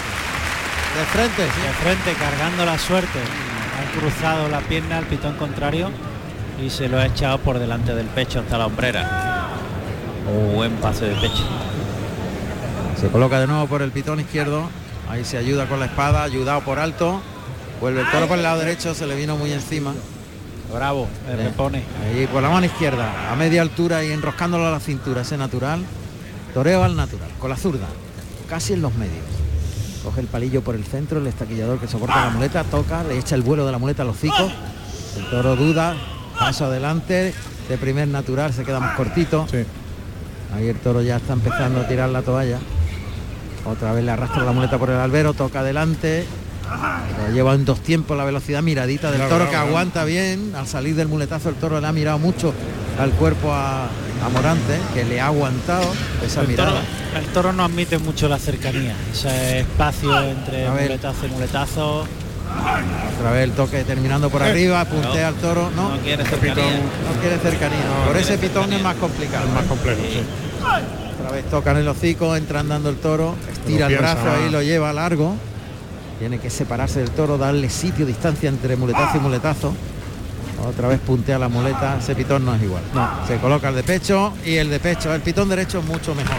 De 0.98 1.06
frente, 1.12 1.44
sí. 1.44 1.62
de 1.68 1.74
frente 1.84 2.14
cargando 2.14 2.64
la 2.66 2.78
suerte 2.78 3.20
han 3.80 4.00
cruzado 4.00 4.50
la 4.50 4.60
pierna 4.62 4.98
al 4.98 5.06
pitón 5.06 5.36
contrario 5.36 5.90
y 6.64 6.70
se 6.70 6.88
lo 6.88 7.00
ha 7.00 7.06
echado 7.06 7.40
por 7.40 7.60
delante 7.60 7.96
del 7.96 8.08
pecho 8.08 8.40
hasta 8.40 8.58
la 8.58 8.68
hombrera 8.68 9.50
Un 10.32 10.56
buen 10.56 10.72
pase 10.74 11.06
de 11.06 11.16
pecho 11.16 11.44
Se 13.00 13.08
coloca 13.08 13.40
de 13.40 13.48
nuevo 13.48 13.68
por 13.68 13.82
el 13.82 13.92
pitón 13.92 14.20
izquierdo. 14.20 14.70
Ahí 15.10 15.26
se 15.26 15.38
ayuda 15.38 15.68
con 15.68 15.80
la 15.80 15.88
espada, 15.88 16.24
ayudado 16.24 16.62
por 16.62 16.80
alto. 16.80 17.22
Vuelve 17.82 18.02
el 18.02 18.10
toro 18.10 18.28
por 18.28 18.38
el 18.38 18.44
lado 18.44 18.60
derecho, 18.60 18.94
se 18.94 19.06
le 19.06 19.16
vino 19.16 19.36
muy 19.36 19.52
encima. 19.52 19.94
bravo 20.74 21.08
Eh. 21.28 21.36
repone 21.36 21.84
Ahí 22.04 22.26
por 22.28 22.42
la 22.42 22.50
mano 22.50 22.66
izquierda, 22.66 23.32
a 23.32 23.36
media 23.36 23.62
altura 23.62 24.04
y 24.04 24.12
enroscándolo 24.12 24.68
a 24.68 24.72
la 24.72 24.80
cintura, 24.80 25.22
ese 25.22 25.38
natural. 25.38 25.84
Toreo 26.54 26.84
al 26.84 26.96
natural, 26.96 27.30
con 27.40 27.50
la 27.50 27.58
zurda, 27.58 27.88
casi 28.48 28.74
en 28.74 28.82
los 28.82 28.94
medios. 28.96 29.43
Coge 30.04 30.20
el 30.20 30.28
palillo 30.28 30.62
por 30.62 30.76
el 30.76 30.84
centro, 30.84 31.20
el 31.20 31.28
estaquillador 31.28 31.80
que 31.80 31.88
soporta 31.88 32.26
la 32.26 32.30
muleta, 32.32 32.64
toca, 32.66 33.04
le 33.04 33.18
echa 33.18 33.36
el 33.36 33.42
vuelo 33.42 33.66
de 33.66 33.72
la 33.72 33.78
muleta 33.78 34.04
a 34.04 34.06
los 34.06 34.18
hocicos. 34.18 34.52
El 35.18 35.30
toro 35.30 35.56
duda, 35.56 35.96
paso 36.38 36.66
adelante, 36.66 37.34
de 37.70 37.78
primer 37.78 38.08
natural 38.10 38.52
se 38.54 38.64
queda 38.64 38.80
más 38.80 38.96
cortito. 38.98 39.48
Sí. 39.50 39.64
Ahí 40.54 40.68
el 40.68 40.76
toro 40.78 41.02
ya 41.02 41.18
está 41.18 41.34
empezando 41.34 41.82
a 41.82 41.88
tirar 41.88 42.10
la 42.10 42.22
toalla. 42.22 42.60
Otra 43.66 43.94
vez 43.94 44.04
le 44.04 44.12
arrastra 44.12 44.44
la 44.44 44.52
muleta 44.52 44.78
por 44.78 44.90
el 44.90 44.98
albero, 44.98 45.34
toca 45.34 45.62
adelante. 45.62 46.26
Lo 47.26 47.34
lleva 47.34 47.54
en 47.54 47.66
dos 47.66 47.80
tiempos 47.80 48.18
la 48.18 48.26
velocidad 48.26 48.62
miradita 48.62 49.12
del 49.12 49.28
toro 49.30 49.50
que 49.50 49.56
aguanta 49.56 50.04
bien. 50.04 50.54
Al 50.56 50.68
salir 50.68 50.96
del 50.96 51.08
muletazo 51.08 51.50
el 51.50 51.56
toro 51.56 51.80
le 51.80 51.88
ha 51.88 51.92
mirado 51.94 52.20
mucho 52.20 52.54
al 53.00 53.12
cuerpo 53.12 53.54
a, 53.54 53.86
a 53.86 54.30
Morante, 54.34 54.80
que 54.94 55.06
le 55.06 55.22
ha 55.22 55.28
aguantado 55.28 55.92
esa 56.26 56.44
mirada. 56.44 56.82
El 57.16 57.26
toro 57.28 57.54
no 57.54 57.64
admite 57.64 57.98
mucho 57.98 58.28
la 58.28 58.40
cercanía 58.40 58.96
ese 59.12 59.60
espacio 59.60 60.22
entre 60.24 60.70
muletazo 60.70 61.26
y 61.26 61.30
muletazo 61.30 62.08
Otra 63.18 63.32
vez 63.32 63.44
el 63.44 63.52
toque 63.52 63.84
terminando 63.84 64.30
por 64.30 64.44
arriba, 64.44 64.86
puntea 64.86 65.30
al 65.30 65.36
toro. 65.36 65.72
No, 65.76 65.96
no 65.96 65.98
quiere 66.02 66.24
cercanía 66.24 66.56
pitón. 66.56 67.14
no 67.16 67.22
quiere 67.22 67.38
cercanía. 67.38 67.80
por 68.06 68.18
ese 68.18 68.38
pitón 68.38 68.74
es 68.74 68.82
más 68.82 68.96
complicado. 68.96 69.48
Más 69.50 69.66
complejo, 69.66 70.02
sí. 70.02 70.22
Otra 71.20 71.32
vez 71.32 71.50
tocan 71.50 71.78
el 71.78 71.88
hocico, 71.88 72.36
entra 72.36 72.60
andando 72.60 72.90
el 72.90 72.98
toro, 72.98 73.36
estira 73.52 73.88
el 73.88 73.98
brazo 73.98 74.30
ahí, 74.30 74.50
lo 74.52 74.62
lleva 74.62 74.94
largo. 74.94 75.36
Tiene 76.20 76.40
que 76.40 76.50
separarse 76.50 77.00
del 77.00 77.12
toro, 77.12 77.38
darle 77.38 77.70
sitio, 77.70 78.06
distancia 78.06 78.50
entre 78.50 78.76
muletazo 78.76 79.18
y 79.18 79.20
muletazo. 79.20 79.74
Otra 80.68 80.88
vez 80.88 81.00
puntea 81.00 81.38
la 81.38 81.50
muleta, 81.50 81.98
ese 82.00 82.16
pitón 82.16 82.46
no 82.46 82.56
es 82.56 82.62
igual. 82.64 82.84
Se 83.28 83.38
coloca 83.38 83.70
el 83.70 83.76
de 83.76 83.84
pecho 83.84 84.34
y 84.46 84.56
el 84.56 84.70
de 84.70 84.80
pecho. 84.80 85.14
El 85.14 85.22
pitón 85.22 85.50
derecho 85.50 85.80
es 85.80 85.86
mucho 85.86 86.16
mejor, 86.16 86.38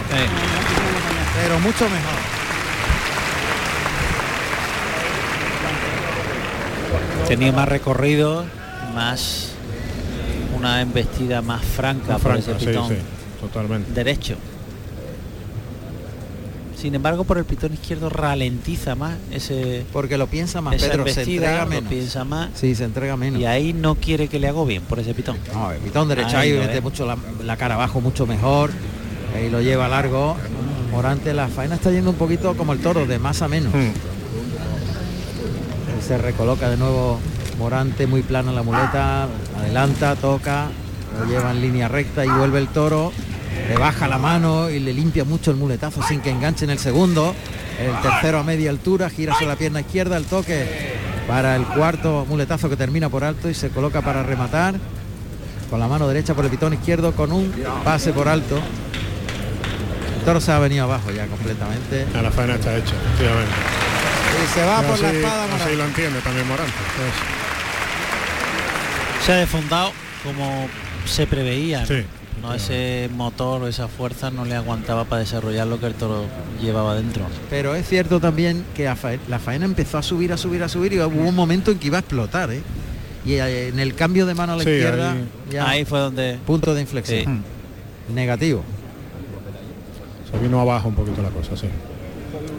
pero 1.41 1.59
mucho 1.59 1.85
mejor. 1.85 2.45
tenía 7.27 7.51
más 7.51 7.67
recorrido 7.67 8.45
más 8.93 9.49
una 10.55 10.81
embestida 10.81 11.41
más 11.41 11.63
franca 11.63 12.13
Más 12.13 12.21
por 12.21 12.31
franca, 12.33 12.51
ese 12.51 12.59
sí, 12.59 12.65
pitón 12.67 12.87
sí, 12.89 12.95
totalmente. 13.41 13.91
derecho. 13.91 14.35
Sin 16.77 16.93
embargo, 16.95 17.23
por 17.23 17.37
el 17.37 17.45
pitón 17.45 17.73
izquierdo 17.73 18.09
ralentiza 18.09 18.95
más 18.95 19.15
ese 19.31 19.85
Porque 19.93 20.17
lo 20.17 20.27
piensa 20.27 20.61
más, 20.61 20.75
Pedro, 20.75 21.07
se 21.07 21.23
entrega 21.23 21.63
lo 21.63 21.69
menos. 21.69 21.89
piensa 21.89 22.23
más 22.25 22.49
Sí, 22.55 22.75
se 22.75 22.83
entrega 22.83 23.15
menos. 23.17 23.39
y 23.39 23.45
ahí 23.45 23.73
no 23.73 23.95
quiere 23.95 24.27
que 24.27 24.39
le 24.39 24.47
hago 24.47 24.65
bien 24.65 24.83
por 24.83 24.99
ese 24.99 25.13
pitón. 25.13 25.37
No, 25.53 25.71
el 25.71 25.79
pitón 25.79 26.07
derecho 26.09 26.37
Ahí 26.37 26.53
mete 26.53 26.81
mucho 26.81 27.05
la, 27.05 27.17
la 27.43 27.57
cara 27.57 27.75
abajo, 27.75 28.01
mucho 28.01 28.25
mejor. 28.27 28.71
Ahí 29.35 29.49
lo 29.49 29.61
lleva 29.61 29.87
largo. 29.87 30.35
Morante, 30.91 31.33
la 31.33 31.47
faena 31.47 31.75
está 31.75 31.91
yendo 31.91 32.09
un 32.11 32.15
poquito 32.15 32.55
como 32.55 32.71
el 32.73 32.79
toro, 32.79 33.05
de 33.05 33.19
más 33.19 33.41
a 33.41 33.47
menos. 33.47 33.73
Hmm. 33.73 33.91
Se 36.05 36.17
recoloca 36.17 36.69
de 36.69 36.77
nuevo 36.77 37.19
Morante, 37.57 38.05
muy 38.05 38.21
plano 38.21 38.51
la 38.51 38.63
muleta, 38.63 39.27
adelanta, 39.57 40.15
toca, 40.15 40.67
lo 41.19 41.25
lleva 41.25 41.51
en 41.51 41.61
línea 41.61 41.87
recta 41.87 42.25
y 42.25 42.29
vuelve 42.29 42.59
el 42.59 42.67
toro, 42.67 43.11
le 43.67 43.77
baja 43.77 44.07
la 44.07 44.17
mano 44.17 44.69
y 44.69 44.79
le 44.79 44.93
limpia 44.93 45.23
mucho 45.23 45.51
el 45.51 45.57
muletazo 45.57 46.01
sin 46.03 46.21
que 46.21 46.29
enganche 46.29 46.65
en 46.65 46.71
el 46.71 46.79
segundo. 46.79 47.35
El 47.79 48.01
tercero 48.01 48.39
a 48.39 48.43
media 48.43 48.69
altura, 48.69 49.09
gira 49.09 49.33
sobre 49.33 49.47
la 49.47 49.55
pierna 49.55 49.81
izquierda, 49.81 50.17
el 50.17 50.25
toque 50.25 50.65
para 51.27 51.55
el 51.55 51.63
cuarto 51.65 52.25
muletazo 52.29 52.69
que 52.69 52.77
termina 52.77 53.09
por 53.09 53.23
alto 53.23 53.49
y 53.49 53.53
se 53.53 53.69
coloca 53.69 54.01
para 54.01 54.23
rematar 54.23 54.75
con 55.69 55.79
la 55.79 55.87
mano 55.87 56.07
derecha 56.07 56.33
por 56.33 56.45
el 56.45 56.51
pitón 56.51 56.73
izquierdo 56.73 57.13
con 57.13 57.31
un 57.31 57.51
pase 57.83 58.13
por 58.13 58.27
alto. 58.27 58.59
El 60.19 60.23
toro 60.23 60.39
se 60.39 60.51
ha 60.51 60.59
venido 60.59 60.85
abajo 60.85 61.11
ya 61.11 61.25
completamente. 61.27 62.05
Ya 62.13 62.21
la 62.21 62.31
faena 62.31 62.55
está 62.55 62.77
hecha, 62.77 62.93
efectivamente. 62.95 63.51
Y 64.43 64.53
se 64.53 64.65
va 64.65 64.81
por 64.81 64.99
la 64.99 65.11
espada 65.11 65.43
así 65.43 65.51
Morante. 65.53 65.75
lo 65.75 65.85
entiende 65.85 66.19
también 66.21 66.47
Morante. 66.47 66.73
Se 69.25 69.31
ha 69.33 69.35
desfondado 69.37 69.91
como 70.23 70.67
se 71.05 71.27
preveía. 71.27 71.81
¿no? 71.81 71.87
Sí. 71.87 71.93
No, 71.93 72.24
ese 72.55 73.09
motor 73.15 73.63
o 73.63 73.67
esa 73.67 73.87
fuerza 73.87 74.29
no 74.29 74.45
le 74.45 74.55
aguantaba 74.55 75.05
para 75.05 75.21
desarrollar 75.21 75.65
lo 75.67 75.79
que 75.79 75.87
el 75.87 75.93
toro 75.95 76.25
llevaba 76.61 76.95
dentro. 76.95 77.23
Pero 77.49 77.75
es 77.75 77.87
cierto 77.87 78.19
también 78.19 78.63
que 78.75 78.83
la 78.85 79.39
faena 79.39 79.65
empezó 79.65 79.97
a 79.97 80.03
subir, 80.03 80.31
a 80.31 80.37
subir, 80.37 80.61
a 80.63 80.69
subir 80.69 80.93
y 80.93 80.99
hubo 80.99 81.27
un 81.27 81.33
momento 81.35 81.71
en 81.71 81.79
que 81.79 81.87
iba 81.87 81.97
a 81.97 82.01
explotar, 82.01 82.51
¿eh? 82.51 82.61
Y 83.25 83.33
eh, 83.33 83.69
en 83.69 83.79
el 83.79 83.95
cambio 83.95 84.25
de 84.27 84.35
mano 84.35 84.53
a 84.53 84.57
la 84.57 84.63
Sí, 84.63 84.69
izquierda, 84.69 85.13
ahí- 85.13 85.27
ya 85.51 85.67
Ahí 85.69 85.85
fue 85.85 85.99
donde 85.99 86.37
punto 86.45 86.75
de 86.75 86.81
inflexión. 86.81 87.43
Negativo. 88.13 88.63
Se 90.31 90.37
vino 90.39 90.59
abajo 90.59 90.89
un 90.89 90.95
poquito 90.95 91.21
la 91.21 91.29
cosa, 91.29 91.55
sí. 91.57 91.67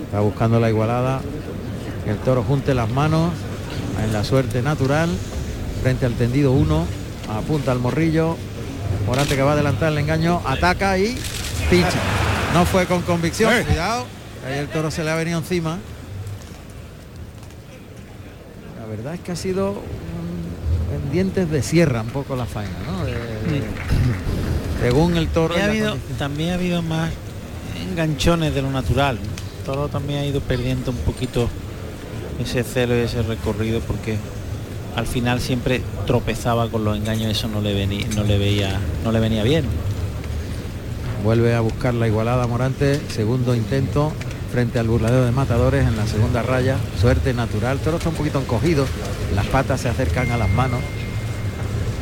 Está 0.06 0.20
buscando 0.20 0.58
la 0.58 0.68
igualada. 0.68 1.20
Que 2.04 2.10
el 2.12 2.18
toro 2.18 2.42
junte 2.42 2.74
las 2.74 2.90
manos 2.90 3.32
en 4.04 4.12
la 4.12 4.24
suerte 4.24 4.62
natural. 4.62 5.10
Frente 5.82 6.06
al 6.06 6.14
tendido 6.14 6.52
1. 6.52 6.84
Apunta 7.36 7.72
al 7.72 7.78
morrillo. 7.78 8.36
Morante 9.06 9.36
que 9.36 9.42
va 9.42 9.50
a 9.50 9.54
adelantar 9.54 9.92
el 9.92 9.98
engaño. 9.98 10.40
Ataca 10.44 10.98
y 10.98 11.16
pincha. 11.70 11.98
No 12.54 12.64
fue 12.64 12.86
con 12.86 13.02
convicción. 13.02 13.52
Eh. 13.54 13.64
Cuidado. 13.66 14.06
Ahí 14.46 14.58
el 14.58 14.68
toro 14.68 14.90
se 14.90 15.04
le 15.04 15.10
ha 15.10 15.14
venido 15.14 15.38
encima. 15.38 15.78
La 18.80 18.86
verdad 18.86 19.14
es 19.14 19.20
que 19.20 19.32
ha 19.32 19.36
sido 19.36 19.70
un- 19.72 20.94
en 21.06 21.12
dientes 21.12 21.50
de 21.50 21.62
sierra 21.62 22.02
un 22.02 22.08
poco 22.08 22.36
la 22.36 22.46
faena, 22.46 22.76
¿no? 22.90 23.04
De- 23.04 23.12
de- 23.12 23.62
según 24.82 25.16
el 25.16 25.28
toro. 25.28 25.56
Ha, 25.56 25.64
habido, 25.64 25.96
también 26.18 26.50
ha 26.50 26.54
habido 26.54 26.82
más 26.82 27.10
enganchones 27.90 28.54
de 28.54 28.62
lo 28.62 28.70
natural. 28.70 29.18
El 29.18 29.64
toro 29.64 29.88
también 29.88 30.20
ha 30.20 30.24
ido 30.24 30.40
perdiendo 30.40 30.90
un 30.92 30.96
poquito 30.98 31.48
ese 32.40 32.62
celo 32.62 32.94
y 32.96 33.00
ese 33.00 33.22
recorrido 33.22 33.80
porque 33.80 34.16
al 34.96 35.06
final 35.06 35.40
siempre 35.40 35.82
tropezaba 36.06 36.68
con 36.68 36.84
los 36.84 36.96
engaños, 36.96 37.30
eso 37.30 37.48
no 37.48 37.60
le 37.60 37.74
venía, 37.74 38.06
no 38.16 38.24
le 38.24 38.38
veía, 38.38 38.80
no 39.04 39.12
le 39.12 39.20
venía 39.20 39.42
bien. 39.42 39.64
Vuelve 41.22 41.54
a 41.54 41.60
buscar 41.60 41.94
la 41.94 42.08
igualada 42.08 42.46
Morante, 42.46 43.00
segundo 43.08 43.54
intento 43.54 44.12
frente 44.52 44.78
al 44.78 44.88
burladero 44.88 45.24
de 45.24 45.32
matadores 45.32 45.86
en 45.86 45.96
la 45.96 46.06
segunda 46.06 46.42
raya. 46.42 46.76
Suerte 46.98 47.34
natural, 47.34 47.78
Toro 47.78 47.98
está 47.98 48.08
un 48.08 48.14
poquito 48.14 48.40
encogido, 48.40 48.86
las 49.34 49.46
patas 49.46 49.82
se 49.82 49.88
acercan 49.88 50.30
a 50.30 50.38
las 50.38 50.48
manos. 50.48 50.80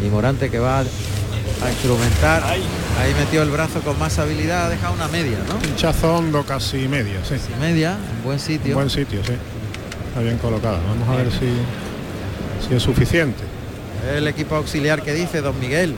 Y 0.05 0.09
Morante 0.09 0.51
que 0.51 0.61
va 0.61 0.81
a 0.81 1.71
instrumentar. 1.71 2.45
Ahí 2.45 3.15
metió 3.19 3.43
el 3.43 3.51
brazo 3.51 3.81
con 3.81 3.99
más 3.99 4.19
habilidad, 4.21 4.67
ha 4.67 4.69
dejado 4.69 4.95
una 4.95 5.09
media, 5.09 5.39
¿no? 5.49 5.59
Pinchazo 5.59 6.17
hondo 6.17 6.45
casi 6.45 6.87
media, 6.87 7.19
sí. 7.29 7.35
Y 7.35 7.61
media, 7.61 7.97
en 8.17 8.25
buen 8.25 8.39
sitio. 8.39 8.75
Buen 8.75 8.91
sitio, 8.91 9.21
sí. 9.25 9.33
Está 10.09 10.21
bien 10.21 10.39
colocado. 10.39 10.79
Vamos 10.87 11.09
a 11.09 11.17
ver 11.17 11.33
si, 11.33 11.49
si 12.67 12.75
es 12.75 12.83
suficiente. 12.83 13.43
El 14.17 14.27
equipo 14.27 14.57
auxiliar 14.57 15.03
que 15.03 15.13
dice 15.13 15.41
Don 15.41 15.59
Miguel. 15.59 15.95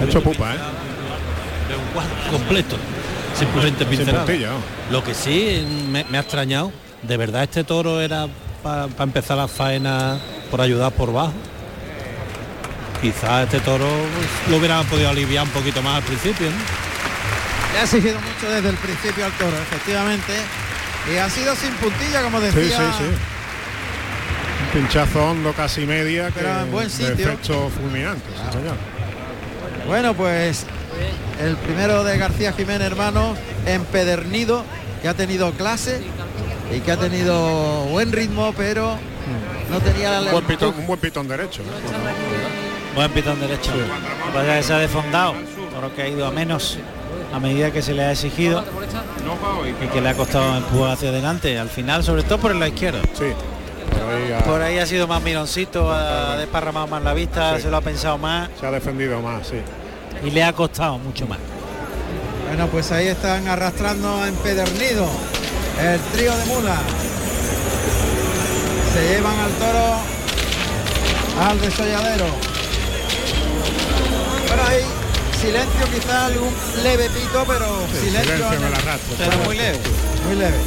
Ha 0.00 0.04
hecho 0.04 0.22
pupa, 0.22 0.54
¿eh? 0.54 0.58
de 1.68 1.76
un 1.76 1.84
cuadro 1.92 2.14
completo. 2.30 2.76
Simplemente 3.38 3.84
pincelado. 3.84 4.26
Lo 4.90 5.04
que 5.04 5.14
sí 5.14 5.66
me, 5.90 6.04
me 6.04 6.18
ha 6.18 6.20
extrañado, 6.20 6.72
de 7.02 7.16
verdad 7.16 7.44
este 7.44 7.64
toro 7.64 8.00
era 8.00 8.28
para 8.62 8.88
empezar 8.98 9.36
la 9.36 9.48
faena 9.48 10.18
por 10.50 10.60
ayudar 10.60 10.92
por 10.92 11.12
bajo. 11.12 11.32
Quizás 13.00 13.44
este 13.44 13.60
toro 13.60 13.86
lo 14.50 14.56
hubiera 14.56 14.82
podido 14.82 15.08
aliviar 15.08 15.44
un 15.44 15.50
poquito 15.50 15.80
más 15.82 15.96
al 15.96 16.02
principio. 16.02 16.46
¿no? 16.50 16.56
Le 17.72 17.78
ha 17.78 17.82
exigido 17.82 18.18
mucho 18.20 18.52
desde 18.52 18.68
el 18.68 18.76
principio 18.76 19.24
al 19.24 19.32
toro, 19.32 19.56
efectivamente. 19.56 20.32
Y 21.10 21.16
ha 21.16 21.30
sido 21.30 21.54
sin 21.56 21.72
puntilla, 21.74 22.22
como 22.22 22.40
decía. 22.40 22.62
Sí, 22.62 22.70
sí, 22.70 23.04
sí. 23.04 23.39
Un 24.72 24.80
pinchazo 24.82 25.24
hondo 25.30 25.52
casi 25.52 25.84
media 25.84 26.26
que 26.28 26.40
Pero 26.40 26.60
en 26.60 26.70
buen 26.70 26.90
sitio. 26.90 27.12
efecto 27.12 27.68
fulminante, 27.70 28.22
sí, 28.36 28.52
señor. 28.58 28.76
Bueno, 29.88 30.14
pues 30.14 30.64
el 31.42 31.56
primero 31.56 32.04
de 32.04 32.16
García 32.16 32.52
Jiménez, 32.52 32.86
hermano, 32.86 33.34
empedernido, 33.66 34.64
que 35.02 35.08
ha 35.08 35.14
tenido 35.14 35.50
clase 35.52 36.00
y 36.74 36.80
que 36.80 36.92
ha 36.92 36.96
tenido 36.96 37.84
buen 37.86 38.12
ritmo, 38.12 38.54
pero 38.56 38.96
no 39.70 39.80
tenía 39.80 40.18
Un 40.20 40.24
la 40.26 40.32
buen 40.32 40.44
pitón, 40.44 40.74
un 40.78 40.86
buen 40.86 41.00
pitón 41.00 41.26
derecho. 41.26 41.62
¿eh? 41.62 42.94
Buen 42.94 43.10
pitón 43.10 43.40
derecho. 43.40 43.72
Que 43.72 44.32
pasa 44.32 44.52
es 44.52 44.56
que 44.58 44.62
se 44.68 44.72
ha 44.74 44.78
desfondado. 44.78 45.34
Toro 45.74 45.94
que 45.94 46.02
ha 46.02 46.08
ido 46.08 46.26
a 46.26 46.30
menos 46.30 46.78
a 47.32 47.40
medida 47.40 47.72
que 47.72 47.82
se 47.82 47.92
le 47.94 48.04
ha 48.04 48.12
exigido 48.12 48.64
y 49.82 49.86
que 49.88 50.00
le 50.00 50.08
ha 50.08 50.14
costado 50.14 50.56
empujar 50.56 50.92
hacia 50.92 51.08
adelante. 51.08 51.58
Al 51.58 51.68
final, 51.68 52.04
sobre 52.04 52.22
todo 52.22 52.38
por 52.38 52.52
el 52.52 52.60
lado 52.60 52.72
izquierdo. 52.72 53.00
Sí. 53.18 53.32
Por 54.10 54.16
ahí 54.18 54.32
ha- 54.32 54.38
Por 54.44 54.62
ahí 54.62 54.78
ha 54.78 54.86
sido 54.86 55.06
más 55.06 55.22
mironcito, 55.22 55.90
ha 55.92 56.36
desparramado 56.36 56.86
más 56.88 57.02
la 57.02 57.14
vista, 57.14 57.56
Sí. 57.56 57.62
se 57.62 57.70
lo 57.70 57.76
ha 57.76 57.80
pensado 57.80 58.18
más 58.18 58.48
se 58.58 58.66
ha 58.66 58.70
defendido 58.70 59.20
más, 59.20 59.46
sí. 59.46 59.56
y 60.26 60.30
le 60.30 60.42
ha 60.42 60.52
costado 60.52 60.98
mucho 60.98 61.26
más. 61.26 61.38
Bueno, 62.48 62.66
pues 62.66 62.90
ahí 62.90 63.06
están 63.06 63.46
arrastrando 63.46 64.26
empedernido 64.26 65.06
el 65.80 66.00
trío 66.12 66.36
de 66.36 66.44
mulas. 66.46 66.78
Se 68.92 69.08
llevan 69.14 69.38
al 69.38 69.50
toro 69.52 69.96
al 71.48 71.60
desolladero. 71.60 72.26
Bueno, 74.48 74.62
ahí 74.68 74.82
silencio 75.40 75.86
quizá 75.94 76.26
algún 76.26 76.52
leve 76.82 77.08
pito, 77.10 77.44
pero 77.46 77.66
Sí, 77.92 78.08
silencio, 78.08 78.36
silencio. 78.36 78.58
Pero 79.16 79.38
muy 79.44 79.56
leve. 79.56 79.78
muy 80.26 80.34
leve. 80.36 80.58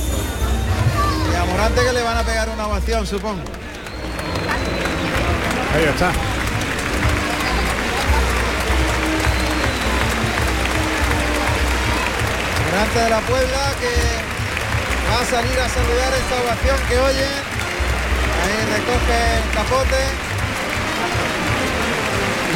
Y 1.33 1.35
a 1.35 1.69
que 1.73 1.93
le 1.93 2.03
van 2.03 2.17
a 2.17 2.23
pegar 2.23 2.47
una 2.49 2.67
ovación, 2.67 3.07
supongo. 3.07 3.41
Ahí 5.73 5.83
está. 5.85 6.11
Morante 12.69 12.99
de 12.99 13.09
la 13.09 13.19
Puebla 13.21 13.73
que 13.81 13.93
va 15.09 15.21
a 15.21 15.25
salir 15.25 15.59
a 15.59 15.69
saludar 15.69 16.13
esta 16.13 16.35
ovación 16.43 16.77
que 16.87 16.99
oyen. 16.99 17.41
Ahí 18.43 18.57
recoge 18.77 19.17
el 19.37 19.45
capote. 19.55 20.01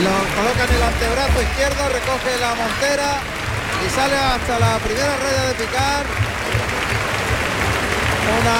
Lo 0.03 0.13
coloca 0.37 0.63
en 0.69 0.75
el 0.75 0.83
antebrazo 0.83 1.41
izquierdo, 1.41 1.89
recoge 1.89 2.37
la 2.39 2.53
montera 2.53 3.17
y 3.83 3.89
sale 3.89 4.15
hasta 4.15 4.59
la 4.59 4.77
primera 4.77 5.17
raya 5.17 5.43
de 5.49 5.53
picar. 5.65 6.26
Una 8.27 8.59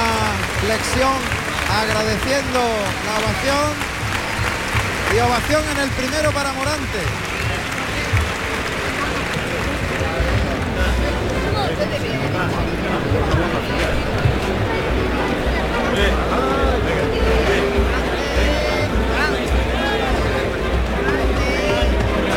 flexión 0.62 1.18
agradeciendo 1.70 2.60
la 3.06 3.14
ovación. 3.20 3.98
Y 5.16 5.20
ovación 5.20 5.64
en 5.72 5.80
el 5.84 5.90
primero 5.92 6.32
para 6.32 6.52
Morante. 6.54 7.00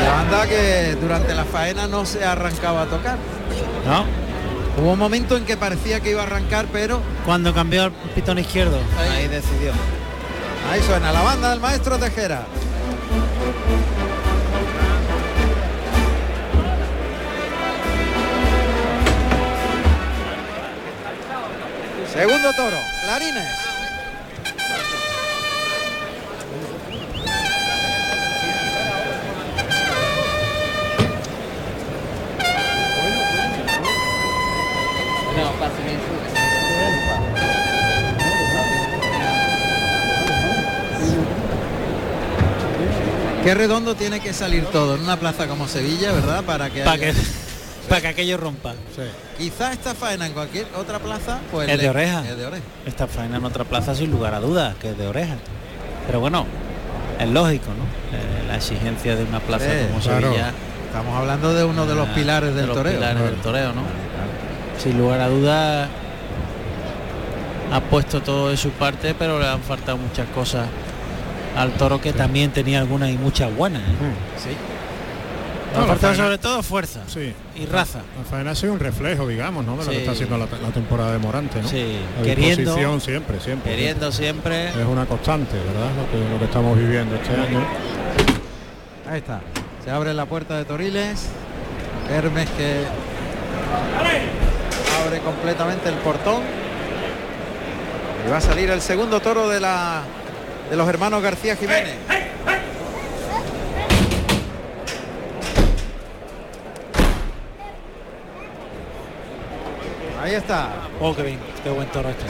La 0.05 0.13
banda 0.13 0.47
que 0.47 0.97
durante 1.01 1.35
la 1.35 1.45
faena 1.45 1.87
no 1.87 2.07
se 2.07 2.25
arrancaba 2.25 2.83
a 2.83 2.87
tocar. 2.87 3.19
¿No? 3.87 4.30
Hubo 4.79 4.93
un 4.93 4.99
momento 4.99 5.37
en 5.37 5.45
que 5.45 5.57
parecía 5.57 6.01
que 6.01 6.11
iba 6.11 6.23
a 6.23 6.27
arrancar, 6.27 6.67
pero 6.73 7.01
Cuando 7.25 7.53
cambió 7.53 7.85
el 7.87 7.93
pitón 8.15 8.39
izquierdo, 8.39 8.79
ahí 8.99 9.29
decidió. 9.29 9.73
ahí 10.71 10.81
suena 10.83 11.13
la 11.13 11.23
banda 11.23 11.51
del 11.51 11.61
maestro 11.61 11.99
Tejera. 11.99 12.45
Segundo 22.13 22.53
toro, 22.55 22.77
Clarines. 23.05 23.70
Qué 43.43 43.55
redondo 43.55 43.95
tiene 43.95 44.21
que 44.21 44.33
salir 44.33 44.65
todo 44.67 44.97
en 44.97 45.03
una 45.03 45.17
plaza 45.19 45.47
como 45.47 45.67
Sevilla, 45.67 46.13
¿verdad? 46.13 46.45
Para 46.45 46.69
que, 46.71 46.81
Para 46.83 46.93
haya- 46.93 47.13
que, 47.13 47.19
para 47.89 48.01
que 48.03 48.09
aquello 48.09 48.37
rompa. 48.37 48.75
quizá 49.39 49.73
esta 49.73 49.95
faena 49.95 50.27
en 50.27 50.33
cualquier 50.33 50.67
otra 50.77 50.99
plaza, 50.99 51.39
pues 51.51 51.69
Es 51.69 51.77
le- 51.79 51.83
de 51.85 51.89
oreja. 51.89 52.23
Es 52.29 52.37
de 52.37 52.47
oreja. 52.47 52.63
Esta 52.87 53.07
faena 53.07 53.39
en 53.39 53.45
otra 53.45 53.65
plaza 53.65 53.95
sin 53.95 54.11
lugar 54.11 54.35
a 54.35 54.41
dudas, 54.41 54.75
que 54.81 54.91
es 54.91 54.99
de 54.99 55.07
oreja. 55.07 55.37
Pero 56.07 56.21
bueno, 56.21 56.45
es 57.19 57.29
lógico, 57.29 57.67
¿no? 57.71 57.85
Eh, 58.17 58.47
la 58.47 58.57
exigencia 58.57 59.17
de 59.17 59.25
una 59.25 59.41
plaza 59.41 59.65
Sí, 59.65 59.87
como 59.89 60.01
claro. 60.01 60.27
Sevilla. 60.29 60.53
Estamos 60.87 61.17
hablando 61.17 61.55
de 61.55 61.65
uno 61.65 61.87
de 61.87 61.95
los 61.95 62.09
ah, 62.09 62.15
pilares 62.15 62.51
de 62.51 62.57
del 62.57 62.67
los 62.67 62.77
toreo. 62.77 62.93
pilares 62.95 63.17
Claro. 63.17 63.31
del 63.31 63.41
toreo, 63.41 63.73
¿no? 63.73 63.83
Sin 64.83 64.99
lugar 64.99 65.21
a 65.21 65.29
dudas 65.29 65.89
ha 67.73 67.81
puesto 67.81 68.21
todo 68.21 68.51
de 68.51 68.57
su 68.57 68.71
parte, 68.71 69.15
pero 69.19 69.39
le 69.39 69.47
han 69.47 69.61
faltado 69.63 69.97
muchas 69.97 70.27
cosas 70.35 70.67
al 71.57 71.73
toro 71.73 72.01
que 72.01 72.13
también 72.13 72.51
tenía 72.53 72.79
algunas 72.81 73.11
y 73.11 73.19
muchas 73.19 73.55
buenas. 73.55 73.83
¿eh? 73.83 73.85
Sí. 74.43 74.51
No, 75.77 75.87
faena- 75.97 76.17
sobre 76.17 76.39
todo 76.39 76.63
fuerza 76.65 77.01
Sí. 77.07 77.33
y 77.57 77.65
raza. 77.67 78.01
La 78.19 78.25
faena 78.29 78.51
ha 78.51 78.55
sido 78.57 78.73
un 78.73 78.81
reflejo, 78.81 79.29
digamos, 79.29 79.65
¿no? 79.65 79.77
De 79.77 79.85
lo 79.85 79.91
que 79.93 79.99
está 79.99 80.11
haciendo 80.13 80.37
la, 80.37 80.47
la 80.47 80.69
temporada 80.75 81.13
de 81.13 81.19
Morante, 81.19 81.63
¿no? 81.63 81.69
Sí, 81.69 81.97
La 82.19 82.25
queriendo- 82.25 82.75
siempre, 83.01 83.39
siempre. 83.41 83.71
Queriendo 83.71 84.11
siempre. 84.11 84.71
Es 84.71 84.87
una 84.91 85.07
constante, 85.07 85.55
¿verdad? 85.57 85.91
Lo 85.97 86.11
que, 86.11 86.31
lo 86.33 86.39
que 86.41 86.45
estamos 86.47 86.77
viviendo 86.77 87.15
este 87.15 87.35
año. 87.35 87.61
Ahí 89.09 89.19
está. 89.19 89.41
Se 89.85 89.91
abre 89.93 90.13
la 90.13 90.27
puerta 90.27 90.57
de 90.57 90.65
Toriles. 90.65 91.29
Hermes 92.11 92.49
que 92.51 92.85
abre 95.05 95.21
completamente 95.21 95.89
el 95.89 95.95
portón. 95.97 96.43
Y 98.27 98.31
va 98.31 98.39
a 98.39 98.41
salir 98.41 98.71
el 98.71 98.81
segundo 98.81 99.21
toro 99.21 99.49
de 99.49 99.61
la 99.61 100.03
de 100.71 100.77
los 100.77 100.89
hermanos 100.89 101.21
García 101.21 101.57
Jiménez. 101.57 101.97
Ahí 110.23 110.35
está. 110.35 110.69
Oh, 111.01 111.15
qué 111.15 111.23
bien, 111.23 111.39
qué 111.65 111.71
buen 111.71 111.89
toro 111.89 112.11
este. 112.11 112.25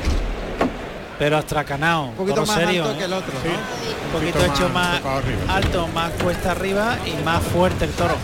Pero 1.18 1.36
astracanao, 1.36 2.06
Un 2.06 2.14
poquito 2.14 2.46
más 2.46 2.56
serio, 2.56 2.84
alto 2.84 2.94
¿eh? 2.94 2.98
que 2.98 3.04
el 3.04 3.12
otro, 3.12 3.32
¿no? 3.34 4.06
Un 4.06 4.12
poquito 4.12 4.38
poquito 4.38 4.54
hecho 4.54 4.68
más 4.70 5.02
alto, 5.48 5.86
más 5.88 6.10
cuesta 6.12 6.52
arriba 6.52 6.96
y 7.04 7.22
más 7.22 7.42
fuerte 7.42 7.84
el 7.84 7.90
toro. 7.90 8.14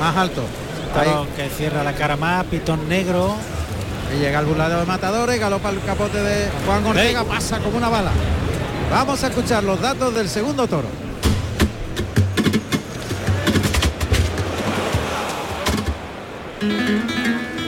Más 0.00 0.16
alto. 0.16 0.42
Ahí. 0.98 1.08
Toro 1.08 1.26
que 1.36 1.48
cierra 1.50 1.84
la 1.84 1.92
cara 1.92 2.16
más, 2.16 2.44
pitón 2.46 2.88
negro. 2.88 3.36
Y 4.16 4.18
llega 4.18 4.40
el 4.40 4.46
burladero 4.46 4.80
de 4.80 4.86
matadores, 4.86 5.38
galopa 5.38 5.70
el 5.70 5.80
capote 5.84 6.20
de 6.20 6.50
Juan 6.66 6.84
Ortega, 6.84 7.22
pasa 7.24 7.60
como 7.60 7.76
una 7.76 7.88
bala. 7.88 8.10
Vamos 8.92 9.24
a 9.24 9.28
escuchar 9.28 9.64
los 9.64 9.80
datos 9.80 10.14
del 10.14 10.28
segundo 10.28 10.68
toro. 10.68 10.86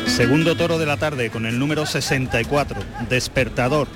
Segundo 0.06 0.54
toro 0.54 0.78
de 0.78 0.84
la 0.84 0.98
tarde 0.98 1.30
con 1.30 1.46
el 1.46 1.58
número 1.58 1.86
64, 1.86 2.78
Despertador, 3.08 3.88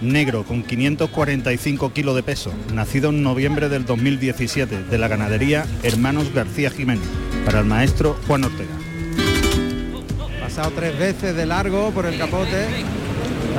negro 0.00 0.44
con 0.44 0.62
545 0.62 1.92
kilos 1.92 2.14
de 2.14 2.22
peso, 2.22 2.52
nacido 2.72 3.10
en 3.10 3.24
noviembre 3.24 3.68
del 3.68 3.84
2017 3.84 4.84
de 4.84 4.98
la 4.98 5.08
ganadería 5.08 5.66
Hermanos 5.82 6.32
García 6.32 6.70
Jiménez, 6.70 7.08
para 7.44 7.58
el 7.58 7.66
maestro 7.66 8.16
Juan 8.28 8.44
Ortega. 8.44 8.70
Pasado 10.40 10.70
tres 10.76 10.96
veces 10.96 11.34
de 11.34 11.46
largo 11.46 11.90
por 11.90 12.06
el 12.06 12.16
capote. 12.16 12.64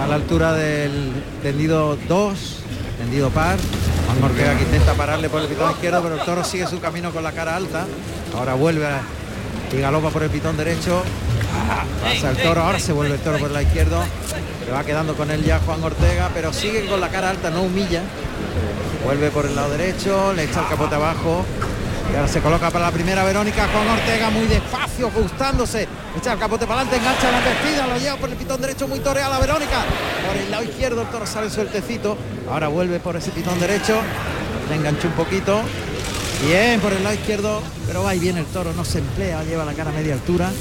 A 0.01 0.07
la 0.07 0.15
altura 0.15 0.53
del 0.53 1.11
tendido 1.41 1.97
2, 2.07 2.63
tendido 3.07 3.29
par. 3.29 3.57
Juan 4.05 4.23
Ortega 4.31 4.55
que 4.57 4.63
intenta 4.63 4.93
pararle 4.93 5.29
por 5.29 5.41
el 5.41 5.47
pitón 5.47 5.71
izquierdo, 5.71 6.01
pero 6.03 6.15
el 6.15 6.21
toro 6.21 6.43
sigue 6.43 6.67
su 6.67 6.79
camino 6.81 7.11
con 7.11 7.23
la 7.23 7.31
cara 7.31 7.55
alta. 7.55 7.85
Ahora 8.37 8.53
vuelve 8.55 8.85
a- 8.85 8.99
y 9.71 9.79
galopa 9.79 10.09
por 10.09 10.23
el 10.23 10.29
pitón 10.29 10.57
derecho. 10.57 11.03
Pasa 12.03 12.31
el 12.31 12.37
toro, 12.37 12.63
ahora 12.63 12.79
se 12.79 12.91
vuelve 12.91 13.15
el 13.15 13.21
toro 13.21 13.37
por 13.39 13.51
la 13.51 13.61
izquierda. 13.61 14.05
Se 14.65 14.71
va 14.71 14.83
quedando 14.83 15.13
con 15.15 15.31
él 15.31 15.43
ya 15.43 15.59
Juan 15.65 15.81
Ortega, 15.83 16.29
pero 16.33 16.51
sigue 16.51 16.85
con 16.85 16.99
la 16.99 17.09
cara 17.09 17.29
alta, 17.29 17.49
no 17.49 17.61
humilla. 17.61 18.01
Vuelve 19.05 19.29
por 19.31 19.45
el 19.45 19.55
lado 19.55 19.69
derecho, 19.69 20.33
le 20.33 20.43
echa 20.43 20.61
el 20.61 20.67
capote 20.67 20.95
abajo. 20.95 21.45
Y 22.11 22.15
ahora 22.15 22.27
se 22.27 22.41
coloca 22.41 22.71
para 22.71 22.85
la 22.85 22.91
primera 22.91 23.23
Verónica 23.23 23.67
Juan 23.71 23.87
Ortega 23.87 24.29
muy 24.29 24.47
despacio, 24.47 25.11
gustándose. 25.11 25.87
Echa 26.17 26.33
el 26.33 26.39
capote 26.39 26.65
para 26.65 26.81
adelante, 26.81 26.97
engancha 26.97 27.31
la 27.31 27.37
embestida, 27.39 27.87
lo 27.87 27.97
lleva 27.97 28.15
por 28.17 28.29
el 28.29 28.35
pitón 28.35 28.61
derecho 28.61 28.87
muy 28.87 28.99
toreada 28.99 29.29
la 29.29 29.39
Verónica. 29.39 29.85
Por 30.25 30.37
el 30.37 30.49
lado 30.49 30.63
izquierdo 30.63 31.01
el 31.01 31.07
toro 31.09 31.25
sale 31.25 31.49
sueltecito. 31.49 32.17
Ahora 32.49 32.69
vuelve 32.69 32.99
por 32.99 33.15
ese 33.15 33.31
pitón 33.31 33.59
derecho. 33.59 33.99
Le 34.69 34.75
enganchó 34.75 35.07
un 35.07 35.13
poquito. 35.13 35.61
Bien 36.45 36.79
por 36.79 36.93
el 36.93 37.03
lado 37.03 37.15
izquierdo, 37.15 37.63
pero 37.87 38.03
va 38.03 38.13
y 38.13 38.19
viene 38.19 38.41
el 38.41 38.45
toro, 38.45 38.71
no 38.73 38.85
se 38.85 38.99
emplea, 38.99 39.43
lleva 39.43 39.65
la 39.65 39.73
cara 39.73 39.89
a 39.89 39.93
media 39.93 40.13
altura. 40.13 40.51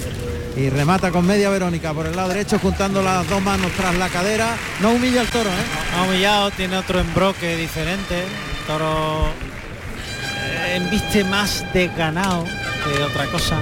Y 0.57 0.71
remata 0.71 1.11
con 1.11 1.27
media 1.27 1.51
Verónica 1.51 1.93
por 1.93 2.07
el 2.07 2.17
lado 2.17 2.31
derecho, 2.31 2.59
juntando 2.59 3.03
las 3.03 3.29
dos 3.29 3.43
manos 3.43 3.71
tras 3.77 3.95
la 3.95 4.09
cadera. 4.09 4.57
No 4.81 4.93
humilla 4.93 5.21
el 5.21 5.29
toro, 5.29 5.51
¿eh? 5.51 5.99
Ha 5.99 6.03
humillado, 6.05 6.51
tiene 6.53 6.79
otro 6.79 6.99
embroque 6.99 7.57
diferente. 7.57 8.25
Toro 8.67 9.27
embiste 10.77 11.25
más 11.25 11.65
desganado 11.73 12.45
que 12.45 13.03
otra 13.03 13.27
cosa. 13.27 13.57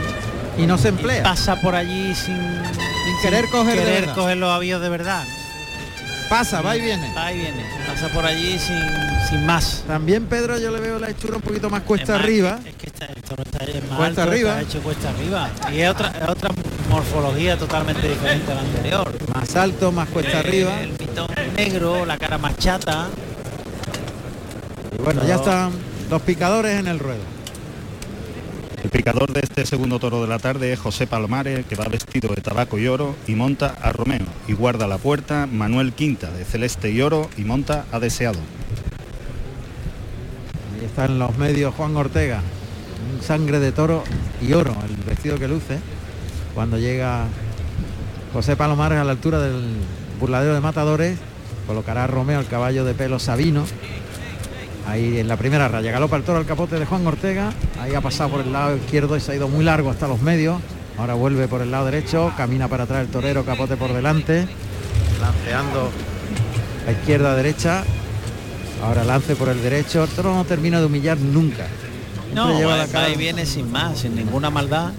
Y 0.58 0.66
no 0.66 0.78
se 0.78 0.88
Y 0.88 0.90
emplea. 0.90 1.22
pasa 1.22 1.60
por 1.60 1.74
allí 1.74 2.14
sin, 2.14 2.36
sin 2.36 3.20
querer 3.22 3.48
coger 3.50 3.78
de 3.78 3.84
querer 3.84 4.08
coger 4.10 4.36
los 4.36 4.50
avíos 4.52 4.80
de 4.80 4.88
verdad. 4.88 5.24
Pasa, 6.28 6.62
va 6.62 6.76
y 6.76 6.80
viene. 6.80 7.12
Va 7.14 7.32
y 7.32 7.36
viene. 7.38 7.64
Pasa 7.86 8.08
por 8.08 8.24
allí 8.24 8.58
sin, 8.58 8.80
sin 9.28 9.44
más. 9.46 9.82
También 9.86 10.24
Pedro 10.26 10.58
yo 10.58 10.70
le 10.70 10.80
veo 10.80 10.98
la 10.98 11.10
hechura 11.10 11.36
un 11.36 11.42
poquito 11.42 11.68
más 11.70 11.82
cuesta 11.82 12.14
Es 12.14 12.18
más, 12.18 12.24
arriba. 12.24 12.58
Es 12.64 12.74
que 12.76 12.86
está- 12.86 13.06
el 13.06 13.22
toro 13.22 13.42
está 13.42 13.64
es 13.64 13.74
más 13.88 13.96
Cuesta 13.98 14.22
alto, 14.22 14.32
arriba. 14.32 14.60
está 14.60 14.70
hecho 14.70 14.82
cuesta 14.82 15.10
arriba. 15.10 15.50
Y 15.72 15.80
es 15.80 15.90
otra, 15.90 16.08
es 16.22 16.28
otra 16.28 16.50
morfología 16.88 17.56
totalmente 17.58 18.08
diferente 18.08 18.50
a 18.52 18.54
la 18.54 18.60
anterior. 18.62 19.12
Más 19.34 19.56
alto, 19.56 19.92
más 19.92 20.08
cuesta 20.08 20.38
arriba. 20.38 20.80
El 20.80 20.90
pitón 20.90 21.26
negro, 21.56 22.06
la 22.06 22.16
cara 22.16 22.38
más 22.38 22.56
chata. 22.58 23.08
Y 24.98 25.02
bueno, 25.02 25.22
ya 25.26 25.34
están 25.36 25.72
los 26.10 26.22
picadores 26.22 26.78
en 26.78 26.86
el 26.86 26.98
ruedo. 26.98 27.22
El 28.82 28.90
picador 28.90 29.32
de 29.32 29.40
este 29.40 29.64
segundo 29.64 29.98
toro 29.98 30.20
de 30.20 30.28
la 30.28 30.38
tarde 30.38 30.72
es 30.72 30.78
José 30.78 31.06
Palomares, 31.06 31.64
que 31.64 31.74
va 31.74 31.86
vestido 31.86 32.34
de 32.34 32.42
tabaco 32.42 32.78
y 32.78 32.86
oro 32.86 33.16
y 33.26 33.34
monta 33.34 33.74
a 33.80 33.92
Romeo. 33.92 34.26
Y 34.46 34.52
guarda 34.52 34.86
la 34.86 34.98
puerta 34.98 35.46
Manuel 35.50 35.94
Quinta, 35.94 36.30
de 36.30 36.44
celeste 36.44 36.90
y 36.90 37.00
oro, 37.00 37.30
y 37.38 37.44
monta 37.44 37.86
a 37.92 37.98
Deseado. 37.98 38.38
Ahí 40.78 40.84
están 40.84 41.18
los 41.18 41.36
medios 41.38 41.74
Juan 41.74 41.96
Ortega. 41.96 42.42
Un 43.14 43.22
sangre 43.22 43.58
de 43.58 43.72
toro 43.72 44.04
y 44.42 44.52
oro, 44.52 44.74
el 44.86 44.96
vestido 45.04 45.38
que 45.38 45.48
luce. 45.48 45.78
Cuando 46.54 46.78
llega 46.78 47.24
José 48.34 48.54
Palomares 48.54 48.98
a 48.98 49.04
la 49.04 49.12
altura 49.12 49.40
del 49.40 49.62
burladero 50.20 50.52
de 50.52 50.60
matadores, 50.60 51.18
colocará 51.66 52.04
a 52.04 52.06
Romeo 52.06 52.38
el 52.38 52.46
caballo 52.46 52.84
de 52.84 52.92
pelo 52.92 53.18
Sabino. 53.18 53.64
Ahí 54.86 55.18
en 55.18 55.28
la 55.28 55.36
primera 55.36 55.66
raya, 55.68 55.90
galopa 55.92 56.16
el 56.16 56.22
toro 56.24 56.38
al 56.38 56.46
capote 56.46 56.78
de 56.78 56.84
Juan 56.86 57.06
Ortega. 57.06 57.52
Ahí 57.80 57.94
ha 57.94 58.00
pasado 58.00 58.30
por 58.30 58.40
el 58.40 58.52
lado 58.52 58.76
izquierdo 58.76 59.16
y 59.16 59.20
se 59.20 59.32
ha 59.32 59.34
ido 59.34 59.48
muy 59.48 59.64
largo 59.64 59.90
hasta 59.90 60.06
los 60.06 60.20
medios. 60.20 60.60
Ahora 60.98 61.14
vuelve 61.14 61.48
por 61.48 61.62
el 61.62 61.70
lado 61.70 61.86
derecho, 61.86 62.32
camina 62.36 62.68
para 62.68 62.84
atrás 62.84 63.00
el 63.00 63.08
torero, 63.08 63.44
capote 63.44 63.76
por 63.76 63.92
delante, 63.92 64.46
lanceando 65.20 65.90
a 66.86 66.92
izquierda 66.92 67.32
a 67.32 67.34
derecha. 67.36 67.82
Ahora 68.82 69.04
lance 69.04 69.34
por 69.36 69.48
el 69.48 69.62
derecho. 69.62 70.04
El 70.04 70.10
toro 70.10 70.34
no 70.34 70.44
termina 70.44 70.78
de 70.80 70.86
humillar 70.86 71.18
nunca. 71.18 71.66
Siempre 71.66 72.34
No, 72.34 72.58
lleva 72.58 72.72
va, 72.72 72.76
la 72.78 72.86
cara- 72.86 73.08
y 73.08 73.16
viene 73.16 73.46
sin 73.46 73.72
más, 73.72 73.98
sin 74.00 74.14
ninguna 74.14 74.50
maldad. 74.50 74.92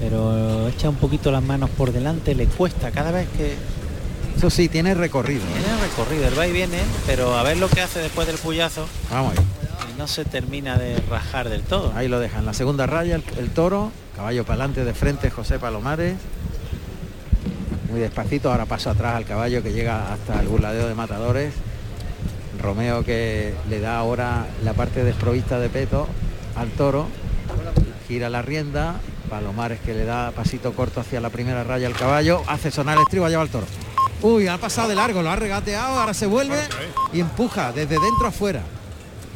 Pero 0.00 0.68
echa 0.68 0.88
un 0.88 0.96
poquito 0.96 1.30
las 1.30 1.42
manos 1.42 1.70
por 1.70 1.92
delante, 1.92 2.34
le 2.34 2.46
cuesta 2.46 2.90
cada 2.90 3.10
vez 3.10 3.26
que 3.36 3.54
Eso 4.38 4.50
sí, 4.50 4.68
tiene 4.68 4.94
recorrido. 4.94 5.42
¿eh? 5.42 5.60
tiene 5.60 5.80
recorrido, 5.80 6.28
el 6.28 6.38
va 6.38 6.46
y 6.46 6.52
viene, 6.52 6.78
pero 7.06 7.36
a 7.36 7.42
ver 7.42 7.56
lo 7.56 7.68
que 7.68 7.80
hace 7.80 7.98
después 7.98 8.26
del 8.28 8.36
puyazo 8.38 8.86
Vamos 9.10 9.32
ahí. 9.36 9.44
y 9.92 9.98
no 9.98 10.06
se 10.06 10.24
termina 10.24 10.78
de 10.78 10.96
rajar 11.10 11.48
del 11.48 11.62
todo. 11.62 11.92
Ahí 11.96 12.06
lo 12.06 12.20
dejan. 12.20 12.46
La 12.46 12.54
segunda 12.54 12.86
raya, 12.86 13.16
el, 13.16 13.24
el 13.36 13.50
toro. 13.50 13.90
Caballo 14.14 14.44
para 14.44 14.54
adelante 14.54 14.84
de 14.84 14.94
frente, 14.94 15.30
José 15.30 15.58
Palomares. 15.58 16.14
Muy 17.90 17.98
despacito. 17.98 18.50
Ahora 18.52 18.64
paso 18.66 18.90
atrás 18.90 19.16
al 19.16 19.24
caballo 19.24 19.60
que 19.62 19.72
llega 19.72 20.12
hasta 20.12 20.40
el 20.40 20.46
burladero 20.46 20.86
de 20.86 20.94
matadores. 20.94 21.52
Romeo 22.62 23.04
que 23.04 23.54
le 23.68 23.80
da 23.80 23.98
ahora 23.98 24.46
la 24.62 24.72
parte 24.72 25.02
desprovista 25.02 25.58
de 25.58 25.68
peto 25.68 26.06
al 26.54 26.68
toro. 26.70 27.08
Gira 28.06 28.28
la 28.30 28.42
rienda. 28.42 28.94
Palomares 29.28 29.80
que 29.80 29.94
le 29.94 30.04
da 30.04 30.30
pasito 30.30 30.72
corto 30.74 31.00
hacia 31.00 31.20
la 31.20 31.30
primera 31.30 31.64
raya 31.64 31.88
al 31.88 31.94
caballo. 31.94 32.42
Hace 32.46 32.70
sonar 32.70 32.96
el 32.98 33.02
estribo, 33.02 33.28
lleva 33.28 33.42
el 33.42 33.48
toro. 33.50 33.66
Uy, 34.22 34.48
ha 34.48 34.58
pasado 34.58 34.88
de 34.88 34.94
largo, 34.96 35.22
lo 35.22 35.30
ha 35.30 35.36
regateado, 35.36 36.00
ahora 36.00 36.12
se 36.12 36.26
vuelve 36.26 36.58
y 37.12 37.20
empuja 37.20 37.72
desde 37.72 37.98
dentro 38.00 38.26
afuera. 38.26 38.62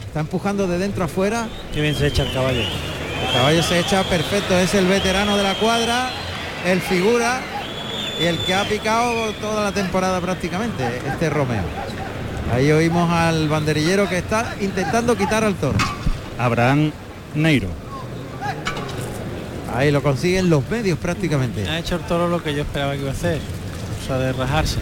Está 0.06 0.20
empujando 0.20 0.66
de 0.66 0.78
dentro 0.78 1.04
afuera. 1.04 1.48
Qué 1.72 1.80
bien 1.80 1.94
se 1.94 2.08
echa 2.08 2.24
el 2.24 2.32
caballo. 2.32 2.60
El 2.60 3.32
caballo 3.32 3.62
se 3.62 3.78
echa 3.78 4.02
perfecto, 4.04 4.58
es 4.58 4.74
el 4.74 4.86
veterano 4.86 5.36
de 5.36 5.42
la 5.42 5.54
cuadra, 5.54 6.10
el 6.66 6.80
figura. 6.80 7.40
y 8.20 8.24
el 8.24 8.38
que 8.44 8.54
ha 8.54 8.64
picado 8.64 9.32
toda 9.40 9.64
la 9.64 9.72
temporada 9.72 10.20
prácticamente, 10.20 11.00
este 11.06 11.30
Romeo. 11.30 11.64
Ahí 12.52 12.70
oímos 12.70 13.10
al 13.10 13.48
banderillero 13.48 14.08
que 14.08 14.18
está 14.18 14.54
intentando 14.60 15.16
quitar 15.16 15.44
al 15.44 15.54
toro. 15.54 15.78
Abraham 16.38 16.92
Neiro. 17.34 17.68
Ahí 19.74 19.90
lo 19.90 20.02
consiguen 20.02 20.50
los 20.50 20.68
medios 20.68 20.98
prácticamente. 20.98 21.66
Ha 21.66 21.78
hecho 21.78 21.96
el 21.96 22.02
toro 22.02 22.28
lo 22.28 22.42
que 22.42 22.54
yo 22.54 22.62
esperaba 22.62 22.92
que 22.92 23.00
iba 23.00 23.10
a 23.10 23.14
hacer, 23.14 23.40
o 24.02 24.06
sea, 24.06 24.18
de 24.18 24.32
rajarse. 24.32 24.78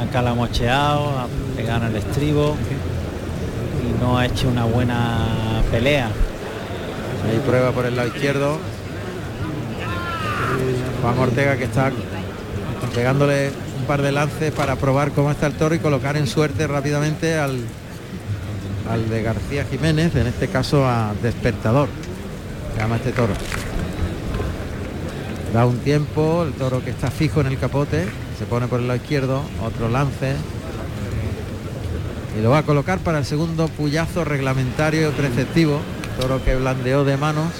Acá 0.00 0.22
la 0.22 0.30
ha 0.30 0.34
mocheado, 0.34 1.18
ha 1.18 1.26
pegado 1.56 1.86
en 1.86 1.90
el 1.90 1.96
estribo 1.96 2.56
y 3.82 4.00
no 4.00 4.18
ha 4.18 4.26
hecho 4.26 4.48
una 4.48 4.64
buena 4.64 5.62
pelea. 5.70 6.06
Ahí 6.06 7.42
prueba 7.44 7.72
por 7.72 7.86
el 7.86 7.96
lado 7.96 8.08
izquierdo. 8.08 8.58
Juan 11.02 11.18
Ortega 11.18 11.56
que 11.56 11.64
está 11.64 11.90
pegándole 12.94 13.50
un 13.78 13.84
par 13.86 14.02
de 14.02 14.12
lances 14.12 14.52
para 14.52 14.76
probar 14.76 15.12
cómo 15.12 15.30
está 15.30 15.46
el 15.46 15.54
toro 15.54 15.74
y 15.74 15.78
colocar 15.78 16.16
en 16.16 16.26
suerte 16.26 16.66
rápidamente 16.66 17.36
al, 17.36 17.58
al 18.90 19.08
de 19.08 19.22
García 19.22 19.64
Jiménez, 19.64 20.14
en 20.14 20.26
este 20.26 20.48
caso 20.48 20.86
a 20.86 21.12
Despertador, 21.22 21.88
se 22.74 22.80
llama 22.80 22.96
este 22.96 23.12
toro. 23.12 23.34
Da 25.52 25.64
un 25.64 25.78
tiempo, 25.78 26.44
el 26.44 26.52
toro 26.52 26.84
que 26.84 26.90
está 26.90 27.10
fijo 27.10 27.40
en 27.40 27.46
el 27.46 27.58
capote, 27.58 28.04
se 28.38 28.44
pone 28.44 28.68
por 28.68 28.80
el 28.80 28.86
lado 28.86 29.00
izquierdo, 29.00 29.42
otro 29.64 29.88
lance. 29.88 30.36
Y 32.38 32.42
lo 32.42 32.50
va 32.50 32.58
a 32.58 32.62
colocar 32.62 32.98
para 32.98 33.18
el 33.18 33.24
segundo 33.24 33.68
puyazo 33.68 34.24
reglamentario 34.24 35.10
preceptivo. 35.12 35.80
Toro 36.20 36.44
que 36.44 36.54
blandeó 36.54 37.04
de 37.04 37.16
manos. 37.16 37.52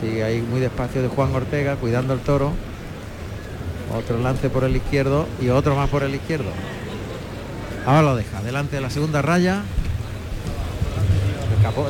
Sigue 0.00 0.24
ahí 0.24 0.40
muy 0.40 0.60
despacio 0.60 1.02
de 1.02 1.08
Juan 1.08 1.34
Ortega, 1.34 1.76
cuidando 1.76 2.14
el 2.14 2.20
toro. 2.20 2.52
Otro 3.94 4.18
lance 4.18 4.48
por 4.48 4.64
el 4.64 4.74
izquierdo 4.74 5.26
y 5.40 5.50
otro 5.50 5.76
más 5.76 5.90
por 5.90 6.02
el 6.02 6.14
izquierdo. 6.14 6.50
Ahora 7.86 8.02
lo 8.02 8.16
deja, 8.16 8.42
delante 8.42 8.76
de 8.76 8.82
la 8.82 8.90
segunda 8.90 9.20
raya. 9.20 9.62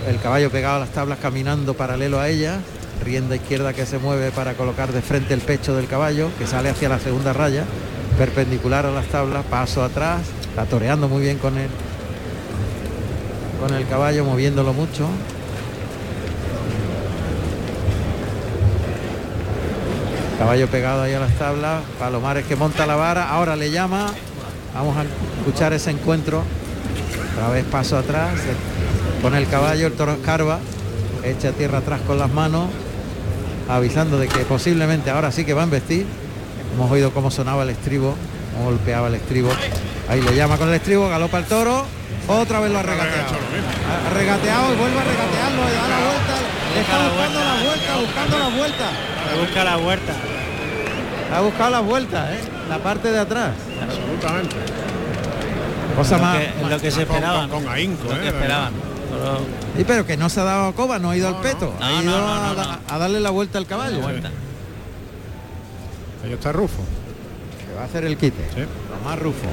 El, 0.06 0.20
caballo 0.20 0.50
pegado 0.50 0.76
a 0.76 0.80
las 0.80 0.90
tablas 0.90 1.18
caminando 1.20 1.74
paralelo 1.74 2.20
a 2.20 2.28
ella. 2.28 2.60
Rienda 3.04 3.36
izquierda 3.36 3.72
que 3.72 3.86
se 3.86 3.98
mueve 3.98 4.30
para 4.30 4.54
colocar 4.54 4.92
de 4.92 5.02
frente 5.02 5.34
el 5.34 5.40
pecho 5.40 5.74
del 5.74 5.88
caballo, 5.88 6.30
que 6.38 6.46
sale 6.46 6.70
hacia 6.70 6.88
la 6.88 7.00
segunda 7.00 7.32
raya, 7.32 7.64
perpendicular 8.16 8.86
a 8.86 8.92
las 8.92 9.06
tablas, 9.06 9.44
paso 9.46 9.82
atrás, 9.82 10.22
está 10.48 10.64
toreando 10.64 11.08
muy 11.08 11.22
bien 11.22 11.38
con 11.38 11.58
él 11.58 11.68
con 13.66 13.74
el 13.74 13.86
caballo, 13.88 14.24
moviéndolo 14.24 14.74
mucho. 14.74 15.08
Caballo 20.38 20.66
pegado 20.68 21.02
ahí 21.02 21.14
a 21.14 21.20
las 21.20 21.32
tablas, 21.38 21.82
Palomares 21.98 22.44
que 22.44 22.56
monta 22.56 22.86
la 22.86 22.96
vara, 22.96 23.30
ahora 23.30 23.56
le 23.56 23.70
llama, 23.70 24.08
vamos 24.74 24.96
a 24.98 25.04
escuchar 25.38 25.72
ese 25.72 25.92
encuentro, 25.92 26.42
otra 27.32 27.48
vez 27.48 27.64
paso 27.64 27.96
atrás, 27.96 28.34
con 29.24 29.34
el 29.34 29.48
caballo, 29.48 29.86
el 29.86 29.94
toro 29.94 30.12
escarba, 30.12 30.58
echa 31.24 31.52
tierra 31.52 31.78
atrás 31.78 32.02
con 32.06 32.18
las 32.18 32.30
manos, 32.30 32.66
avisando 33.70 34.18
de 34.18 34.28
que 34.28 34.40
posiblemente 34.40 35.08
ahora 35.10 35.32
sí 35.32 35.46
que 35.46 35.54
va 35.54 35.62
a 35.62 35.64
embestir. 35.64 36.04
Hemos 36.74 36.90
oído 36.90 37.10
cómo 37.10 37.30
sonaba 37.30 37.62
el 37.62 37.70
estribo, 37.70 38.14
cómo 38.52 38.66
golpeaba 38.66 39.08
el 39.08 39.14
estribo. 39.14 39.48
Ahí 40.10 40.20
le 40.20 40.36
llama 40.36 40.58
con 40.58 40.68
el 40.68 40.74
estribo, 40.74 41.08
galopa 41.08 41.38
el 41.38 41.46
toro, 41.46 41.86
otra 42.28 42.60
vez 42.60 42.70
lo 42.70 42.80
ha 42.80 42.82
regateado. 42.82 43.32
Ha 44.06 44.12
regateado 44.12 44.74
y 44.74 44.76
vuelve 44.76 44.98
a 45.00 45.04
regatearlo, 45.04 45.64
le 45.64 45.74
da 45.74 45.88
la 45.88 46.04
vuelta, 46.04 46.34
le 46.74 46.80
está 46.82 46.98
buscando 47.08 47.40
la 47.40 47.64
vuelta, 47.64 47.96
buscando 47.98 48.38
la 48.38 48.48
vuelta. 48.58 48.90
Busca 49.40 49.64
la 49.64 49.78
huerta. 49.78 50.12
Ha 51.34 51.40
buscado 51.40 51.70
las 51.70 51.82
vueltas, 51.84 52.30
¿eh? 52.30 52.40
la 52.68 52.78
parte 52.78 53.10
de 53.10 53.18
atrás. 53.20 53.52
Absolutamente. 53.82 54.56
Cosa 55.96 56.16
Lo 56.18 56.22
más. 56.22 56.36
que- 56.38 56.52
lo 56.68 56.78
que 56.78 56.90
se 56.90 57.02
esperaban. 57.02 57.48
Con, 57.48 57.64
con 57.64 57.72
ahínco, 57.72 58.04
Lo 58.12 58.20
que 58.20 58.28
¿eh? 58.28 58.32
Esperaban. 59.14 59.42
Pero 59.44 59.76
Sí, 59.78 59.84
pero 59.86 60.06
que 60.06 60.16
no 60.16 60.28
se 60.28 60.40
ha 60.40 60.44
dado 60.44 60.72
coba, 60.74 60.98
no 60.98 61.10
ha 61.10 61.16
ido 61.16 61.28
al 61.28 61.40
peto, 61.40 61.72
ha 61.80 61.90
No, 61.90 62.02
ido 62.02 62.10
no, 62.12 62.54
no, 62.54 62.62
a, 62.62 62.80
a 62.88 62.98
darle 62.98 63.20
la 63.20 63.30
vuelta 63.30 63.58
al 63.58 63.66
caballo. 63.66 64.00
vuelta. 64.00 64.30
Ahí 66.24 66.32
está 66.32 66.52
Rufo. 66.52 66.82
Que 67.68 67.74
va 67.76 67.82
a 67.82 67.84
hacer 67.84 68.04
el 68.04 68.16
quite. 68.16 68.42
Sí. 68.54 68.60
Lo 68.60 69.08
más 69.08 69.18
rufo. 69.18 69.46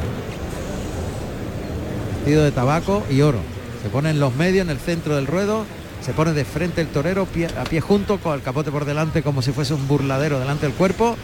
Vestido 2.18 2.43
de 2.43 2.51
tabaco 2.51 3.03
y 3.09 3.22
oro. 3.22 3.39
Se 3.84 3.89
pone 3.89 4.12
en 4.12 4.20
los 4.20 4.36
medios, 4.36 4.64
en 4.66 4.70
el 4.70 4.78
centro 4.80 5.16
del 5.16 5.28
ruedo. 5.28 5.66
Se 6.05 6.14
pone 6.14 6.34
de 6.34 6.45
frente 6.45 6.82
el 6.82 6.88
torero, 6.88 7.28
pie- 7.28 7.49
a 7.57 7.64
pie 7.64 7.82
junto, 7.82 8.18
con 8.20 8.34
el 8.34 8.41
capote 8.41 8.72
por 8.72 8.86
delante, 8.86 9.22
como 9.24 9.41
si 9.41 9.51
fuese 9.51 9.74
un 9.74 9.88
burladero 9.88 10.39
delante 10.39 10.66
del 10.66 10.76
cuerpo. 10.76 11.16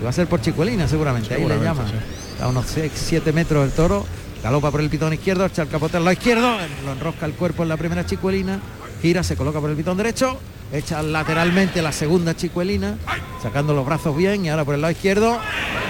Y 0.00 0.04
va 0.04 0.10
a 0.10 0.12
ser 0.12 0.26
por 0.26 0.40
Chicuelina, 0.40 0.86
seguramente. 0.88 1.34
Ahí 1.34 1.44
le 1.46 1.58
llama. 1.60 1.84
sí. 1.86 2.42
A 2.42 2.48
unos 2.48 2.66
7 2.94 3.32
metros 3.32 3.64
el 3.64 3.72
toro. 3.72 4.04
Galopa 4.42 4.70
por 4.70 4.80
el 4.80 4.88
pitón 4.88 5.12
izquierdo, 5.12 5.44
echa 5.46 5.62
el 5.62 5.68
capote 5.68 5.96
al 5.96 6.04
lado 6.04 6.12
izquierdo, 6.12 6.56
lo 6.84 6.92
enrosca 6.92 7.26
el 7.26 7.32
cuerpo 7.32 7.64
en 7.64 7.68
la 7.68 7.76
primera 7.76 8.06
chicuelina, 8.06 8.60
gira, 9.02 9.22
se 9.22 9.36
coloca 9.36 9.60
por 9.60 9.68
el 9.68 9.76
pitón 9.76 9.96
derecho, 9.96 10.38
echa 10.72 11.02
lateralmente 11.02 11.82
la 11.82 11.90
segunda 11.90 12.36
chicuelina, 12.36 12.96
sacando 13.42 13.74
los 13.74 13.84
brazos 13.84 14.16
bien 14.16 14.44
y 14.44 14.48
ahora 14.48 14.64
por 14.64 14.76
el 14.76 14.80
lado 14.80 14.92
izquierdo, 14.92 15.38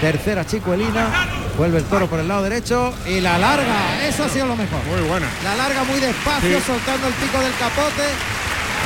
tercera 0.01 0.47
chicuelina, 0.47 1.29
vuelve 1.59 1.79
el 1.79 1.85
toro 1.85 2.07
por 2.07 2.21
el 2.21 2.29
lado 2.29 2.43
derecho 2.43 2.93
y 3.07 3.21
la 3.21 3.37
larga, 3.39 4.07
eso 4.09 4.25
ha 4.25 4.29
sido 4.31 4.47
lo 4.47 4.57
mejor. 4.57 4.81
Muy 4.85 5.07
buena. 5.07 5.27
La 5.45 5.55
larga 5.55 5.85
muy 5.85 6.01
despacio, 6.01 6.59
Sí. 6.59 6.65
soltando 6.67 7.07
el 7.09 7.15
pico 7.15 7.39
del 7.41 7.53
capote 7.59 8.05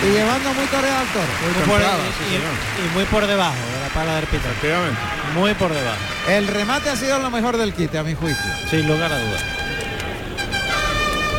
y 0.04 0.10
llevando 0.12 0.52
muy 0.54 0.66
toreado 0.66 0.98
al 1.00 1.06
toro. 1.08 1.26
Muy 1.42 1.52
Muy 1.52 1.62
por- 1.68 1.78
templada, 1.78 1.98
sí, 2.18 2.84
y- 2.84 2.94
muy 2.94 3.04
por 3.04 3.26
debajo 3.26 3.54
de 3.74 3.80
la 3.80 3.94
pala 3.94 4.16
del 4.16 4.26
pitón. 4.26 4.50
Efectivamente. 4.50 4.98
Muy 5.34 5.54
por 5.54 5.72
debajo. 5.72 5.98
El 6.28 6.46
remate 6.48 6.90
ha 6.90 6.96
sido 6.96 7.18
lo 7.20 7.30
mejor 7.30 7.56
del 7.56 7.72
quite, 7.72 7.98
a 7.98 8.02
mi 8.02 8.14
juicio. 8.14 8.50
Sin 8.70 8.86
lugar 8.88 9.12
a 9.12 9.18
dudas. 9.18 9.42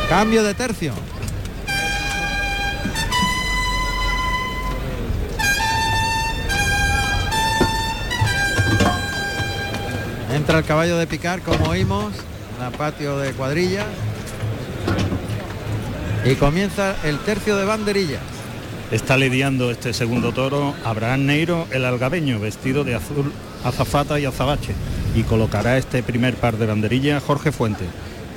Cambio 0.08 0.42
de 0.42 0.54
tercio. 0.54 0.94
Entra 10.32 10.58
el 10.58 10.64
caballo 10.64 10.96
de 10.98 11.06
picar, 11.06 11.40
como 11.42 11.66
oímos, 11.66 12.12
en 12.58 12.66
el 12.66 12.72
patio 12.72 13.18
de 13.18 13.32
cuadrilla. 13.32 13.84
Y 16.24 16.34
comienza 16.36 16.96
el 17.04 17.18
tercio 17.20 17.56
de 17.56 17.64
banderilla. 17.64 18.18
Está 18.90 19.16
lidiando 19.16 19.70
este 19.70 19.92
segundo 19.92 20.32
toro 20.32 20.74
Abraham 20.84 21.26
Neiro, 21.26 21.66
el 21.70 21.84
algabeño, 21.84 22.38
vestido 22.38 22.84
de 22.84 22.94
azul, 22.94 23.32
azafata 23.64 24.20
y 24.20 24.24
azabache. 24.24 24.74
Y 25.14 25.22
colocará 25.22 25.78
este 25.78 26.02
primer 26.02 26.34
par 26.34 26.56
de 26.58 26.66
banderillas 26.66 27.22
Jorge 27.22 27.50
Fuente, 27.50 27.84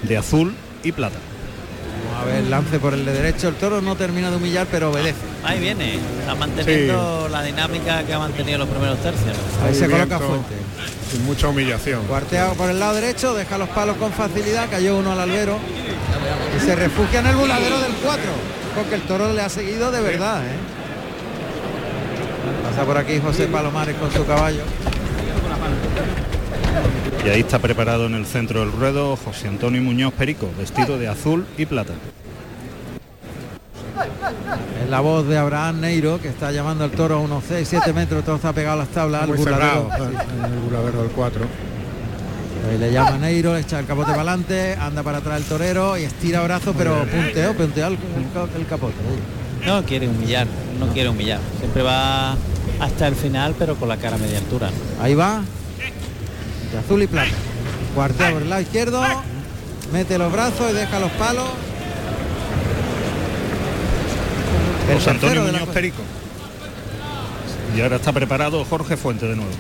de 0.03 0.17
azul 0.17 0.53
y 0.83 0.91
plata. 0.91 1.17
Vamos 2.11 2.21
a 2.21 2.25
ver, 2.25 2.43
lance 2.45 2.79
por 2.79 2.93
el 2.93 3.05
de 3.05 3.13
derecho. 3.13 3.49
El 3.49 3.55
toro 3.55 3.81
no 3.81 3.95
termina 3.95 4.31
de 4.31 4.37
humillar, 4.37 4.67
pero 4.71 4.91
obedece. 4.91 5.19
Ahí 5.43 5.59
viene. 5.59 5.95
Está 6.19 6.35
manteniendo 6.35 7.27
la 7.29 7.43
dinámica 7.43 8.03
que 8.03 8.13
ha 8.13 8.19
mantenido 8.19 8.57
los 8.57 8.69
primeros 8.69 8.99
tercios. 8.99 9.35
Ahí 9.63 9.75
se 9.75 9.89
coloca 9.89 10.19
Fuente. 10.19 10.55
Sin 11.11 11.25
mucha 11.25 11.47
humillación. 11.47 12.03
Cuarteado 12.05 12.53
por 12.55 12.69
el 12.69 12.79
lado 12.79 12.95
derecho, 12.95 13.33
deja 13.33 13.57
los 13.57 13.69
palos 13.69 13.97
con 13.97 14.11
facilidad, 14.11 14.69
cayó 14.69 14.97
uno 14.97 15.11
al 15.11 15.19
albero 15.19 15.57
y 16.55 16.59
se 16.65 16.75
refugia 16.75 17.19
en 17.19 17.27
el 17.27 17.35
buladero 17.35 17.79
del 17.79 17.93
4, 18.03 18.23
porque 18.78 18.95
el 18.95 19.01
toro 19.01 19.34
le 19.34 19.41
ha 19.41 19.49
seguido 19.49 19.91
de 19.91 20.01
verdad. 20.01 20.45
¿eh? 20.45 20.55
Pasa 22.69 22.86
por 22.86 22.97
aquí 22.97 23.19
José 23.19 23.47
Palomares 23.47 23.95
con 23.95 24.11
su 24.11 24.23
caballo. 24.25 24.61
Y 27.25 27.30
ahí 27.30 27.39
está 27.39 27.57
preparado 27.59 28.05
en 28.05 28.13
el 28.13 28.25
centro 28.25 28.59
del 28.59 28.71
ruedo 28.71 29.15
José 29.17 29.47
Antonio 29.47 29.82
Muñoz 29.82 30.13
Perico, 30.13 30.47
vestido 30.57 30.99
de 30.99 31.07
azul 31.07 31.45
y 31.57 31.65
plata. 31.65 31.93
Es 34.84 34.89
la 34.89 34.99
voz 34.99 35.28
de 35.28 35.38
Abraham 35.38 35.82
Neiro 35.82 36.21
que 36.21 36.28
está 36.30 36.51
llamando 36.51 36.84
al 36.84 36.91
toro 36.91 37.15
a 37.15 37.19
unos 37.19 37.43
6, 37.47 37.67
7 37.67 37.93
metros, 37.93 38.19
el 38.19 38.25
toro 38.25 38.38
está 38.38 38.53
pegado 38.53 38.75
a 38.75 38.84
las 38.84 38.89
tablas 38.89 39.23
al 39.23 39.30
Muy 39.30 39.38
burladero. 39.39 39.89
cerrado. 39.89 40.11
En 40.45 40.53
el 40.53 40.59
buladero 40.59 41.01
del 41.01 41.11
4. 41.11 41.41
Ahí 42.70 42.78
le 42.78 42.91
llama 42.91 43.18
Neiro, 43.18 43.53
le 43.53 43.61
echa 43.61 43.80
el 43.80 43.86
capote 43.86 44.07
para 44.11 44.22
adelante, 44.24 44.76
anda 44.80 45.01
para 45.03 45.20
atrás 45.20 45.38
el 45.38 45.43
torero 45.45 45.97
y 45.97 46.03
estira 46.03 46.41
brazo, 46.41 46.74
pero 46.78 47.05
punteó, 47.05 47.53
punteó 47.53 47.88
el, 47.88 47.93
el- 47.93 48.61
el 48.61 48.68
capote. 48.68 48.95
No 49.65 49.84
quiere 49.84 50.07
humillar, 50.07 50.47
no 50.80 50.88
quiere 50.93 51.09
humillar. 51.09 51.39
Siempre 51.59 51.84
va 51.84 52.36
hasta 52.80 53.07
el 53.07 53.15
final, 53.15 53.55
pero 53.57 53.76
con 53.76 53.88
la 53.89 53.97
cara 53.97 54.15
a 54.15 54.20
media 54.20 54.38
altura. 54.39 54.70
Ahí 55.01 55.15
va. 55.15 55.41
De 56.72 56.78
azul 56.78 57.01
y 57.01 57.07
plata. 57.07 57.30
Cuartea 57.95 58.32
por 58.34 58.41
el 58.41 58.49
lado 58.49 58.61
izquierdo. 58.61 59.01
Mete 59.93 60.18
los 60.18 60.32
brazos 60.32 60.70
y 60.72 60.74
deja 60.74 60.99
los 60.99 61.11
palos. 61.11 61.45
El 64.89 64.95
José 64.95 65.09
Antonio 65.09 65.41
Muñoz 65.43 65.61
co- 65.61 65.72
Perico. 65.74 66.01
Y 67.76 67.82
ahora 67.82 67.95
está 67.97 68.11
preparado 68.13 68.63
Jorge 68.65 68.95
Fuente 68.97 69.26
de 69.28 69.36
nuevo. 69.36 69.51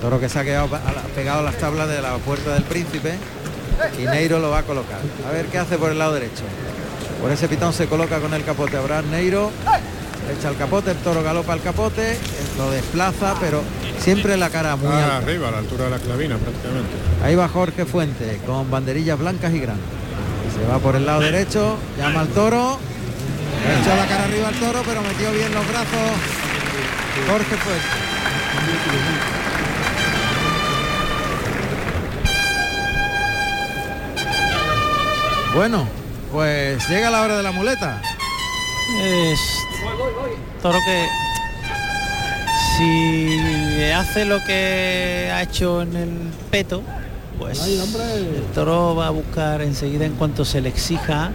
Toro 0.00 0.20
que 0.20 0.28
se 0.28 0.38
ha 0.38 0.44
quedado 0.44 0.68
pegado 1.14 1.40
a 1.40 1.42
las 1.42 1.56
tablas 1.58 1.88
de 1.88 2.00
la 2.02 2.16
puerta 2.18 2.54
del 2.54 2.62
príncipe. 2.64 3.14
Y 3.98 4.04
Neiro 4.04 4.38
lo 4.38 4.50
va 4.50 4.58
a 4.58 4.62
colocar. 4.62 4.98
A 5.28 5.32
ver 5.32 5.46
qué 5.46 5.58
hace 5.58 5.76
por 5.78 5.90
el 5.90 5.98
lado 5.98 6.14
derecho. 6.14 6.42
Por 7.20 7.30
ese 7.30 7.48
pitón 7.48 7.72
se 7.72 7.86
coloca 7.86 8.18
con 8.20 8.32
el 8.34 8.44
capote 8.44 8.76
Abraham 8.76 9.10
Neiro. 9.10 9.50
Echa 10.38 10.48
el 10.48 10.56
capote, 10.56 10.90
el 10.90 10.96
toro 10.98 11.22
galopa 11.22 11.52
al 11.52 11.62
capote, 11.62 12.18
lo 12.58 12.70
desplaza, 12.72 13.36
pero 13.40 13.62
siempre 14.00 14.36
la 14.36 14.50
cara 14.50 14.74
muy 14.74 14.88
Ah, 14.90 15.04
alta. 15.04 15.16
arriba, 15.18 15.48
a 15.48 15.50
la 15.52 15.58
altura 15.58 15.84
de 15.84 15.90
la 15.90 15.98
clavina 15.98 16.36
prácticamente. 16.36 16.90
Ahí 17.24 17.36
va 17.36 17.46
Jorge 17.48 17.84
Fuente 17.84 18.40
con 18.44 18.68
banderillas 18.68 19.16
blancas 19.18 19.52
y 19.54 19.60
grandes. 19.60 19.86
Se 20.58 20.66
va 20.66 20.78
por 20.80 20.96
el 20.96 21.06
lado 21.06 21.20
derecho, 21.20 21.76
llama 21.96 22.20
al 22.22 22.28
toro. 22.28 22.78
Echó 23.80 23.94
la 23.96 24.06
cara 24.06 24.24
arriba 24.24 24.48
al 24.48 24.54
toro, 24.54 24.82
pero 24.84 25.00
metió 25.02 25.30
bien 25.32 25.54
los 25.54 25.66
brazos 25.68 26.10
Jorge 27.28 27.56
Fuente. 27.56 29.45
Bueno, 35.56 35.88
pues 36.32 36.86
llega 36.90 37.08
la 37.10 37.22
hora 37.22 37.38
de 37.38 37.42
la 37.42 37.50
muleta. 37.50 38.02
Es 39.02 39.40
toro 40.62 40.78
que 40.84 41.06
si 42.76 43.82
hace 43.90 44.26
lo 44.26 44.36
que 44.44 45.30
ha 45.32 45.42
hecho 45.42 45.80
en 45.80 45.96
el 45.96 46.10
peto, 46.50 46.82
pues 47.38 47.66
el 47.66 48.42
toro 48.54 48.94
va 48.96 49.06
a 49.06 49.10
buscar 49.10 49.62
enseguida 49.62 50.04
en 50.04 50.12
cuanto 50.12 50.44
se 50.44 50.60
le 50.60 50.68
exija, 50.68 51.30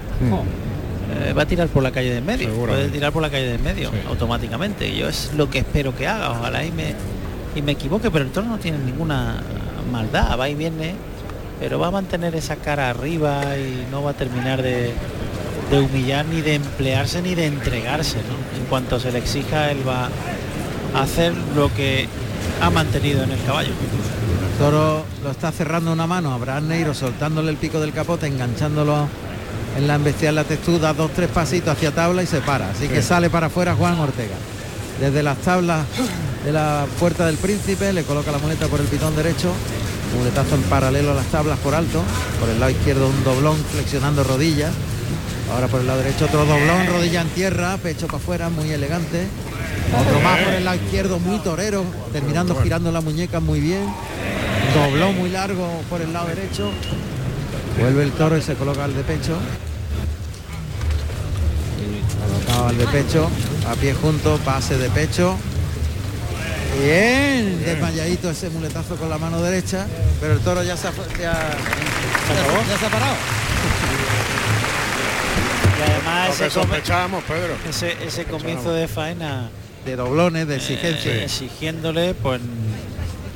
eh, 1.27 1.33
va 1.33 1.41
a 1.41 1.45
tirar 1.47 1.67
por 1.69 1.81
la 1.81 1.89
calle 1.91 2.13
de 2.13 2.21
medio, 2.21 2.49
puede 2.53 2.89
tirar 2.89 3.11
por 3.11 3.23
la 3.23 3.31
calle 3.31 3.47
de 3.47 3.57
medio 3.57 3.89
Sí. 3.89 3.97
automáticamente. 4.07 4.95
Yo 4.95 5.09
es 5.09 5.31
lo 5.35 5.49
que 5.49 5.57
espero 5.59 5.95
que 5.97 6.07
haga, 6.07 6.29
ojalá 6.29 6.63
y 6.63 6.71
me, 6.71 6.93
y 7.55 7.63
me 7.63 7.71
equivoque, 7.71 8.11
pero 8.11 8.23
el 8.23 8.29
toro 8.31 8.45
no 8.45 8.59
tiene 8.59 8.77
ninguna 8.77 9.41
maldad, 9.91 10.39
va 10.39 10.47
y 10.47 10.53
viene, 10.53 10.93
pero 11.61 11.77
va 11.77 11.87
a 11.87 11.91
mantener 11.91 12.35
esa 12.35 12.55
cara 12.55 12.89
arriba 12.89 13.55
y 13.55 13.85
no 13.91 14.01
va 14.01 14.11
a 14.11 14.13
terminar 14.15 14.63
de, 14.63 14.91
de 15.69 15.79
humillar 15.79 16.25
ni 16.25 16.41
de 16.41 16.55
emplearse 16.55 17.21
ni 17.21 17.35
de 17.35 17.45
entregarse. 17.45 18.17
¿no? 18.17 18.59
En 18.59 18.65
cuanto 18.65 18.99
se 18.99 19.11
le 19.11 19.19
exija, 19.19 19.69
él 19.69 19.87
va 19.87 20.09
a 20.95 21.03
hacer 21.03 21.33
lo 21.55 21.71
que 21.75 22.07
ha 22.61 22.71
mantenido 22.71 23.23
en 23.23 23.31
el 23.31 23.43
caballo. 23.43 23.69
El 23.69 24.57
toro 24.57 25.05
lo 25.23 25.29
está 25.29 25.51
cerrando 25.51 25.93
una 25.93 26.07
mano, 26.07 26.33
Abraham 26.33 26.67
Neiro 26.67 26.95
soltándole 26.95 27.51
el 27.51 27.57
pico 27.57 27.79
del 27.79 27.93
capote, 27.93 28.25
enganchándolo 28.25 29.07
en 29.77 29.87
la 29.87 29.95
embestida 29.95 30.29
en 30.29 30.35
la 30.35 30.43
textura, 30.43 30.93
dos, 30.93 31.11
tres 31.11 31.29
pasitos 31.29 31.77
hacia 31.77 31.91
tabla 31.91 32.23
y 32.23 32.25
se 32.25 32.41
para. 32.41 32.71
Así 32.71 32.87
que 32.87 33.03
sale 33.03 33.29
para 33.29 33.47
afuera 33.47 33.75
Juan 33.75 33.99
Ortega. 33.99 34.35
Desde 34.99 35.21
las 35.21 35.37
tablas 35.37 35.85
de 36.43 36.51
la 36.51 36.87
puerta 36.99 37.27
del 37.27 37.37
príncipe 37.37 37.93
le 37.93 38.03
coloca 38.03 38.31
la 38.31 38.39
muleta 38.39 38.65
por 38.65 38.79
el 38.81 38.87
pitón 38.87 39.15
derecho, 39.15 39.53
muletazo 40.17 40.55
en 40.55 40.61
paralelo 40.63 41.11
a 41.11 41.15
las 41.15 41.27
tablas 41.27 41.59
por 41.59 41.75
alto, 41.75 42.01
por 42.39 42.49
el 42.49 42.59
lado 42.59 42.71
izquierdo 42.71 43.07
un 43.07 43.23
doblón 43.23 43.57
flexionando 43.71 44.23
rodillas, 44.23 44.71
ahora 45.53 45.67
por 45.67 45.81
el 45.81 45.87
lado 45.87 45.99
derecho 45.99 46.25
otro 46.25 46.45
doblón, 46.45 46.87
rodilla 46.87 47.21
en 47.21 47.29
tierra, 47.29 47.77
pecho 47.77 48.07
para 48.07 48.17
afuera, 48.17 48.49
muy 48.49 48.69
elegante. 48.71 49.27
Otro 49.99 50.21
más 50.21 50.39
por 50.39 50.53
el 50.53 50.63
lado 50.63 50.77
izquierdo, 50.77 51.19
muy 51.19 51.39
torero, 51.39 51.83
terminando 52.13 52.55
girando 52.61 52.91
la 52.91 53.01
muñeca 53.01 53.39
muy 53.39 53.59
bien. 53.59 53.85
Doblón 54.73 55.17
muy 55.17 55.29
largo 55.29 55.67
por 55.89 56.01
el 56.01 56.13
lado 56.13 56.27
derecho. 56.27 56.71
Vuelve 57.79 58.03
el 58.03 58.11
toro 58.11 58.37
y 58.37 58.41
se 58.41 58.53
coloca 58.55 58.85
al 58.85 58.95
de 58.95 59.03
pecho. 59.03 59.37
Colocado 62.25 62.67
al 62.67 62.77
de 62.77 62.87
pecho, 62.87 63.29
a 63.69 63.75
pie 63.75 63.93
junto, 63.93 64.37
pase 64.45 64.77
de 64.77 64.89
pecho. 64.89 65.35
Bien, 66.79 67.61
desmayadito 67.63 68.29
ese 68.29 68.49
muletazo 68.49 68.95
con 68.95 69.09
la 69.09 69.17
mano 69.17 69.41
derecha, 69.41 69.85
pero 70.19 70.33
el 70.33 70.39
toro 70.39 70.63
ya 70.63 70.77
se 70.77 70.87
ha, 70.87 70.91
ya- 70.91 71.17
ya- 71.19 72.67
ya 72.69 72.77
se 72.77 72.85
ha 72.85 72.89
parado. 72.89 73.15
Y 75.77 75.91
además 75.91 76.29
ese, 76.35 76.49
sospechábamos, 76.49 77.23
Pedro. 77.25 77.53
ese, 77.69 77.95
ese 78.05 78.23
comienzo 78.25 78.71
de 78.73 78.87
faena 78.87 79.49
De 79.85 79.95
doblones, 79.95 80.47
de 80.47 80.53
eh, 80.55 80.57
exigencia. 80.57 81.23
exigiéndole, 81.23 82.13
pues 82.13 82.39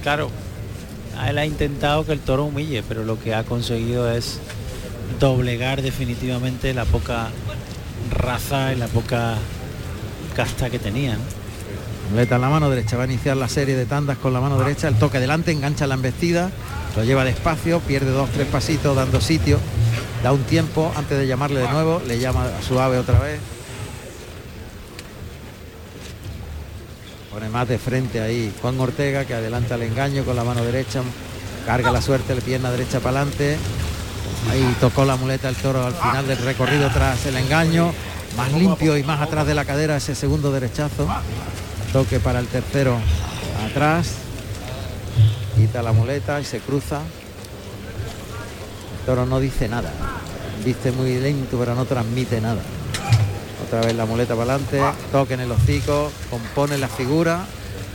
claro, 0.02 0.30
él 1.28 1.38
ha 1.38 1.46
intentado 1.46 2.06
que 2.06 2.14
el 2.14 2.20
toro 2.20 2.46
humille, 2.46 2.84
pero 2.88 3.04
lo 3.04 3.20
que 3.20 3.36
ha 3.36 3.44
conseguido 3.44 4.12
es 4.12 4.40
doblegar 5.20 5.82
definitivamente 5.82 6.74
la 6.74 6.86
poca 6.86 7.28
raza 8.12 8.74
y 8.74 8.76
la 8.78 8.88
poca 8.88 9.36
casta 10.36 10.70
que 10.70 10.80
tenía. 10.80 11.14
¿no? 11.16 11.45
Muleta 12.12 12.36
en 12.36 12.42
la 12.42 12.50
mano 12.50 12.70
derecha, 12.70 12.98
va 12.98 13.04
a 13.04 13.06
iniciar 13.08 13.36
la 13.36 13.50
serie 13.50 13.76
de 13.76 13.86
tandas 13.86 14.18
con 14.18 14.32
la 14.32 14.40
mano 14.40 14.58
derecha, 14.60 14.88
el 14.88 14.96
toque 14.96 15.20
delante, 15.20 15.52
engancha 15.52 15.88
la 15.88 15.96
embestida, 15.96 16.52
lo 16.96 17.04
lleva 17.04 17.24
despacio, 17.24 17.80
pierde 17.80 18.12
dos, 18.12 18.30
tres 18.30 18.48
pasitos 18.48 18.96
dando 18.96 19.20
sitio, 19.20 19.60
da 20.24 20.32
un 20.32 20.44
tiempo 20.44 20.92
antes 20.96 21.18
de 21.18 21.28
llamarle 21.28 21.62
de 21.62 21.70
nuevo, 21.70 22.02
le 22.06 22.20
llama 22.20 22.48
suave 22.62 23.00
otra 23.00 23.20
vez. 23.20 23.40
Pone 27.32 27.50
más 27.50 27.68
de 27.68 27.78
frente 27.78 28.22
ahí 28.22 28.54
Juan 28.62 28.80
Ortega 28.80 29.26
que 29.26 29.34
adelanta 29.34 29.76
el 29.76 29.82
engaño 29.82 30.24
con 30.24 30.36
la 30.36 30.44
mano 30.44 30.64
derecha, 30.64 31.02
carga 31.66 31.92
la 31.92 32.02
suerte, 32.02 32.34
la 32.34 32.42
pierna 32.42 32.72
derecha 32.72 33.00
para 33.00 33.22
adelante. 33.22 33.58
Ahí 34.52 34.76
tocó 34.80 35.06
la 35.06 35.16
muleta 35.16 35.50
el 35.50 35.56
toro 35.56 35.86
al 35.86 35.96
final 35.96 36.28
del 36.28 36.38
recorrido 36.38 36.90
tras 36.92 37.26
el 37.26 37.36
engaño, 37.36 37.92
más 38.38 38.54
limpio 38.54 38.96
y 38.96 39.04
más 39.04 39.20
atrás 39.22 39.48
de 39.48 39.56
la 39.56 39.66
cadera 39.66 39.98
ese 39.98 40.16
segundo 40.16 40.52
derechazo. 40.52 41.08
Toque 41.96 42.20
para 42.20 42.40
el 42.40 42.48
tercero 42.48 43.00
atrás. 43.66 44.16
Quita 45.56 45.82
la 45.82 45.94
muleta 45.94 46.42
y 46.42 46.44
se 46.44 46.60
cruza. 46.60 46.98
El 49.00 49.06
toro 49.06 49.26
no 49.26 49.40
dice 49.40 49.70
nada. 49.70 49.94
Viste 50.66 50.92
muy 50.92 51.18
lento 51.18 51.58
pero 51.58 51.74
no 51.74 51.86
transmite 51.86 52.42
nada. 52.42 52.60
Otra 53.66 53.80
vez 53.80 53.96
la 53.96 54.06
muleta 54.06 54.36
para 54.36 54.56
adelante, 54.56 54.82
toque 55.14 55.36
en 55.36 55.40
el 55.40 55.52
hocico, 55.54 56.12
compone 56.30 56.78
la 56.78 56.90
figura 56.90 57.46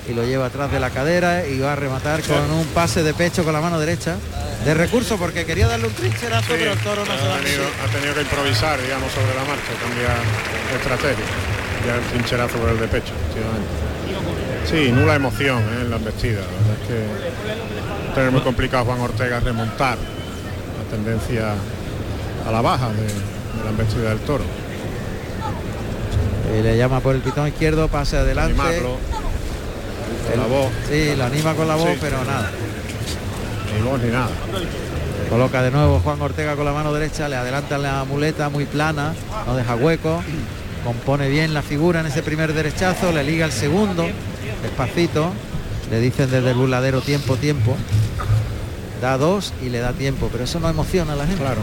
y 0.09 0.15
lo 0.15 0.25
lleva 0.25 0.47
atrás 0.47 0.73
de 0.73 0.81
la 0.81 0.89
cadera 0.89 1.47
y 1.47 1.59
va 1.59 1.75
a 1.75 1.77
rematar 1.77 2.23
con 2.23 2.51
un 2.53 2.65
pase 2.69 3.03
de 3.03 3.13
pecho 3.13 3.45
con 3.45 3.53
la 3.53 3.61
mano 3.61 3.79
derecha. 3.79 4.17
De 4.65 4.73
recurso 4.73 5.19
porque 5.19 5.45
quería 5.45 5.69
darle 5.69 5.89
un 5.89 5.93
trincherazo, 5.93 6.47
Sí, 6.47 6.55
pero 6.57 6.73
el 6.73 6.79
toro 6.79 7.05
no 7.05 7.19
se 7.19 7.27
ha, 7.27 7.35
ha 7.35 7.39
tenido, 7.41 7.65
ha 7.85 7.93
tenido 7.93 8.15
que 8.15 8.23
improvisar, 8.23 8.81
digamos, 8.81 9.13
sobre 9.13 9.35
la 9.35 9.45
marcha, 9.45 9.77
cambiar 9.79 10.17
estrategia. 10.75 11.25
Ya 11.87 11.97
el 11.97 12.03
trincherazo 12.13 12.57
por 12.57 12.71
el 12.71 12.81
de 12.81 12.89
pecho, 12.89 13.13
efectivamente. 13.13 13.90
Sí, 14.69 14.93
nula 14.93 15.15
emoción 15.17 15.59
¿eh? 15.59 15.83
en 15.83 15.91
la 15.91 15.97
embestida. 15.97 16.41
La 16.41 16.47
verdad 16.47 16.77
es 16.83 16.89
que 16.89 18.15
tener 18.15 18.31
muy 18.31 18.41
complicado 18.43 18.85
Juan 18.85 19.01
Ortega 19.01 19.41
remontar 19.41 19.97
la 19.99 20.97
tendencia 20.97 21.55
a 22.47 22.53
la 22.53 22.61
baja 22.61 22.89
de, 22.91 23.03
de 23.03 23.65
la 23.65 23.71
embestida 23.71 24.11
del 24.11 24.19
toro. 24.21 24.45
Y 26.59 26.63
le 26.63 26.77
llama 26.77 27.01
por 27.01 27.15
el 27.15 27.21
pitón 27.21 27.49
izquierdo, 27.49 27.89
pase 27.89 28.17
adelante. 28.17 28.53
Animarlo 28.61 28.97
con 30.25 30.33
El- 30.33 30.41
la 30.41 30.47
voz, 30.47 30.71
Sí, 30.89 31.15
lo 31.17 31.25
anima 31.25 31.55
con 31.55 31.69
la 31.69 31.77
voz, 31.77 31.91
Sí. 31.91 31.99
pero 32.01 32.25
nada. 32.25 32.51
ni 33.77 33.89
voz 33.89 34.01
ni 34.03 34.11
nada. 34.11 34.29
Coloca 35.29 35.63
de 35.63 35.71
nuevo 35.71 36.01
Juan 36.01 36.21
Ortega 36.21 36.57
con 36.57 36.65
la 36.65 36.73
mano 36.73 36.93
derecha, 36.93 37.29
le 37.29 37.37
adelanta 37.37 37.79
la 37.79 38.05
muleta 38.05 38.49
muy 38.49 38.65
plana, 38.67 39.15
no 39.47 39.55
deja 39.57 39.77
hueco, 39.77 40.23
compone 40.85 41.29
bien 41.29 41.55
la 41.55 41.63
figura 41.63 42.01
en 42.01 42.07
ese 42.07 42.23
primer 42.25 42.53
derechazo, 42.53 43.13
le 43.13 43.23
liga 43.23 43.47
el 43.47 43.53
segundo, 43.53 44.09
despacito, 44.63 45.33
le 45.91 46.01
dicen 46.01 46.31
desde 46.31 46.51
el 46.51 46.57
burladero 46.57 47.01
tiempo, 47.01 47.37
tiempo, 47.37 47.77
da 49.01 49.17
dos 49.19 49.53
y 49.63 49.69
le 49.71 49.81
da 49.81 49.93
tiempo, 49.93 50.29
pero 50.31 50.45
eso 50.45 50.61
no 50.61 50.69
emociona 50.69 51.13
a 51.15 51.17
la 51.17 51.27
gente. 51.27 51.43
Claro. 51.43 51.61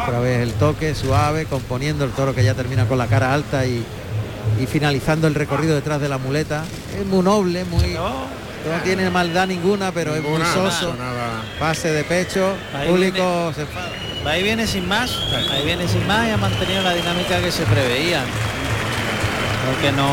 Otra 0.00 0.20
vez 0.20 0.40
el 0.40 0.52
toque 0.54 0.94
suave, 0.94 1.44
componiendo 1.46 2.04
el 2.04 2.10
toro 2.12 2.34
que 2.34 2.42
ya 2.42 2.54
termina 2.54 2.86
con 2.86 2.98
la 2.98 3.06
cara 3.06 3.34
alta 3.34 3.66
y, 3.66 3.84
y 4.60 4.66
finalizando 4.66 5.26
el 5.28 5.34
recorrido 5.34 5.74
detrás 5.74 6.00
de 6.00 6.08
la 6.08 6.18
muleta. 6.18 6.64
Es 6.98 7.06
muy 7.06 7.22
noble, 7.22 7.64
muy... 7.64 7.96
No 8.64 8.80
tiene 8.84 9.10
maldad 9.10 9.48
ninguna, 9.48 9.90
pero 9.90 10.14
es 10.14 10.22
muy 10.22 10.32
Ninguna, 10.32 10.52
soso. 10.54 10.94
nada. 10.96 11.42
Pase 11.58 11.90
de 11.90 12.04
pecho, 12.04 12.54
Ahí 12.72 12.88
público 12.88 13.52
se. 13.56 13.66
Ahí 14.28 14.44
viene 14.44 14.68
sin 14.68 14.86
más, 14.86 15.10
ahí 15.50 15.64
viene 15.64 15.88
sin 15.88 16.06
más 16.06 16.28
y 16.28 16.30
ha 16.30 16.36
mantenido 16.36 16.80
la 16.82 16.94
dinámica 16.94 17.40
que 17.40 17.50
se 17.50 17.64
preveía. 17.64 18.22
Porque 19.66 19.90
no. 19.90 20.08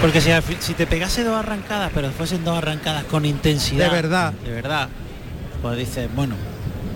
Porque 0.00 0.20
si, 0.20 0.74
te 0.74 0.86
pegase 0.86 1.24
dos 1.24 1.36
arrancadas, 1.36 1.90
pero 1.94 2.10
fuesen 2.10 2.44
dos 2.44 2.56
arrancadas 2.56 3.04
con 3.04 3.24
intensidad. 3.26 3.90
De 3.90 3.94
verdad. 3.94 4.32
De 4.32 4.50
verdad. 4.50 4.88
Pues 5.60 5.76
dices, 5.76 6.08
bueno, 6.14 6.36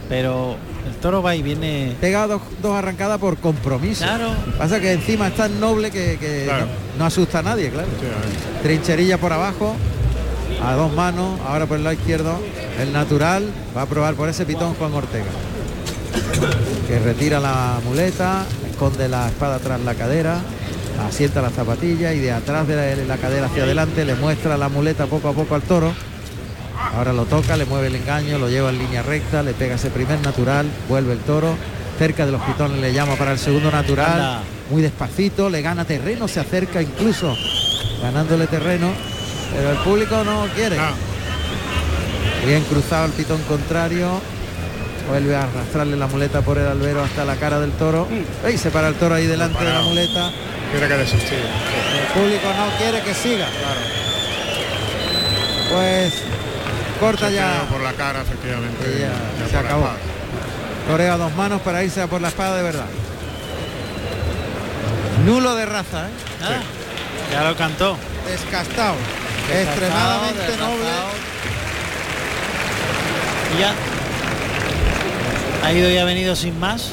pero 0.08 0.56
el 0.86 0.94
toro 0.96 1.22
va 1.22 1.36
y 1.36 1.42
viene. 1.42 1.94
Pega 2.00 2.26
dos, 2.26 2.40
dos 2.62 2.74
arrancadas 2.74 3.18
por 3.18 3.36
compromiso. 3.36 4.04
Claro. 4.04 4.30
Pasa 4.56 4.80
que 4.80 4.92
encima 4.92 5.28
es 5.28 5.34
tan 5.34 5.60
noble 5.60 5.90
que, 5.90 6.16
que 6.18 6.44
Claro. 6.46 6.64
no, 6.66 6.98
no 7.00 7.04
asusta 7.04 7.40
a 7.40 7.42
nadie, 7.42 7.68
claro. 7.70 7.88
Trincherilla 8.62 9.18
por 9.18 9.32
abajo, 9.34 9.76
a 10.64 10.72
dos 10.72 10.90
manos, 10.94 11.38
ahora 11.46 11.66
por 11.66 11.76
el 11.76 11.84
lado 11.84 11.94
izquierdo, 11.94 12.38
el 12.80 12.90
natural, 12.92 13.50
va 13.76 13.82
a 13.82 13.86
probar 13.86 14.14
por 14.14 14.30
ese 14.30 14.46
pitón 14.46 14.72
Juan 14.74 14.94
Ortega. 14.94 15.26
Que 16.88 16.98
retira 17.00 17.38
la 17.38 17.80
muleta, 17.84 18.46
esconde 18.70 19.08
la 19.10 19.28
espada 19.28 19.58
tras 19.58 19.80
la 19.80 19.94
cadera, 19.94 20.38
asienta 21.06 21.42
la 21.42 21.50
zapatilla 21.50 22.12
y 22.12 22.20
de 22.20 22.32
atrás 22.32 22.66
de 22.68 22.96
la, 22.96 23.04
la 23.04 23.16
cadera 23.16 23.46
hacia 23.46 23.64
adelante 23.64 24.04
le 24.04 24.14
muestra 24.14 24.56
la 24.56 24.68
muleta 24.68 25.06
poco 25.06 25.28
a 25.28 25.32
poco 25.32 25.54
al 25.54 25.62
toro. 25.62 25.92
Ahora 26.96 27.12
lo 27.12 27.24
toca, 27.24 27.56
le 27.56 27.64
mueve 27.64 27.88
el 27.88 27.96
engaño, 27.96 28.38
lo 28.38 28.48
lleva 28.48 28.70
en 28.70 28.78
línea 28.78 29.02
recta, 29.02 29.42
le 29.42 29.52
pega 29.52 29.74
ese 29.74 29.90
primer 29.90 30.20
natural, 30.20 30.66
vuelve 30.88 31.12
el 31.12 31.18
toro, 31.20 31.56
cerca 31.98 32.26
de 32.26 32.32
los 32.32 32.40
pitones 32.42 32.78
le 32.80 32.92
llama 32.92 33.14
para 33.16 33.32
el 33.32 33.38
segundo 33.38 33.70
natural. 33.70 34.42
Muy 34.70 34.82
despacito, 34.82 35.50
le 35.50 35.60
gana 35.62 35.84
terreno, 35.84 36.28
se 36.28 36.40
acerca 36.40 36.80
incluso 36.80 37.36
ganándole 38.02 38.46
terreno, 38.46 38.90
pero 39.54 39.70
el 39.70 39.76
público 39.78 40.22
no 40.24 40.46
quiere. 40.54 40.78
Ah, 40.78 40.92
Bien 42.46 42.62
cruzado 42.64 43.06
el 43.06 43.12
pitón 43.12 43.40
contrario. 43.48 44.20
Vuelve 45.08 45.36
a 45.36 45.42
arrastrarle 45.42 45.96
la 45.96 46.06
muleta 46.06 46.40
por 46.40 46.56
el 46.58 46.66
albero 46.66 47.02
hasta 47.04 47.24
la 47.24 47.36
cara 47.36 47.60
del 47.60 47.72
toro. 47.72 48.08
¡Ey! 48.44 48.56
Se 48.56 48.70
para 48.70 48.88
el 48.88 48.94
toro 48.94 49.14
ahí 49.14 49.26
delante 49.26 49.62
de 49.62 49.72
la 49.72 49.82
muleta. 49.82 50.30
tiene 50.72 50.88
que 50.88 50.94
desistir. 50.96 51.38
El 51.38 52.06
público 52.20 52.46
no 52.56 52.76
quiere 52.78 53.02
que 53.02 53.14
siga. 53.14 53.46
Pues 55.70 56.14
corta 57.00 57.28
Se 57.28 57.34
ya. 57.34 57.66
por 57.70 57.80
la 57.82 57.92
cara, 57.92 58.22
efectivamente. 58.22 58.94
Y 58.96 59.00
ya 59.00 59.12
ya 59.44 59.50
se 59.50 59.56
acabó. 59.58 59.88
Torea 60.88 61.16
dos 61.16 61.34
manos 61.34 61.60
para 61.62 61.82
irse 61.82 62.00
a 62.00 62.06
por 62.06 62.20
la 62.20 62.28
espada 62.28 62.56
de 62.56 62.62
verdad. 62.62 62.86
Nulo 65.26 65.54
de 65.54 65.66
raza, 65.66 66.06
¿eh? 66.06 66.10
Ah, 66.42 66.60
Ya 67.32 67.44
lo 67.44 67.56
cantó. 67.56 67.96
Descastado. 68.28 68.94
Extremadamente 69.52 70.56
noble. 70.58 70.88
Y 73.56 73.60
ya. 73.60 73.74
Ha 75.64 75.72
ido 75.72 75.90
y 75.90 75.96
ha 75.98 76.04
venido 76.04 76.36
sin 76.36 76.58
más. 76.60 76.90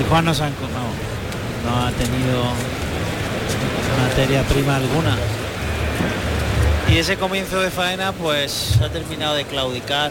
Y 0.00 0.08
Juan 0.08 0.24
no, 0.24 0.34
se 0.34 0.42
ha 0.44 0.48
enco- 0.48 0.68
no, 0.72 1.70
no 1.70 1.86
ha 1.86 1.90
tenido 1.92 2.44
materia 4.08 4.42
prima 4.44 4.76
alguna. 4.76 5.16
Y 6.90 6.98
ese 6.98 7.16
comienzo 7.16 7.60
de 7.60 7.70
faena 7.70 8.12
pues 8.12 8.78
ha 8.82 8.88
terminado 8.88 9.34
de 9.34 9.44
claudicar 9.44 10.10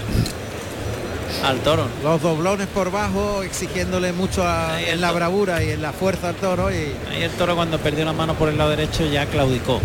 al 1.43 1.57
toro. 1.59 1.87
Los 2.03 2.21
doblones 2.21 2.67
por 2.67 2.91
bajo 2.91 3.43
exigiéndole 3.43 4.13
mucho 4.13 4.47
a- 4.47 4.79
en 4.81 5.01
la 5.01 5.11
bravura 5.11 5.63
y 5.63 5.71
en 5.71 5.81
la 5.81 5.91
fuerza 5.91 6.29
al 6.29 6.35
toro 6.35 6.71
y 6.71 6.93
Ahí 7.11 7.23
el 7.23 7.31
toro 7.31 7.55
cuando 7.55 7.77
perdió 7.79 8.05
la 8.05 8.13
mano 8.13 8.35
por 8.35 8.49
el 8.49 8.57
lado 8.57 8.69
derecho 8.71 9.05
ya 9.05 9.25
claudicó. 9.25 9.81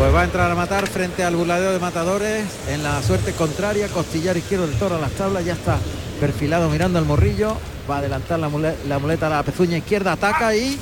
Pues 0.00 0.14
va 0.14 0.22
a 0.22 0.24
entrar 0.24 0.50
a 0.50 0.54
matar 0.54 0.86
frente 0.88 1.22
al 1.24 1.36
burladero 1.36 1.72
de 1.72 1.78
matadores 1.78 2.46
en 2.70 2.82
la 2.82 3.02
suerte 3.02 3.32
contraria, 3.34 3.86
costillar 3.88 4.34
izquierdo 4.34 4.66
del 4.66 4.78
toro 4.78 4.96
a 4.96 4.98
las 4.98 5.10
tablas, 5.10 5.44
ya 5.44 5.52
está 5.52 5.76
perfilado 6.18 6.70
mirando 6.70 6.98
al 6.98 7.04
morrillo, 7.04 7.54
va 7.90 7.96
a 7.96 7.98
adelantar 7.98 8.38
la, 8.38 8.48
mule- 8.48 8.76
la 8.88 8.98
muleta 8.98 9.26
a 9.26 9.30
la 9.30 9.42
pezuña 9.42 9.76
izquierda, 9.76 10.12
ataca 10.12 10.54
y 10.56 10.78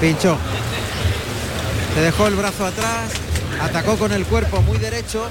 pinchó. 0.00 0.36
Se 1.94 2.00
dejó 2.00 2.26
el 2.26 2.34
brazo 2.34 2.66
atrás, 2.66 3.08
atacó 3.62 3.94
con 3.98 4.10
el 4.10 4.24
cuerpo 4.26 4.60
muy 4.62 4.78
derecho, 4.78 5.26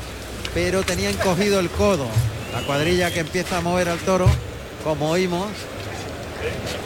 pero 0.54 0.84
tenía 0.84 1.10
encogido 1.10 1.60
el 1.60 1.70
codo. 1.70 2.08
La 2.54 2.62
cuadrilla 2.66 3.12
que 3.12 3.20
empieza 3.20 3.58
a 3.58 3.62
mover 3.62 3.90
al 3.90 4.00
toro, 4.00 4.28
como 4.86 5.10
oímos, 5.10 5.48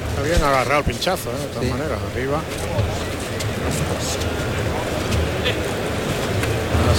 Está 0.10 0.24
bien 0.24 0.44
agarrado 0.44 0.80
el 0.80 0.86
pinchazo, 0.86 1.30
¿eh? 1.30 1.34
de 1.42 1.46
todas 1.48 1.64
Sí. 1.66 1.72
maneras, 1.72 2.00
arriba. 2.12 2.42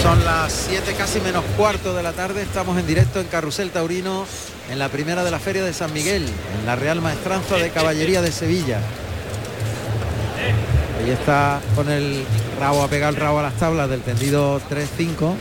Son 0.02 0.24
las 0.24 0.52
7 0.68 0.94
casi 0.96 1.20
menos 1.20 1.44
cuarto 1.56 1.94
de 1.94 2.02
la 2.02 2.12
tarde, 2.12 2.42
estamos 2.42 2.78
en 2.78 2.86
directo 2.86 3.20
en 3.20 3.26
Carrusel 3.26 3.70
Taurino, 3.70 4.24
en 4.70 4.78
la 4.78 4.88
primera 4.88 5.22
de 5.24 5.30
la 5.30 5.38
Feria 5.38 5.62
de 5.62 5.72
San 5.74 5.92
Miguel, 5.92 6.24
en 6.58 6.66
la 6.66 6.74
Real 6.74 7.00
Maestranza 7.02 7.56
de 7.56 7.70
Caballería 7.70 8.22
de 8.22 8.32
Sevilla. 8.32 8.78
Ahí 10.98 11.10
está 11.10 11.60
con 11.76 11.90
el 11.90 12.24
rabo 12.58 12.82
a 12.82 12.88
pegar 12.88 13.10
el 13.14 13.20
rabo 13.20 13.40
a 13.40 13.42
las 13.42 13.54
tablas 13.54 13.88
del 13.90 14.00
tendido 14.00 14.60
3-5. 14.70 15.34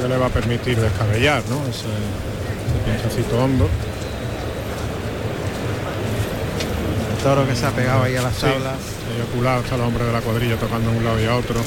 que 0.00 0.08
le 0.08 0.16
va 0.16 0.26
a 0.26 0.30
permitir 0.30 0.78
descabellar, 0.78 1.42
¿no? 1.48 1.56
Ese, 1.68 1.86
ese 1.86 3.00
pinchacito 3.08 3.38
hondo. 3.42 3.68
El 7.16 7.22
toro 7.22 7.46
que 7.46 7.54
se 7.56 7.66
ha 7.66 7.70
pegado 7.70 8.02
ahí 8.04 8.16
a 8.16 8.22
las 8.22 8.34
Sí, 8.34 8.42
tablas. 8.42 8.76
eyaculado, 9.16 9.60
está 9.62 9.74
el 9.74 9.80
hombre 9.82 10.04
de 10.04 10.12
la 10.12 10.20
cuadrilla 10.20 10.56
tocando 10.56 10.90
a 10.90 10.92
un 10.92 11.04
lado 11.04 11.20
y 11.20 11.26
a 11.26 11.36
otro. 11.36 11.60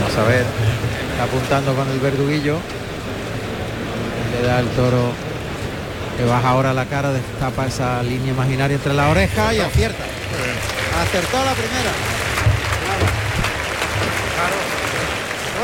Vamos 0.00 0.18
a 0.18 0.24
ver, 0.24 0.44
está 1.10 1.24
apuntando 1.24 1.74
con 1.74 1.90
el 1.90 1.98
verduguillo. 1.98 2.58
Le 4.32 4.46
da 4.46 4.60
el 4.60 4.68
toro 4.68 5.12
que 6.16 6.24
baja 6.24 6.48
ahora 6.48 6.72
la 6.72 6.86
cara, 6.86 7.12
destapa 7.12 7.66
esa 7.66 8.02
línea 8.02 8.32
imaginaria 8.32 8.76
entre 8.76 8.94
la 8.94 9.08
oreja 9.08 9.52
y 9.52 9.60
acierta. 9.60 10.04
Acertó 11.02 11.44
la 11.44 11.52
primera. 11.52 12.13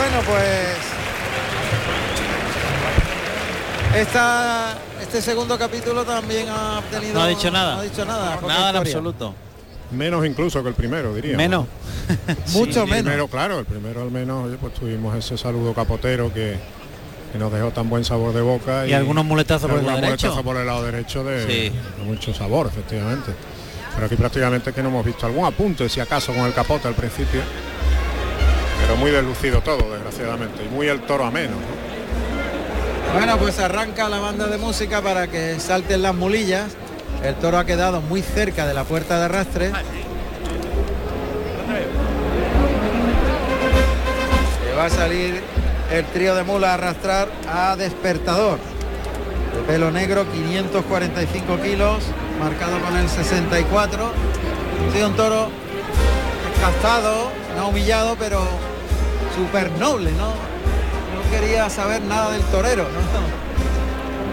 Bueno, 0.00 0.22
pues 0.26 0.78
esta, 4.00 4.78
este 5.02 5.20
segundo 5.20 5.58
capítulo 5.58 6.04
también 6.04 6.48
ha 6.48 6.78
obtenido. 6.78 7.14
No 7.14 7.22
ha 7.22 7.28
dicho 7.28 7.50
nada. 7.50 7.74
No 7.74 7.80
ha 7.80 7.84
dicho 7.84 8.04
nada. 8.04 8.40
Nada 8.46 8.70
en 8.70 8.76
absoluto. 8.76 9.34
Menos 9.90 10.24
incluso 10.24 10.62
que 10.62 10.68
el 10.70 10.74
primero, 10.74 11.12
diría. 11.14 11.36
Menos. 11.36 11.66
Mucho 12.52 12.84
El 12.84 12.88
menos. 12.90 13.02
primero, 13.04 13.28
claro, 13.28 13.58
el 13.58 13.64
primero 13.66 14.02
al 14.02 14.10
menos, 14.10 14.46
oye, 14.46 14.56
pues 14.56 14.72
tuvimos 14.74 15.16
ese 15.16 15.36
saludo 15.36 15.74
capotero 15.74 16.32
que, 16.32 16.56
que 17.32 17.38
nos 17.38 17.52
dejó 17.52 17.70
tan 17.72 17.90
buen 17.90 18.04
sabor 18.04 18.32
de 18.32 18.40
boca. 18.40 18.86
Y 18.86 18.92
algunos 18.92 19.24
muletazos 19.24 19.68
por 19.68 19.80
el 19.80 19.86
lado 19.86 20.00
derecho. 20.00 20.26
muletazos 20.28 20.42
por 20.44 20.56
el 20.56 20.66
lado 20.66 20.84
derecho 20.84 21.24
de, 21.24 21.46
Sí. 21.46 21.72
de 21.98 22.04
mucho 22.04 22.32
sabor, 22.32 22.68
efectivamente. 22.68 23.32
Pero 23.94 24.06
aquí 24.06 24.14
prácticamente 24.16 24.72
que 24.72 24.82
no 24.82 24.88
hemos 24.90 25.04
visto 25.04 25.26
algún 25.26 25.44
apunte, 25.44 25.88
si 25.88 25.98
acaso 26.00 26.32
con 26.32 26.46
el 26.46 26.54
capote 26.54 26.86
al 26.86 26.94
principio. 26.94 27.40
Pero 28.90 28.98
muy 28.98 29.12
deslucido 29.12 29.60
todo, 29.60 29.88
desgraciadamente. 29.92 30.64
Y 30.64 30.68
muy 30.68 30.88
el 30.88 31.02
toro 31.02 31.24
ameno. 31.24 31.52
¿no? 31.52 33.12
Bueno, 33.14 33.38
pues 33.38 33.60
arranca 33.60 34.08
la 34.08 34.18
banda 34.18 34.48
de 34.48 34.58
música 34.58 35.00
para 35.00 35.28
que 35.28 35.60
salten 35.60 36.02
las 36.02 36.12
mulillas. 36.12 36.72
El 37.22 37.36
toro 37.36 37.58
ha 37.58 37.64
quedado 37.64 38.00
muy 38.00 38.20
cerca 38.20 38.66
de 38.66 38.74
la 38.74 38.82
puerta 38.82 39.20
de 39.20 39.26
arrastre. 39.26 39.70
Que 44.64 44.74
va 44.76 44.86
a 44.86 44.90
salir 44.90 45.40
el 45.92 46.04
trío 46.06 46.34
de 46.34 46.42
mula 46.42 46.72
a 46.72 46.74
arrastrar 46.74 47.28
a 47.48 47.76
despertador. 47.76 48.58
De 49.54 49.62
pelo 49.72 49.92
negro, 49.92 50.26
545 50.32 51.60
kilos, 51.62 52.02
marcado 52.40 52.80
con 52.80 52.96
el 52.96 53.08
64. 53.08 54.04
Ha 54.08 54.92
sido 54.92 55.06
un 55.06 55.14
toro 55.14 55.48
desgastado, 56.52 57.30
no 57.56 57.68
humillado, 57.68 58.16
pero 58.18 58.42
súper 59.34 59.70
noble, 59.72 60.10
¿no? 60.12 60.28
No 60.28 61.30
quería 61.30 61.68
saber 61.70 62.02
nada 62.02 62.30
del 62.32 62.42
torero, 62.44 62.84
¿no? 62.84 63.40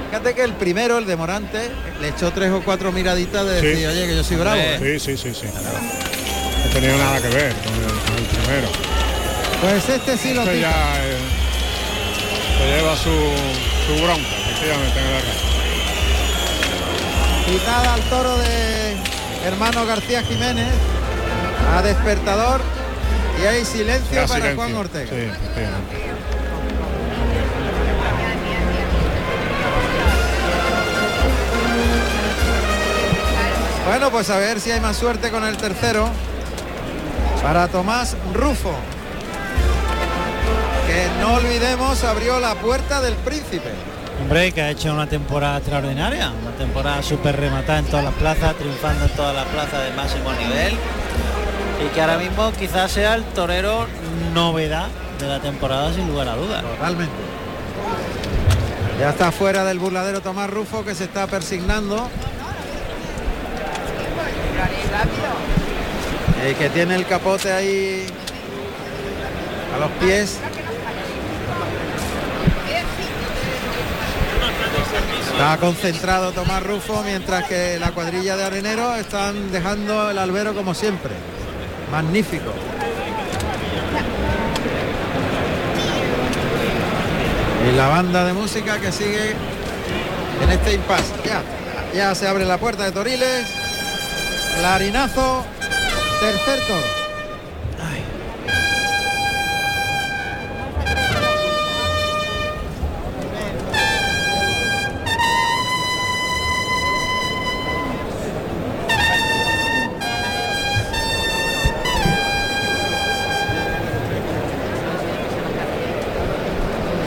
Fíjate 0.09 0.33
que 0.35 0.43
el 0.43 0.53
primero, 0.53 0.97
el 0.97 1.05
de 1.05 1.15
Morante, 1.15 1.69
le 2.01 2.07
echó 2.09 2.31
tres 2.31 2.51
o 2.51 2.61
cuatro 2.63 2.91
miraditas 2.91 3.45
de 3.45 3.59
Sí. 3.59 3.67
decir, 3.67 3.87
oye, 3.87 4.07
que 4.07 4.15
yo 4.15 4.23
soy 4.23 4.37
bravo. 4.37 4.59
Hombre. 4.61 4.99
Sí, 4.99 5.17
sí, 5.17 5.33
sí, 5.33 5.33
sí. 5.41 5.47
No 5.47 6.71
tenía 6.73 6.95
nada 6.97 7.17
que 7.21 7.27
ver 7.29 7.53
con 7.53 7.73
el, 7.73 7.81
con 8.05 8.17
el 8.17 8.25
primero. 8.25 8.67
Pues 9.61 9.89
este 9.89 10.17
sí 10.17 10.33
lo 10.33 10.41
Este 10.43 10.55
quita. 10.55 10.69
ya 10.71 11.03
eh, 11.03 11.17
se 12.57 12.65
lleva 12.77 12.95
su, 12.95 13.09
su 13.09 14.03
bronca, 14.03 14.27
efectivamente, 14.45 14.99
en 14.99 15.05
el 15.05 15.13
arranque. 15.13 15.47
Quitada 17.45 17.93
al 17.93 18.01
toro 18.09 18.37
de 18.37 18.95
hermano 19.45 19.85
García 19.85 20.21
Jiménez, 20.23 20.67
a 21.75 21.81
despertador, 21.81 22.61
y 23.41 23.45
hay 23.45 23.65
silencio 23.65 24.21
para 24.21 24.27
silencio. 24.27 24.55
Juan 24.55 24.75
Ortega. 24.75 25.09
Sí. 25.09 25.31
Bueno, 33.87 34.11
pues 34.11 34.29
a 34.29 34.37
ver 34.37 34.59
si 34.59 34.71
hay 34.71 34.81
más 34.81 34.97
suerte 34.97 35.31
con 35.31 35.43
el 35.45 35.57
tercero. 35.57 36.09
Para 37.41 37.67
Tomás 37.67 38.17
Rufo. 38.33 38.75
Que 40.87 41.07
no 41.21 41.35
olvidemos 41.35 42.03
abrió 42.03 42.39
la 42.39 42.55
puerta 42.55 43.01
del 43.01 43.15
príncipe. 43.15 43.71
Hombre, 44.21 44.51
que 44.51 44.61
ha 44.61 44.71
hecho 44.71 44.91
una 44.91 45.07
temporada 45.07 45.57
extraordinaria, 45.57 46.31
una 46.41 46.51
temporada 46.57 47.01
súper 47.03 47.39
rematada 47.39 47.79
en 47.79 47.85
todas 47.85 48.03
las 48.03 48.13
plazas, 48.15 48.55
triunfando 48.55 49.05
en 49.05 49.11
todas 49.11 49.35
las 49.35 49.45
plazas 49.45 49.83
de 49.83 49.91
máximo 49.95 50.33
nivel. 50.33 50.77
Y 51.83 51.89
que 51.89 52.01
ahora 52.01 52.17
mismo 52.17 52.51
quizás 52.53 52.91
sea 52.91 53.15
el 53.15 53.23
torero 53.23 53.87
novedad 54.33 54.87
de 55.19 55.27
la 55.27 55.39
temporada 55.39 55.93
sin 55.93 56.07
lugar 56.07 56.27
a 56.27 56.35
dudas. 56.35 56.63
Totalmente. 56.63 57.13
Ya 58.99 59.09
está 59.09 59.31
fuera 59.31 59.63
del 59.63 59.77
burladero 59.77 60.21
Tomás 60.21 60.49
Rufo 60.49 60.83
que 60.83 60.95
se 60.95 61.03
está 61.03 61.27
persignando. 61.27 62.09
Y 66.49 66.53
que 66.55 66.69
tiene 66.69 66.95
el 66.95 67.05
capote 67.05 67.51
ahí 67.51 68.07
a 69.75 69.79
los 69.79 69.91
pies. 69.91 70.39
Está 75.31 75.57
concentrado 75.57 76.31
Tomás 76.31 76.63
Rufo 76.63 77.03
mientras 77.03 77.43
que 77.43 77.77
la 77.79 77.91
cuadrilla 77.91 78.35
de 78.35 78.45
areneros 78.45 78.97
están 78.97 79.51
dejando 79.51 80.09
el 80.09 80.17
albero 80.17 80.55
como 80.55 80.73
siempre. 80.73 81.11
Magnífico. 81.91 82.51
Y 87.67 87.75
la 87.75 87.87
banda 87.87 88.25
de 88.25 88.33
música 88.33 88.79
que 88.79 88.91
sigue 88.91 89.31
en 90.41 90.49
este 90.49 90.73
impasse. 90.73 91.13
Ya, 91.25 91.41
ya 91.93 92.15
se 92.15 92.27
abre 92.27 92.45
la 92.45 92.57
puerta 92.57 92.83
de 92.83 92.91
Toriles. 92.91 93.47
Clarinazo. 94.57 95.43
Tercer 96.19 96.59
toro. 96.67 96.96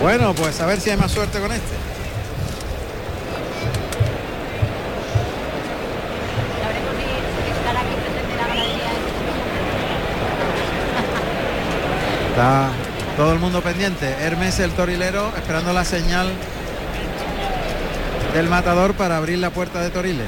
Bueno, 0.01 0.35
pues 0.35 0.59
a 0.61 0.67
ver 0.67 0.81
si 0.81 0.89
hay 0.89 0.97
más 0.97 1.13
suerte 1.13 1.39
con 1.41 1.53
este. 1.53 1.75
Está 12.31 12.71
todo 13.19 13.35
el 13.35 13.39
mundo 13.39 13.61
pendiente. 13.61 14.09
Hermes 14.21 14.59
el 14.61 14.71
torilero 14.71 15.33
esperando 15.37 15.75
la 15.75 15.85
señal 15.85 16.33
del 18.33 18.49
matador 18.49 18.95
para 18.95 19.19
abrir 19.19 19.39
la 19.39 19.51
puerta 19.51 19.83
de 19.83 19.91
Toriles. 19.91 20.27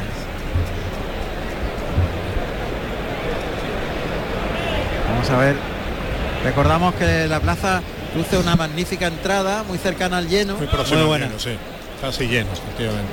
Vamos 5.08 5.30
a 5.30 5.36
ver. 5.38 5.56
Recordamos 6.44 6.94
que 6.96 7.26
la 7.26 7.40
plaza 7.40 7.80
luce 8.16 8.38
una 8.38 8.56
magnífica 8.56 9.06
entrada, 9.06 9.62
muy 9.62 9.78
cercana 9.78 10.18
al 10.18 10.28
lleno. 10.28 10.56
Muy 10.56 10.66
próximo 10.66 11.12
al 11.12 11.20
lleno, 11.20 11.38
sí. 11.38 11.56
Casi 12.00 12.26
lleno, 12.26 12.50
efectivamente. 12.52 13.12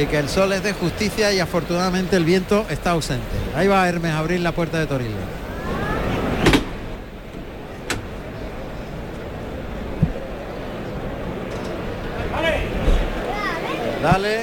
Y 0.00 0.06
que 0.06 0.18
el 0.18 0.28
sol 0.28 0.52
es 0.52 0.62
de 0.62 0.72
justicia 0.72 1.32
y 1.32 1.40
afortunadamente 1.40 2.16
el 2.16 2.24
viento 2.24 2.66
está 2.68 2.92
ausente. 2.92 3.24
Ahí 3.54 3.68
va 3.68 3.88
Hermes 3.88 4.12
a 4.12 4.18
abrir 4.18 4.40
la 4.40 4.52
puerta 4.52 4.78
de 4.78 4.86
Toriles. 4.86 5.14
Dale. 14.02 14.33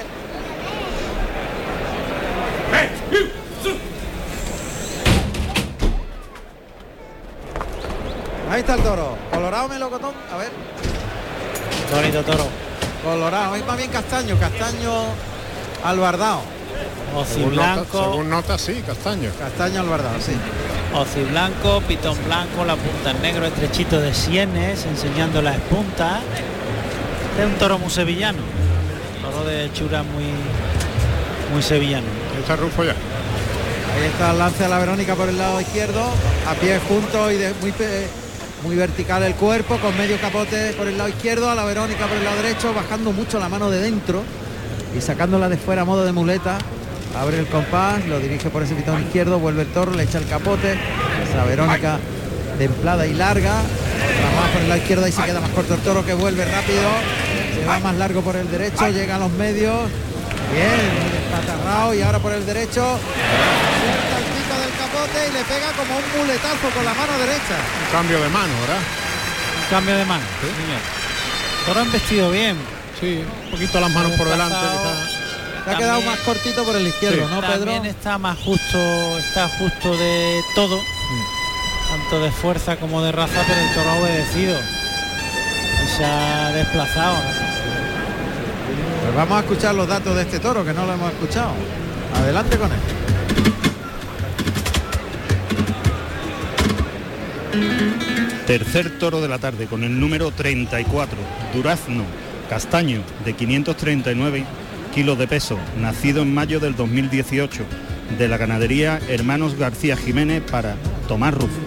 Colorado. 13.32 13.56
Es 13.56 13.66
más 13.66 13.78
bien 13.78 13.90
castaño. 13.90 14.38
Castaño 14.38 14.92
albardao. 15.86 16.42
Según 17.28 17.56
nota, 17.56 17.72
Ociblanco, 17.82 18.04
según 18.12 18.30
nota, 18.30 18.58
sí, 18.58 18.84
castaño. 18.86 19.30
Castaño 19.40 19.82
albardao, 19.82 20.14
sí. 20.20 20.34
blanco, 21.30 21.82
pitón 21.88 22.18
blanco, 22.26 22.64
la 22.66 22.76
punta 22.76 23.12
en 23.12 23.22
negro, 23.22 23.46
estrechito 23.46 24.00
de 24.00 24.14
sienes, 24.14 24.86
enseñando 24.86 25.42
las 25.42 25.58
puntas. 25.62 26.20
Este 27.32 27.44
es 27.44 27.48
un 27.48 27.56
toro 27.56 27.80
muy 27.80 27.90
sevillano. 27.90 28.40
Toro 29.22 29.46
de 29.46 29.66
hechura 29.66 30.04
muy 30.04 30.26
muy 31.54 31.62
sevillano. 31.62 32.08
Ahí 32.34 32.42
está 32.42 32.56
Rufo 32.56 32.84
ya. 32.84 32.92
Ahí 32.92 34.08
está 34.08 34.32
el 34.32 34.38
lance 34.40 34.64
de 34.64 34.70
la 34.70 34.80
Verónica 34.80 35.16
por 35.16 35.28
el 35.30 35.38
lado 35.38 35.60
izquierdo. 35.60 36.02
A 36.48 36.54
pie 36.56 36.80
junto 36.88 37.30
y 37.32 37.36
de 37.38 37.54
muy 37.62 37.72
pe- 37.74 38.08
muy 38.64 38.76
vertical 38.76 39.24
el 39.24 39.36
cuerpo, 39.36 39.78
con 39.78 39.98
medio 39.98 40.20
capote 40.20 40.74
por 40.74 40.88
el 40.88 40.98
lado 40.98 41.10
izquierdo, 41.10 41.50
a 41.50 41.56
la 41.56 41.66
Verónica 41.66 42.08
por 42.08 42.18
el 42.18 42.24
lado 42.24 42.42
derecho, 42.42 42.74
bajando 42.74 43.12
mucho 43.12 43.40
la 43.40 43.50
mano 43.50 43.70
de 43.70 43.80
dentro 43.80 44.24
y 44.96 45.02
sacándola 45.02 45.50
de 45.50 45.58
fuera 45.58 45.82
a 45.82 45.86
modo 45.86 46.06
de 46.06 46.12
muleta. 46.12 46.58
Abre 47.20 47.40
el 47.40 47.48
compás, 47.48 48.06
lo 48.08 48.20
dirige 48.20 48.50
por 48.50 48.64
ese 48.64 48.76
pitón 48.76 49.02
izquierdo, 49.02 49.40
vuelve 49.40 49.64
el 49.64 49.68
toro, 49.70 49.94
le 49.94 50.04
echa 50.04 50.18
el 50.18 50.28
capote. 50.28 50.78
Esa 51.30 51.44
Verónica 51.46 52.00
templada 52.58 53.06
y 53.08 53.14
larga. 53.14 53.62
Otra 53.62 54.42
más 54.42 54.50
por 54.52 54.62
el 54.62 54.70
lado 54.70 54.82
izquierdo 54.82 55.08
y 55.08 55.12
se 55.12 55.24
queda 55.24 55.42
más 55.42 55.50
corto 55.52 55.74
el 55.74 55.82
toro 55.82 56.06
que 56.06 56.14
vuelve 56.14 56.46
rápido. 56.46 56.90
Se 57.56 57.66
va 57.66 57.80
más 57.80 57.96
largo 57.96 58.22
por 58.22 58.36
el 58.36 58.50
derecho, 58.50 58.88
llega 58.90 59.16
a 59.16 59.20
los 59.20 59.32
medios. 59.32 59.90
Bien, 60.54 61.32
patarrao 61.32 61.94
y 61.94 62.02
ahora 62.02 62.20
por 62.20 62.34
el 62.34 62.46
derecho. 62.46 62.82
Suelta 62.82 64.18
el 64.20 64.26
pico 64.26 64.56
del 64.60 64.72
capote 64.78 65.11
y 65.28 65.32
le 65.32 65.44
pega 65.44 65.72
como 65.74 65.98
un 65.98 66.04
muletazo 66.18 66.70
con 66.74 66.86
la 66.86 66.94
mano 66.94 67.18
derecha. 67.18 67.58
Un 67.88 67.92
cambio 67.92 68.22
de 68.22 68.30
mano, 68.30 68.54
¿verdad? 68.62 68.82
Un 69.64 69.70
cambio 69.70 69.98
de 69.98 70.06
mano. 70.06 70.24
señor. 70.42 70.82
Toro 71.66 71.80
han 71.82 71.92
vestido 71.92 72.32
bien. 72.32 72.58
Sí, 73.00 73.24
un 73.46 73.52
poquito 73.52 73.80
las 73.80 73.92
manos 73.92 74.12
por 74.14 74.28
delante. 74.28 74.58
Se 75.64 75.70
ha 75.70 75.78
quedado 75.78 76.02
más 76.02 76.20
cortito 76.20 76.64
por 76.64 76.76
el 76.76 76.88
izquierdo, 76.88 77.28
¿no, 77.30 77.40
Pedro? 77.42 77.66
También 77.66 77.86
está 77.86 78.18
más 78.18 78.38
justo, 78.40 78.78
está 79.20 79.48
justo 79.48 79.96
de 79.96 80.42
todo, 80.56 80.80
tanto 81.90 82.20
de 82.20 82.32
fuerza 82.32 82.78
como 82.78 83.02
de 83.04 83.12
raza, 83.12 83.44
pero 83.48 83.60
el 83.60 83.74
toro 83.76 83.90
ha 83.92 83.96
obedecido 83.96 84.60
y 85.84 85.88
se 85.88 86.04
ha 86.04 86.52
desplazado. 86.52 87.18
Pues 89.04 89.16
vamos 89.16 89.38
a 89.38 89.40
escuchar 89.42 89.76
los 89.76 89.88
datos 89.88 90.16
de 90.16 90.24
este 90.24 90.40
toro, 90.40 90.66
que 90.66 90.74
no 90.74 90.86
lo 90.86 90.94
hemos 90.94 91.12
escuchado. 91.12 91.54
Adelante 92.16 92.58
con 92.58 92.72
él. 92.72 92.80
Tercer 98.48 98.98
toro 99.00 99.22
de 99.22 99.28
la 99.28 99.40
tarde 99.40 99.68
con 99.68 99.84
el 99.84 100.00
número 100.00 100.32
34, 100.32 101.18
Durazno, 101.54 102.04
castaño, 102.50 103.02
de 103.24 103.34
539 103.34 104.46
kilos 104.94 105.18
de 105.18 105.28
peso, 105.28 105.58
nacido 105.80 106.22
en 106.22 106.34
mayo 106.34 106.60
del 106.60 106.76
2018, 106.76 107.64
de 108.18 108.28
la 108.28 108.38
ganadería 108.38 109.00
Hermanos 109.08 109.56
García 109.56 109.96
Jiménez 109.96 110.44
para 110.50 110.76
Tomás 111.08 111.34
Rufo. 111.34 111.60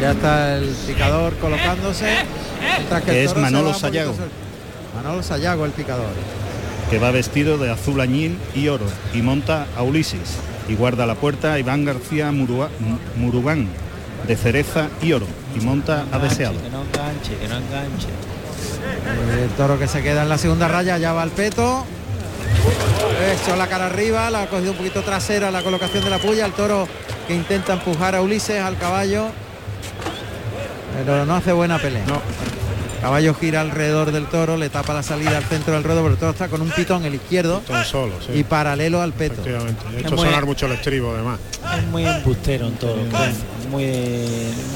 Ya 0.00 0.12
está 0.12 0.58
el 0.58 0.68
picador 0.86 1.34
colocándose. 1.36 2.06
que 3.06 3.24
Es 3.24 3.34
Manolo 3.36 3.72
Sayago. 3.72 4.14
Manolo 4.94 5.22
Sayago, 5.22 5.64
el 5.64 5.72
picador. 5.72 6.12
que 6.90 6.98
va 6.98 7.10
vestido 7.10 7.58
de 7.58 7.70
azul 7.70 8.00
añil 8.00 8.36
y 8.54 8.68
oro 8.68 8.86
y 9.14 9.22
monta 9.22 9.66
a 9.76 9.82
Ulises 9.82 10.36
y 10.68 10.74
guarda 10.74 11.06
la 11.06 11.14
puerta 11.14 11.58
Iván 11.58 11.84
García 11.84 12.30
Murua- 12.32 12.68
de 14.26 14.36
cereza 14.36 14.88
y 15.02 15.12
oro 15.12 15.26
y 15.56 15.60
monta 15.64 16.04
a 16.12 16.18
deseado. 16.18 16.60
Que 16.60 16.70
no 16.70 16.82
enganche, 16.82 17.36
que 17.40 17.48
no 17.48 17.56
enganche. 17.56 18.08
El 19.42 19.48
toro 19.50 19.78
que 19.78 19.86
se 19.86 20.02
queda 20.02 20.22
en 20.22 20.28
la 20.28 20.38
segunda 20.38 20.68
raya, 20.68 20.98
ya 20.98 21.12
va 21.12 21.22
al 21.22 21.30
peto. 21.30 21.84
Hecho 23.32 23.56
la 23.56 23.66
cara 23.68 23.86
arriba, 23.86 24.30
la 24.30 24.42
ha 24.42 24.46
cogido 24.48 24.72
un 24.72 24.78
poquito 24.78 25.02
trasera 25.02 25.50
la 25.50 25.62
colocación 25.62 26.02
de 26.04 26.10
la 26.10 26.18
puya. 26.18 26.46
El 26.46 26.52
toro 26.52 26.88
que 27.28 27.34
intenta 27.34 27.74
empujar 27.74 28.14
a 28.16 28.22
Ulises 28.22 28.60
al 28.60 28.76
caballo. 28.78 29.26
Pero 31.04 31.24
no 31.26 31.36
hace 31.36 31.52
buena 31.52 31.78
pelea. 31.78 32.04
Caballo 33.00 33.34
gira 33.34 33.60
alrededor 33.60 34.10
del 34.12 34.26
toro, 34.26 34.56
le 34.56 34.68
tapa 34.68 34.94
la 34.94 35.02
salida 35.02 35.36
al 35.36 35.44
centro 35.44 35.74
del 35.74 35.84
ruedo, 35.84 36.00
pero 36.02 36.14
el 36.14 36.18
toro 36.18 36.32
está 36.32 36.48
con 36.48 36.60
un 36.62 36.70
pitón 36.70 37.04
el 37.04 37.14
izquierdo 37.14 37.62
Todo 37.66 37.84
solo, 37.84 38.14
sí. 38.26 38.32
y 38.38 38.44
paralelo 38.44 39.00
al 39.02 39.12
peto. 39.12 39.42
He 39.46 39.50
Es 39.50 40.06
hecho 40.06 40.16
muy- 40.16 40.26
sonar 40.26 40.46
mucho 40.46 40.66
el 40.66 40.72
estribo, 40.72 41.12
además. 41.14 41.38
Es 41.78 41.86
muy 41.88 42.04
embustero 42.06 42.66
en 42.68 42.74
todo 42.74 42.96
muy, 43.70 43.84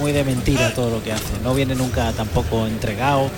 muy 0.00 0.12
de 0.12 0.24
mentira 0.24 0.72
todo 0.74 0.90
lo 0.90 1.02
que 1.02 1.12
hace. 1.12 1.24
No 1.44 1.54
viene 1.54 1.74
nunca 1.74 2.12
tampoco 2.12 2.66
entregado, 2.66 3.30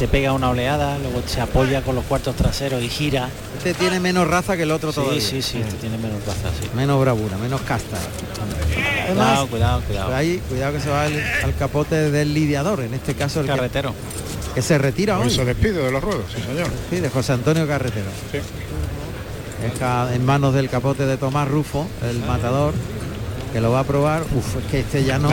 te 0.00 0.08
pega 0.08 0.32
una 0.32 0.48
oleada, 0.48 0.96
luego 0.98 1.22
se 1.26 1.42
apoya 1.42 1.82
con 1.82 1.94
los 1.94 2.04
cuartos 2.06 2.34
traseros 2.34 2.82
y 2.82 2.88
gira. 2.88 3.28
Este 3.58 3.74
tiene 3.74 4.00
menos 4.00 4.26
raza 4.26 4.56
que 4.56 4.62
el 4.62 4.70
otro 4.70 4.92
Sí, 4.92 5.00
todavía. 5.00 5.20
sí, 5.20 5.42
sí, 5.42 5.58
este 5.58 5.74
tiene 5.74 5.98
menos 5.98 6.24
raza, 6.24 6.48
sí. 6.58 6.70
Menos 6.74 6.98
bravura, 6.98 7.36
menos 7.36 7.60
casta. 7.60 7.98
Cuidado, 9.06 9.46
cuidado, 9.48 9.82
cuidado. 9.82 10.16
Ahí, 10.16 10.40
cuidado 10.48 10.72
que 10.72 10.80
se 10.80 10.88
va 10.88 11.02
al, 11.02 11.22
al 11.44 11.54
capote 11.54 12.10
del 12.10 12.32
lidiador, 12.32 12.80
en 12.80 12.94
este 12.94 13.14
caso 13.14 13.40
el 13.40 13.46
que, 13.46 13.52
Carretero. 13.52 13.94
que 14.54 14.62
se 14.62 14.78
retira 14.78 15.18
Hoy 15.18 15.28
se 15.28 15.44
despide 15.44 15.82
de 15.82 15.90
los 15.90 16.02
ruedos, 16.02 16.24
sí 16.34 16.40
señor. 16.42 16.68
Sí, 16.88 17.00
de 17.00 17.10
José 17.10 17.34
Antonio 17.34 17.66
Carretero. 17.66 18.08
Sí. 18.32 18.38
Deja 19.62 20.14
en 20.14 20.24
manos 20.24 20.54
del 20.54 20.70
capote 20.70 21.04
de 21.04 21.18
Tomás 21.18 21.46
Rufo, 21.46 21.86
el 22.08 22.20
matador, 22.20 22.72
que 23.52 23.60
lo 23.60 23.70
va 23.70 23.80
a 23.80 23.84
probar. 23.84 24.22
Uf, 24.34 24.56
es 24.56 24.64
que 24.70 24.80
este 24.80 25.04
ya 25.04 25.18
no, 25.18 25.28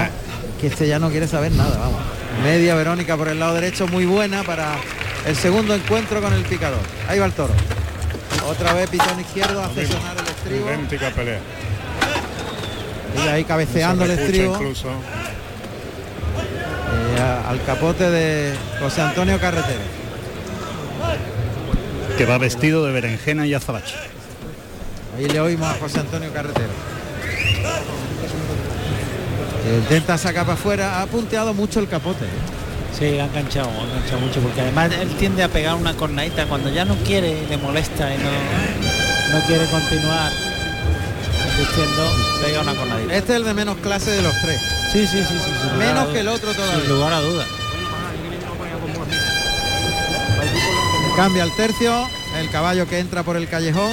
que 0.59 0.67
este 0.67 0.89
ya 0.89 0.99
no 0.99 1.09
quiere 1.09 1.29
saber 1.29 1.53
nada, 1.53 1.77
vamos. 1.77 2.01
Media 2.43 2.75
Verónica 2.75 3.17
por 3.17 3.27
el 3.27 3.39
lado 3.39 3.55
derecho, 3.55 3.87
muy 3.87 4.05
buena 4.05 4.43
para 4.43 4.75
el 5.25 5.35
segundo 5.35 5.73
encuentro 5.75 6.21
con 6.21 6.33
el 6.33 6.43
picador. 6.43 6.79
Ahí 7.07 7.19
va 7.19 7.25
el 7.25 7.33
toro. 7.33 7.53
Otra 8.47 8.73
vez 8.73 8.89
pitón 8.89 9.19
izquierdo, 9.19 9.61
hace 9.63 9.87
sonar 9.87 10.15
el 10.17 10.27
estribo. 10.27 10.67
Idéntica 10.67 11.09
pelea. 11.11 11.39
Y 13.23 13.27
ahí 13.27 13.43
cabeceando 13.43 14.05
el 14.05 14.11
estribo. 14.11 14.53
incluso. 14.55 14.89
Eh, 17.17 17.39
al 17.47 17.63
capote 17.63 18.09
de 18.09 18.53
José 18.79 19.01
Antonio 19.01 19.39
Carretero. 19.39 19.81
Que 22.17 22.25
va 22.25 22.37
vestido 22.37 22.85
de 22.85 22.91
berenjena 22.93 23.45
y 23.45 23.53
azabache. 23.53 23.95
Ahí 25.17 25.27
le 25.27 25.39
oímos 25.39 25.67
a 25.67 25.73
José 25.73 25.99
Antonio 25.99 26.31
Carretero. 26.31 26.69
Intenta 29.75 30.17
sacar 30.17 30.45
para 30.45 30.53
afuera, 30.53 31.01
ha 31.01 31.05
punteado 31.07 31.53
mucho 31.53 31.79
el 31.79 31.87
capote. 31.87 32.25
¿eh? 32.25 32.57
Sí, 32.97 33.05
ha 33.19 33.25
enganchado, 33.25 33.69
ha 33.69 33.83
enganchado 33.83 34.19
mucho 34.21 34.39
porque 34.39 34.61
además 34.61 34.91
él 34.99 35.09
tiende 35.19 35.43
a 35.43 35.49
pegar 35.49 35.75
una 35.75 35.93
cornadita 35.93 36.45
cuando 36.45 36.69
ya 36.69 36.85
no 36.85 36.95
quiere, 36.97 37.45
le 37.47 37.57
molesta 37.57 38.13
y 38.13 38.17
no, 38.17 39.37
no 39.37 39.45
quiere 39.45 39.65
continuar 39.65 40.31
diciendo, 41.57 42.11
pega 42.43 42.61
una 42.61 42.75
cornadita. 42.75 43.15
Este 43.15 43.33
es 43.33 43.37
el 43.39 43.45
de 43.45 43.53
menos 43.53 43.77
clase 43.77 44.11
de 44.11 44.21
los 44.21 44.33
tres. 44.41 44.61
Sí, 44.91 45.05
sí, 45.05 45.23
sí, 45.23 45.33
sí. 45.43 45.51
sin 45.61 45.77
Menos 45.77 46.07
que 46.07 46.21
el 46.21 46.27
otro 46.27 46.53
todavía. 46.53 46.79
Sin 46.79 46.89
lugar 46.89 47.13
a 47.13 47.21
duda. 47.21 47.45
Cambia 51.15 51.43
el 51.43 51.55
tercio, 51.55 52.07
el 52.39 52.49
caballo 52.51 52.87
que 52.87 52.99
entra 52.99 53.23
por 53.23 53.37
el 53.37 53.47
callejón. 53.47 53.91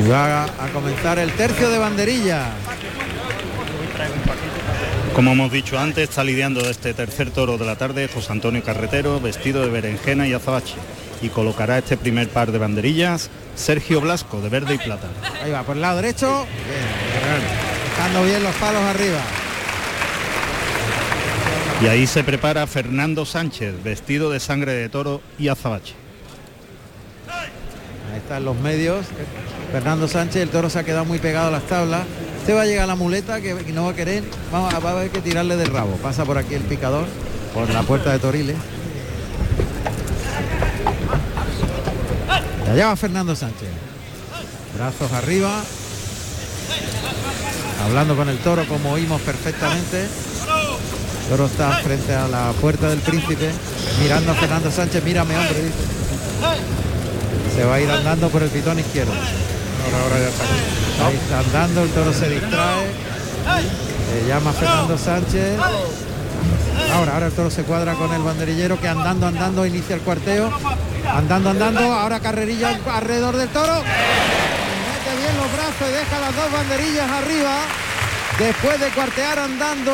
Y 0.00 0.08
va 0.08 0.44
a 0.44 0.68
comenzar 0.72 1.18
el 1.18 1.32
tercio 1.32 1.70
de 1.70 1.78
banderilla. 1.78 2.46
Como 5.14 5.32
hemos 5.32 5.52
dicho 5.52 5.78
antes, 5.78 6.08
está 6.08 6.24
lidiando 6.24 6.68
este 6.68 6.92
tercer 6.92 7.30
toro 7.30 7.56
de 7.56 7.64
la 7.64 7.76
tarde 7.76 8.08
José 8.12 8.32
Antonio 8.32 8.64
Carretero, 8.64 9.20
vestido 9.20 9.62
de 9.62 9.68
berenjena 9.68 10.26
y 10.26 10.32
azabache. 10.32 10.74
Y 11.22 11.28
colocará 11.28 11.78
este 11.78 11.96
primer 11.96 12.28
par 12.28 12.50
de 12.50 12.58
banderillas 12.58 13.30
Sergio 13.54 14.00
Blasco, 14.00 14.40
de 14.40 14.48
verde 14.48 14.74
y 14.74 14.78
plata. 14.78 15.06
Ahí 15.42 15.52
va, 15.52 15.62
por 15.62 15.76
el 15.76 15.82
lado 15.82 15.96
derecho. 15.96 16.44
Bien. 16.66 17.94
Dejando 17.96 18.24
bien 18.24 18.42
los 18.42 18.54
palos 18.56 18.82
arriba. 18.82 19.20
Y 21.80 21.86
ahí 21.86 22.06
se 22.06 22.24
prepara 22.24 22.66
Fernando 22.66 23.24
Sánchez, 23.24 23.82
vestido 23.84 24.30
de 24.30 24.40
sangre 24.40 24.72
de 24.72 24.88
toro 24.88 25.20
y 25.38 25.48
azabache. 25.48 25.94
Ahí 28.10 28.18
están 28.18 28.44
los 28.44 28.56
medios. 28.56 29.06
Fernando 29.74 30.06
Sánchez, 30.06 30.40
el 30.40 30.50
toro 30.50 30.70
se 30.70 30.78
ha 30.78 30.84
quedado 30.84 31.04
muy 31.04 31.18
pegado 31.18 31.48
a 31.48 31.50
las 31.50 31.64
tablas. 31.64 32.02
Este 32.38 32.52
va 32.52 32.62
a 32.62 32.64
llegar 32.64 32.84
a 32.84 32.86
la 32.86 32.94
muleta 32.94 33.40
que 33.40 33.54
no 33.72 33.86
va 33.86 33.90
a 33.90 33.94
querer. 33.96 34.22
Vamos 34.52 34.72
a, 34.72 34.78
va 34.78 34.92
haber 34.92 35.10
que 35.10 35.20
tirarle 35.20 35.56
del 35.56 35.66
rabo. 35.66 35.96
Pasa 35.96 36.24
por 36.24 36.38
aquí 36.38 36.54
el 36.54 36.62
picador, 36.62 37.06
por 37.52 37.68
la 37.68 37.82
puerta 37.82 38.12
de 38.12 38.20
Toriles. 38.20 38.54
Y 42.64 42.70
allá 42.70 42.86
va 42.86 42.94
Fernando 42.94 43.34
Sánchez. 43.34 43.68
Brazos 44.76 45.12
arriba. 45.12 45.60
Hablando 47.84 48.14
con 48.14 48.28
el 48.28 48.38
toro 48.38 48.68
como 48.68 48.92
oímos 48.92 49.20
perfectamente. 49.22 50.02
El 50.02 51.28
toro 51.30 51.46
está 51.46 51.78
frente 51.78 52.14
a 52.14 52.28
la 52.28 52.52
puerta 52.60 52.88
del 52.90 53.00
príncipe. 53.00 53.50
Mirando 54.00 54.30
a 54.30 54.34
Fernando 54.36 54.70
Sánchez. 54.70 55.02
Mírame 55.02 55.36
hombre. 55.36 55.64
dice. 55.64 55.74
Se 57.56 57.64
va 57.64 57.74
a 57.74 57.80
ir 57.80 57.90
andando 57.90 58.28
por 58.28 58.40
el 58.40 58.50
pitón 58.50 58.78
izquierdo. 58.78 59.12
Ahora, 59.84 60.02
ahora 60.02 60.18
ya 60.18 60.28
está. 60.28 61.06
Ahí 61.06 61.16
está 61.16 61.38
andando, 61.40 61.82
el 61.82 61.90
toro 61.90 62.12
se 62.12 62.28
distrae. 62.28 62.86
Se 64.10 64.26
llama 64.28 64.52
Fernando 64.52 64.98
Sánchez. 64.98 65.58
Ahora, 66.92 67.14
ahora 67.14 67.26
el 67.26 67.32
toro 67.32 67.50
se 67.50 67.62
cuadra 67.64 67.94
con 67.94 68.12
el 68.12 68.22
banderillero 68.22 68.80
que 68.80 68.88
andando, 68.88 69.26
andando 69.26 69.66
inicia 69.66 69.96
el 69.96 70.02
cuarteo. 70.02 70.50
Andando, 71.08 71.50
andando, 71.50 71.80
ahora 71.92 72.20
carrerilla 72.20 72.78
alrededor 72.92 73.36
del 73.36 73.48
toro. 73.48 73.74
Mete 73.74 75.16
bien 75.20 75.36
los 75.36 75.52
brazos 75.52 75.88
y 75.88 75.92
deja 75.92 76.20
las 76.20 76.34
dos 76.36 76.52
banderillas 76.52 77.10
arriba. 77.10 77.56
Después 78.38 78.80
de 78.80 78.88
cuartear 78.88 79.38
andando 79.38 79.92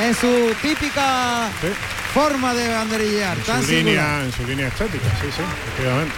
en 0.00 0.14
su 0.14 0.54
típica 0.62 1.48
Sí. 1.60 1.68
forma 2.14 2.54
de 2.54 2.68
banderillear. 2.72 3.36
En 3.36 3.42
tan 3.44 3.62
su, 3.62 3.70
línea, 3.72 4.22
en 4.24 4.32
su 4.32 4.46
línea 4.46 4.68
estética, 4.68 5.08
sí, 5.20 5.26
sí, 5.36 5.42
efectivamente. 5.66 6.14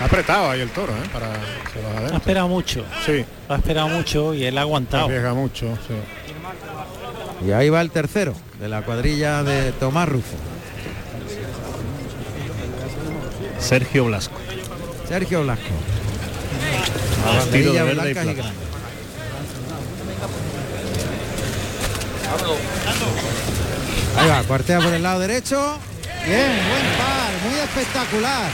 Ha 0.00 0.04
apretado 0.04 0.50
ahí 0.50 0.60
el 0.60 0.70
toro, 0.70 0.92
¿eh? 0.92 1.08
Para 1.12 1.26
se 1.72 1.82
los 2.02 2.12
Ha 2.12 2.16
esperado 2.16 2.48
mucho, 2.48 2.84
Sí, 3.04 3.24
ha 3.48 3.54
esperado 3.56 3.88
mucho 3.88 4.34
y 4.34 4.44
él 4.44 4.56
ha 4.58 4.62
aguantado. 4.62 5.06
arriesga 5.06 5.34
mucho, 5.34 5.76
sí. 5.86 7.46
Y 7.46 7.52
ahí 7.52 7.68
va 7.68 7.80
el 7.80 7.90
tercero 7.90 8.34
de 8.60 8.68
la 8.68 8.82
cuadrilla 8.82 9.42
de 9.42 9.72
Tomás 9.72 10.08
Rufo. 10.08 10.36
Sergio 13.58 14.04
Blasco. 14.06 14.36
Sergio 15.08 15.42
Blasco. 15.42 15.64
Vestido 17.34 17.72
de 17.72 17.82
verde 17.82 18.12
y. 18.12 18.58
Ahí 24.18 24.28
va, 24.28 24.42
cuartea 24.42 24.80
por 24.80 24.92
el 24.92 25.02
lado 25.02 25.20
derecho. 25.20 25.78
Bien, 26.26 26.50
buen 26.68 26.86
par, 26.98 27.30
muy 27.50 27.58
espectacular. 27.60 28.50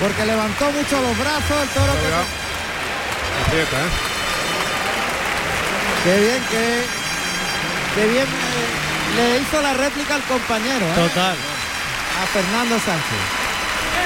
Porque 0.00 0.26
levantó 0.26 0.70
mucho 0.72 1.00
los 1.00 1.18
brazos, 1.18 1.62
el 1.62 1.68
toro 1.70 1.92
que-. 1.92 3.46
Aprieta, 3.46 3.76
¿eh? 3.76 3.90
Qué 6.04 6.20
bien 6.20 6.42
que. 6.50 6.84
Qué 7.94 8.06
bien 8.08 8.24
eh, 8.24 9.16
le 9.16 9.38
hizo 9.40 9.62
la 9.62 9.72
réplica 9.72 10.16
al 10.16 10.22
compañero, 10.22 10.86
¿eh? 10.86 10.94
Total. 10.94 11.36
a 12.22 12.26
Fernando 12.26 12.78
Sánchez. 12.78 13.36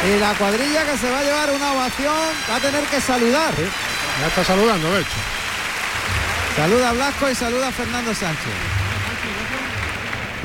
Y 0.09 0.19
la 0.19 0.33
cuadrilla 0.35 0.85
que 0.85 0.97
se 0.97 1.11
va 1.11 1.19
a 1.19 1.23
llevar 1.23 1.51
una 1.51 1.73
ovación 1.73 2.15
va 2.51 2.57
a 2.57 2.61
tener 2.61 2.85
que 2.85 3.01
saludar. 3.01 3.53
Ya 4.21 4.27
está 4.29 4.45
saludando, 4.45 4.93
de 4.95 5.01
hecho. 5.01 5.11
Saluda 6.57 6.91
a 6.91 6.93
Blasco 6.93 7.31
y 7.31 7.35
saluda 7.35 7.69
a 7.69 7.73
Fernando 7.73 8.15
Sánchez. 8.15 8.53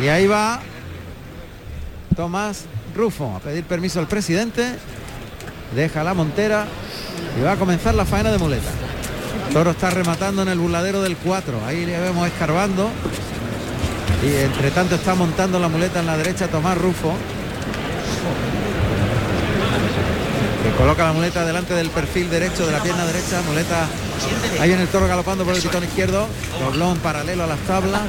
Y 0.02 0.08
ahí 0.08 0.28
va 0.28 0.60
Tomás 2.16 2.66
Rufo 2.96 3.36
a 3.36 3.40
pedir 3.40 3.64
permiso 3.64 4.00
al 4.00 4.08
presidente. 4.08 4.78
Deja 5.74 6.04
la 6.04 6.14
montera 6.14 6.66
y 7.38 7.42
va 7.42 7.54
a 7.54 7.56
comenzar 7.56 7.96
la 7.96 8.06
faena 8.06 8.32
de 8.32 8.38
muleta. 8.38 8.70
Toro 9.52 9.72
está 9.72 9.90
rematando 9.90 10.42
en 10.42 10.50
el 10.50 10.60
burladero 10.60 11.02
del 11.02 11.18
4. 11.18 11.66
Ahí 11.66 11.86
le 11.86 12.00
vemos 12.00 12.28
escarbando. 12.28 12.90
Y 14.24 14.36
entre 14.44 14.72
tanto 14.72 14.96
está 14.96 15.16
montando 15.16 15.60
la 15.60 15.68
muleta 15.68 16.00
en 16.00 16.08
la 16.08 16.18
derecha 16.18 16.48
Tomás 16.48 16.78
Rufo. 16.78 17.14
Que 20.64 20.72
coloca 20.78 21.04
la 21.06 21.14
muleta 21.14 21.46
delante 21.46 21.74
del 21.74 21.90
perfil 21.90 22.30
derecho 22.30 22.66
de 22.66 22.72
la 22.72 22.80
pierna 22.80 23.06
derecha. 23.06 23.42
Muleta. 23.48 23.88
Ahí 24.60 24.70
viene 24.70 24.84
el 24.84 24.90
toro 24.90 25.08
galopando 25.08 25.46
por 25.46 25.56
el 25.56 25.62
pitón 25.62 25.84
izquierdo. 25.84 26.28
Doblón 26.60 26.98
paralelo 27.00 27.44
a 27.44 27.48
las 27.48 27.60
tablas. 27.60 28.02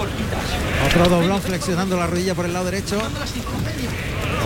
Otro 0.86 1.09
doblón 1.09 1.43
flexionando 1.43 1.97
la 1.97 2.06
rodilla 2.06 2.35
por 2.35 2.47
el 2.47 2.52
lado 2.52 2.64
derecho. 2.66 2.98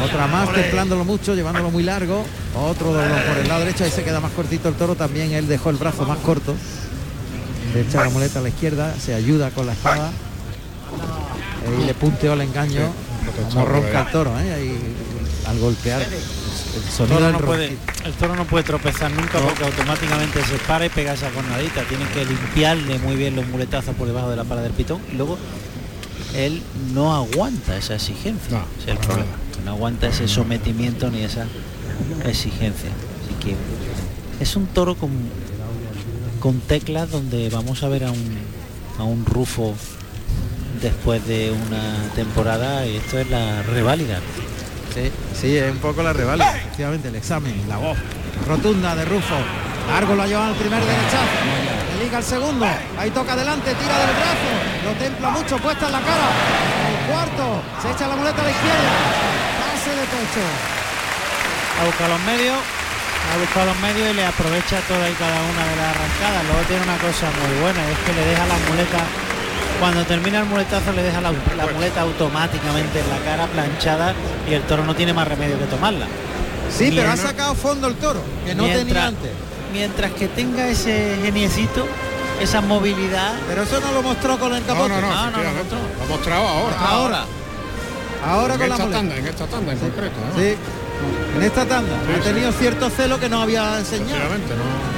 Otra 0.05 0.27
más 0.27 0.53
templándolo 0.53 1.05
mucho, 1.05 1.35
llevándolo 1.35 1.71
muy 1.71 1.83
largo. 1.83 2.25
Otro 2.55 2.93
doblón 2.93 3.21
por 3.29 3.39
el 3.39 3.49
lado 3.49 3.61
derecho, 3.61 3.85
ahí 3.85 3.91
se 3.91 4.03
queda 4.03 4.21
más 4.21 4.33
cortito 4.33 4.69
el 4.69 4.75
toro. 4.75 4.95
También 4.95 5.33
él 5.33 5.47
dejó 5.47 5.71
el 5.71 5.77
brazo 5.77 6.05
más 6.05 6.19
corto. 6.19 6.55
Le 7.75 7.83
echa 7.83 8.03
la 8.03 8.11
muleta 8.11 8.41
a 8.41 8.43
la 8.43 8.49
izquierda, 8.49 8.95
se 8.99 9.15
ayuda 9.15 9.51
con 9.51 9.67
la 9.67 9.73
espada. 9.73 10.11
Y 11.81 11.85
le 11.85 11.95
punteó 11.95 12.33
el 12.33 12.41
engaño. 12.41 12.93
Como 13.53 13.67
ronca 13.67 14.01
el 14.01 14.11
toro, 14.11 14.31
¿eh? 14.41 14.53
Ahí, 14.55 14.79
al 15.47 15.59
golpear. 15.59 16.03
El 16.03 17.07
toro, 17.07 17.21
del 17.21 17.33
no 17.33 17.39
puede, 17.39 17.69
ronquido. 17.69 18.07
el 18.07 18.13
toro 18.15 18.37
no 18.37 18.45
puede 18.45 18.65
tropezar 18.65 19.11
nunca 19.11 19.39
porque 19.39 19.65
automáticamente 19.65 20.43
se 20.45 20.57
para 20.67 20.87
y 20.87 20.89
pega 20.89 21.13
esa 21.13 21.31
jornadita. 21.31 21.83
Tienen 21.85 22.09
que 22.09 22.25
limpiarle 22.25 22.99
muy 22.99 23.17
bien 23.17 23.37
los 23.37 23.47
muletazos 23.47 23.95
por 23.95 24.07
debajo 24.07 24.31
de 24.31 24.37
la 24.37 24.45
pala 24.45 24.63
del 24.63 24.73
pitón. 24.73 25.01
Y 25.13 25.17
luego 25.17 25.39
él 26.35 26.63
no 26.93 27.15
aguanta 27.15 27.77
esa 27.77 27.95
exigencia. 27.95 28.59
No, 28.59 28.65
Ese 28.79 28.91
es 28.93 28.99
el 28.99 28.99
problema. 28.99 29.31
Que 29.61 29.65
No 29.65 29.73
aguanta 29.73 30.09
ese 30.09 30.29
sometimiento 30.29 31.11
ni 31.11 31.23
esa 31.23 31.47
exigencia. 32.25 32.91
Así 33.25 33.35
que 33.45 33.57
es 34.43 34.57
un 34.57 34.67
toro 34.67 34.95
con, 34.95 35.11
con 36.41 36.61
teclas 36.61 37.11
donde 37.11 37.49
vamos 37.51 37.83
a 37.83 37.89
ver 37.89 38.05
a 38.05 38.11
un, 38.11 38.39
a 38.99 39.05
un 39.05 39.25
Rufo 39.27 39.75
después 40.83 41.27
de 41.27 41.53
una 41.53 42.13
temporada 42.15 42.87
y 42.87 42.97
esto 42.97 43.19
es 43.19 43.29
la 43.31 43.63
reválida. 43.63 44.21
Sí, 44.95 45.11
sí, 45.41 45.57
es 45.57 45.71
un 45.71 45.79
poco 45.79 46.03
la 46.03 46.13
reválida, 46.13 46.57
efectivamente, 46.57 47.09
el 47.09 47.17
examen, 47.17 47.55
la 47.69 47.77
voz 47.77 47.97
rotunda 48.47 48.97
de 48.97 49.05
Rufo. 49.05 49.37
Largo 49.89 50.15
lo 50.15 50.23
ha 50.23 50.27
llevado 50.27 50.53
al 50.53 50.55
primer 50.55 50.81
derechazo. 50.81 51.25
Le 51.99 52.05
liga 52.05 52.19
el 52.19 52.25
segundo. 52.25 52.67
Ahí 52.99 53.11
toca 53.11 53.33
adelante, 53.33 53.75
tira 53.75 53.99
del 53.99 54.17
brazo. 54.17 54.51
Lo 54.85 54.93
templa 54.93 55.31
mucho, 55.31 55.59
puesta 55.59 55.87
en 55.87 55.93
la 55.93 56.01
cara. 56.01 56.29
El 56.89 57.13
cuarto. 57.13 57.63
Se 57.83 57.91
echa 57.91 58.09
la 58.09 58.17
muleta 58.17 58.41
a 58.41 58.45
la 58.45 58.51
izquierda. 58.51 59.40
Pase 60.21 60.41
de 60.41 60.47
pecho. 60.47 61.81
a 61.81 61.85
buscar 61.87 62.09
los 62.11 62.21
medios, 62.21 62.57
a 62.57 63.39
buscar 63.39 63.67
los 63.67 63.79
medios 63.81 64.11
y 64.11 64.15
le 64.15 64.27
aprovecha 64.27 64.81
toda 64.89 65.09
y 65.09 65.15
cada 65.15 65.39
una 65.41 65.63
de 65.67 65.77
las 65.77 65.89
arrancadas. 65.97 66.45
Luego 66.45 66.63
tiene 66.69 66.83
una 66.85 66.99
cosa 66.99 67.27
muy 67.41 67.61
buena, 67.61 67.81
es 67.91 67.99
que 68.05 68.13
le 68.13 68.25
deja 68.27 68.47
las 68.47 68.61
muletas, 68.69 69.03
cuando 69.81 70.05
termina 70.05 70.41
el 70.41 70.45
muletazo 70.47 70.93
le 70.93 71.03
deja 71.03 71.21
la, 71.21 71.33
la 71.57 71.67
muleta 71.73 72.03
automáticamente 72.03 73.01
en 73.01 73.09
la 73.09 73.19
cara 73.25 73.47
planchada 73.47 74.15
y 74.49 74.55
el 74.55 74.63
toro 74.63 74.85
no 74.85 74.95
tiene 74.95 75.13
más 75.15 75.27
remedio 75.27 75.59
que 75.59 75.65
tomarla. 75.67 76.07
Sí, 76.71 76.93
pero 76.95 77.11
ha 77.11 77.17
sacado 77.17 77.55
fondo 77.55 77.89
el 77.89 77.95
toro, 77.97 78.23
que 78.47 78.55
no 78.55 78.65
tenía 78.65 78.77
mientras, 78.85 79.05
antes. 79.09 79.31
mientras 79.73 80.11
que 80.13 80.29
tenga 80.29 80.69
ese 80.69 81.17
geniecito, 81.23 81.87
esa 82.41 82.61
movilidad. 82.61 83.33
Pero 83.49 83.63
eso 83.63 83.81
no 83.81 83.91
lo 83.93 84.03
mostró 84.03 84.39
con 84.39 84.55
el 84.55 84.61
No, 84.61 84.67
capote. 84.75 84.89
no, 84.91 85.01
no, 85.01 85.09
no, 85.09 85.31
no, 85.31 85.43
efectivamente. 85.43 85.75
Lo 85.99 86.05
ha 86.05 86.09
mostrado 86.09 86.47
ahora. 86.47 86.77
Ahora. 86.79 87.25
Ahora 88.27 88.55
en 88.55 88.61
con 88.61 88.69
la 88.69 88.75
esta 88.77 88.91
tanda, 88.91 89.17
en 89.17 89.27
esta 89.27 89.47
tanda 89.47 89.73
en 89.73 89.79
concreto. 89.79 90.17
¿no? 90.35 90.41
Sí. 90.41 90.55
En 91.37 91.43
esta 91.43 91.65
tanda. 91.67 91.93
Sí, 92.07 92.13
ha 92.13 92.23
sí. 92.23 92.29
tenido 92.29 92.53
cierto 92.53 92.91
celo 92.91 93.19
que 93.19 93.29
no 93.29 93.41
había 93.43 93.79
enseñado. 93.79 94.19
No. 94.21 94.91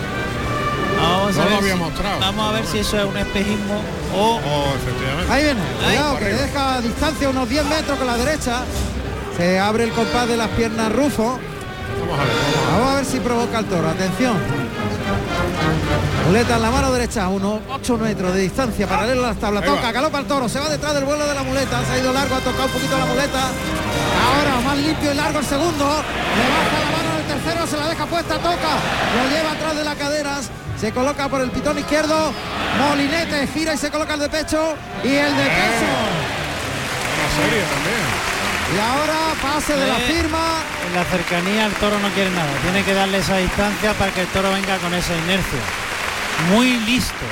Vamos 1.00 1.36
No 1.36 1.42
a 1.42 1.44
lo 1.44 1.50
ver 1.50 1.58
había 1.58 1.72
si- 1.74 1.78
mostrado. 1.80 2.20
Vamos 2.20 2.48
a 2.48 2.52
ver 2.52 2.66
si 2.66 2.78
eso 2.78 2.98
es 2.98 3.04
un 3.04 3.16
espejismo 3.16 3.80
o 4.14 4.40
Oh, 4.44 4.74
efectivamente. 4.76 5.32
Ahí 5.32 5.44
viene, 5.44 5.60
cuidado, 5.84 6.18
que 6.18 6.24
deja 6.26 6.80
distancia 6.80 7.28
unos 7.28 7.48
10 7.48 7.64
metros 7.66 7.98
con 7.98 8.06
la 8.06 8.16
derecha. 8.16 8.62
Se 9.36 9.58
abre 9.58 9.84
el 9.84 9.92
compás 9.92 10.28
de 10.28 10.36
las 10.36 10.48
piernas 10.50 10.92
Rufo. 10.92 11.38
Vamos 12.00 12.18
a 12.18 12.24
ver. 12.24 12.32
vamos 12.32 12.58
a 12.58 12.70
ver. 12.70 12.72
Vamos 12.72 12.92
a 12.92 12.94
ver 12.96 13.04
si 13.06 13.20
provoca 13.20 13.58
el 13.60 13.64
toro. 13.66 13.88
Atención. 13.88 14.36
Muleta 16.26 16.56
en 16.56 16.62
la 16.62 16.70
mano 16.70 16.92
derecha, 16.92 17.28
unos 17.28 17.60
8 17.70 17.98
metros 17.98 18.34
de 18.34 18.40
distancia, 18.40 18.86
paralelo 18.86 19.24
a 19.24 19.28
las 19.28 19.36
tablas. 19.38 19.64
Toca, 19.64 19.92
galopa 19.92 20.18
el 20.18 20.26
toro, 20.26 20.48
se 20.48 20.60
va 20.60 20.68
detrás 20.68 20.94
del 20.94 21.04
vuelo 21.04 21.26
de 21.26 21.34
la 21.34 21.42
muleta. 21.42 21.84
Se 21.84 21.92
ha 21.92 21.98
ido 21.98 22.12
largo, 22.12 22.34
ha 22.36 22.40
tocado 22.40 22.66
un 22.66 22.72
poquito 22.72 22.98
la 22.98 23.06
muleta. 23.06 23.40
Ahora 24.24 24.60
más 24.64 24.78
limpio 24.78 25.12
y 25.12 25.14
largo 25.14 25.38
el 25.40 25.46
segundo. 25.46 25.84
Le 25.84 26.44
baja 26.48 26.78
la 26.78 26.90
mano 26.96 27.18
el 27.18 27.26
tercero, 27.26 27.66
se 27.66 27.76
la 27.76 27.88
deja 27.88 28.06
puesta, 28.06 28.36
toca. 28.36 28.72
Lo 29.16 29.30
lleva 29.30 29.52
atrás 29.52 29.76
de 29.76 29.84
las 29.84 29.96
caderas. 29.96 30.50
Se 30.80 30.92
coloca 30.92 31.28
por 31.28 31.40
el 31.40 31.50
pitón 31.50 31.78
izquierdo. 31.78 32.32
Molinete 32.78 33.46
gira 33.48 33.74
y 33.74 33.76
se 33.76 33.90
coloca 33.90 34.14
el 34.14 34.20
de 34.20 34.28
pecho. 34.28 34.74
Y 35.04 35.14
el 35.14 35.36
de 35.36 35.44
pecho. 35.44 35.92
Una 37.14 37.44
serie 37.44 37.62
también. 37.62 38.31
Y 38.74 38.78
ahora 38.80 39.34
pase 39.42 39.74
de 39.76 39.86
la 39.86 39.98
Eh. 39.98 40.12
firma. 40.16 40.62
en 40.86 40.94
la 40.94 41.04
cercanía 41.04 41.66
el 41.66 41.72
toro 41.74 41.98
no 41.98 42.08
quiere 42.10 42.30
nada. 42.30 42.50
Tiene 42.62 42.82
que 42.84 42.94
darle 42.94 43.18
esa 43.18 43.36
distancia 43.38 43.92
para 43.94 44.12
que 44.12 44.22
el 44.22 44.26
toro 44.28 44.50
venga 44.52 44.76
con 44.78 44.92
esa 44.94 45.14
inercia. 45.16 45.60
Muy 46.50 46.78
listo, 46.80 47.24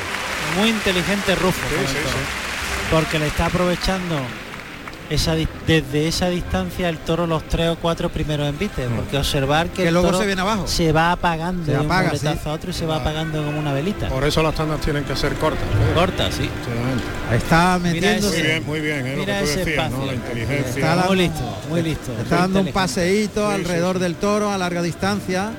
muy 0.56 0.70
inteligente 0.70 1.34
Rufo. 1.34 1.58
Sí, 1.68 1.74
con 1.74 1.84
el 1.84 1.88
sí, 1.88 1.94
toro. 1.94 2.08
sí. 2.16 2.90
Porque 2.90 3.18
le 3.18 3.26
está 3.28 3.46
aprovechando 3.46 4.20
esa 5.10 5.34
desde 5.66 6.08
esa 6.08 6.28
distancia 6.28 6.88
el 6.88 6.96
toro 6.98 7.26
los 7.26 7.42
tres 7.48 7.68
o 7.70 7.76
cuatro 7.76 8.08
primeros 8.08 8.48
envites. 8.48 8.88
Porque 8.96 9.18
observar 9.18 9.66
que, 9.68 9.82
Que 9.82 9.88
el 9.88 9.94
luego 9.94 10.08
toro 10.08 10.20
se 10.20 10.26
viene 10.26 10.40
abajo. 10.40 10.66
se 10.66 10.92
va 10.92 11.12
apagando 11.12 11.64
Se 11.66 11.72
de 11.72 11.78
un 11.78 11.86
apaga, 11.86 12.08
muletazo 12.08 12.40
sí. 12.42 12.48
a 12.48 12.52
otro 12.52 12.70
y 12.70 12.72
se 12.72 12.86
va 12.86 12.96
apagando 12.96 13.44
como 13.44 13.58
una 13.58 13.72
velita. 13.72 14.08
Por 14.08 14.24
eso 14.24 14.42
las 14.42 14.54
tandas 14.54 14.80
tienen 14.80 15.04
que 15.04 15.14
ser 15.16 15.34
cortas. 15.34 15.64
¿eh? 15.64 15.92
Corta, 15.94 16.30
sí. 16.32 16.48
Está 17.34 17.78
metiéndose. 17.78 18.36
Muy 18.38 18.42
bien, 18.42 18.66
muy 18.66 18.80
bien. 18.80 19.06
¿eh? 19.06 19.12
Lo 19.16 19.20
Mira 19.20 19.38
que 19.40 19.44
tú 19.44 19.50
ese 19.50 19.58
decías, 19.64 19.90
¿no? 19.90 19.96
espacio. 20.04 20.06
La 20.06 20.14
inteligencia. 20.14 20.68
Está 20.70 20.94
la- 20.96 21.02
Muy 21.04 21.16
listo, 21.16 21.56
muy 21.68 21.82
listo. 21.82 22.12
Está 22.22 22.36
dando 22.36 22.60
un 22.60 22.72
paseíto 22.72 23.48
Sí, 23.48 23.54
alrededor 23.54 23.96
sí, 23.96 23.98
sí. 23.98 24.02
del 24.04 24.14
toro 24.16 24.50
a 24.50 24.58
larga 24.58 24.82
distancia, 24.82 25.50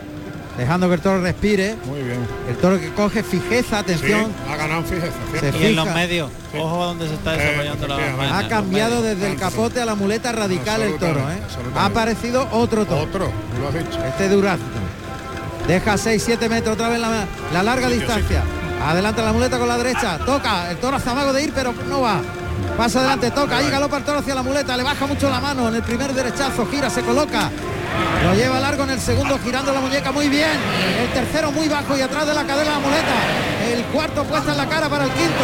dejando 0.57 0.87
que 0.89 0.95
el 0.95 1.01
toro 1.01 1.21
respire. 1.21 1.75
Muy 1.85 2.01
bien. 2.01 2.19
El 2.49 2.55
toro 2.57 2.79
que 2.79 2.89
coge 2.93 3.23
fijeza, 3.23 3.69
Sí, 3.69 3.75
atención. 3.75 4.31
ha 4.49 4.55
ganado 4.55 4.83
fijeza. 4.83 5.57
Y 5.59 5.65
en 5.67 5.75
los 5.75 5.85
medios, 5.93 6.29
ojo 6.57 6.83
a 6.83 6.85
donde 6.87 7.07
se 7.07 7.13
está 7.15 7.35
Eh, 7.35 7.37
desarrollando 7.37 7.87
la 7.87 7.95
faena, 7.97 8.37
Ha 8.39 8.47
cambiado 8.47 9.01
desde 9.01 9.31
el 9.31 9.37
capote 9.37 9.81
a 9.81 9.85
la 9.85 9.95
muleta 9.95 10.31
radical 10.31 10.81
el 10.81 10.97
toro. 10.97 11.19
¿eh? 11.31 11.39
Ha 11.75 11.85
aparecido 11.85 12.47
otro 12.51 12.85
toro. 12.85 13.01
Otro, 13.01 13.31
lo 13.61 13.67
has 13.67 13.73
dicho. 13.73 14.03
Este 14.05 14.29
Durazno. 14.29 14.65
Deja 15.67 15.93
6-7 15.97 16.49
metros 16.49 16.73
otra 16.73 16.89
vez 16.89 16.99
la, 16.99 17.25
la 17.53 17.63
larga 17.63 17.87
Sí, 17.87 17.93
distancia. 17.95 18.43
Adelanta 18.83 19.21
la 19.21 19.31
muleta 19.31 19.59
con 19.59 19.67
la 19.67 19.77
derecha. 19.77 20.17
Toca. 20.25 20.71
El 20.71 20.77
toro 20.77 20.97
hace 20.97 21.09
amago 21.09 21.31
de 21.33 21.43
ir, 21.43 21.53
pero 21.53 21.71
no 21.87 22.01
va. 22.01 22.19
Pasa 22.77 22.99
adelante, 22.99 23.31
toca. 23.31 23.57
Ahí 23.57 23.69
galopa 23.69 23.97
el 23.97 24.03
toro 24.03 24.19
hacia 24.19 24.35
la 24.35 24.43
muleta. 24.43 24.75
Le 24.77 24.83
baja 24.83 25.05
mucho 25.05 25.29
la 25.29 25.39
mano 25.39 25.67
en 25.67 25.75
el 25.75 25.83
primer 25.83 26.13
derechazo. 26.13 26.65
Gira, 26.67 26.89
se 26.89 27.01
coloca. 27.01 27.49
Lo 28.23 28.33
lleva 28.35 28.59
largo 28.59 28.83
en 28.83 28.91
el 28.91 29.01
segundo, 29.01 29.38
girando 29.43 29.73
la 29.73 29.81
muñeca 29.81 30.11
muy 30.11 30.29
bien. 30.29 30.57
El 31.01 31.09
tercero 31.09 31.51
muy 31.51 31.67
bajo 31.67 31.97
y 31.97 32.01
atrás 32.01 32.27
de 32.27 32.33
la 32.33 32.43
cadera 32.43 32.71
la 32.71 32.79
muleta. 32.79 33.15
El 33.71 33.83
cuarto 33.85 34.23
puesta 34.23 34.51
en 34.51 34.57
la 34.57 34.67
cara 34.67 34.89
para 34.89 35.05
el 35.05 35.11
quinto. 35.11 35.43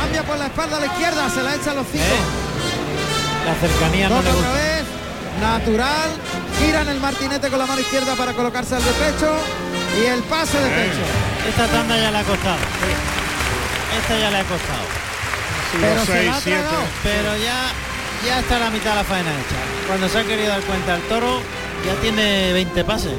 Cambia 0.00 0.22
por 0.22 0.38
la 0.38 0.46
espalda 0.46 0.76
a 0.76 0.80
la 0.80 0.86
izquierda, 0.86 1.30
se 1.30 1.42
la 1.42 1.54
echa 1.54 1.70
a 1.70 1.74
los 1.74 1.86
cinco. 1.90 2.16
La 3.46 3.54
cercanía 3.54 4.08
no 4.08 4.20
le 4.20 4.30
otra 4.30 4.52
vez, 4.52 4.84
natural, 5.40 6.10
gira 6.58 6.82
en 6.82 6.88
el 6.88 7.00
martinete 7.00 7.48
con 7.48 7.58
la 7.58 7.66
mano 7.66 7.80
izquierda 7.80 8.14
para 8.14 8.34
colocarse 8.34 8.76
al 8.76 8.84
de 8.84 8.90
pecho 8.92 9.32
y 10.00 10.06
el 10.06 10.22
pase 10.24 10.58
de 10.60 10.68
pecho. 10.68 11.02
Esta 11.48 11.66
tanda 11.66 11.96
ya 11.96 12.10
le 12.10 12.18
ha 12.18 12.24
costado. 12.24 12.58
Esta 13.98 14.18
ya 14.18 14.30
le 14.30 14.36
ha 14.36 14.44
costado. 14.44 15.07
Pero 15.72 16.04
se 16.04 16.24
la 16.24 16.36
ha 16.36 16.40
tragado. 16.40 16.78
Pero 17.02 17.36
ya, 17.36 17.70
ya 18.26 18.40
está 18.40 18.58
la 18.58 18.70
mitad 18.70 18.90
de 18.90 18.96
la 18.96 19.04
faena 19.04 19.30
hecha. 19.30 19.86
Cuando 19.86 20.08
se 20.08 20.18
ha 20.18 20.24
querido 20.24 20.48
dar 20.48 20.62
cuenta 20.62 20.96
el 20.96 21.02
toro, 21.02 21.40
ya 21.86 21.94
tiene 22.00 22.52
20 22.52 22.84
pases. 22.84 23.12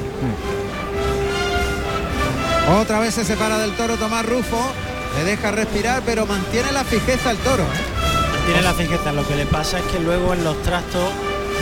Otra 2.80 3.00
vez 3.00 3.14
se 3.14 3.24
separa 3.24 3.58
del 3.58 3.72
toro 3.72 3.96
Tomás 3.96 4.24
Rufo, 4.26 4.72
le 5.16 5.24
deja 5.24 5.50
respirar, 5.50 6.02
pero 6.04 6.26
mantiene 6.26 6.72
la 6.72 6.84
fijeza 6.84 7.32
el 7.32 7.38
toro. 7.38 7.64
¿eh? 7.64 8.46
Tiene 8.46 8.62
la 8.62 8.74
fijeza. 8.74 9.12
Lo 9.12 9.26
que 9.26 9.36
le 9.36 9.46
pasa 9.46 9.78
es 9.78 9.84
que 9.86 9.98
luego 9.98 10.34
en 10.34 10.44
los 10.44 10.60
trastos 10.62 11.10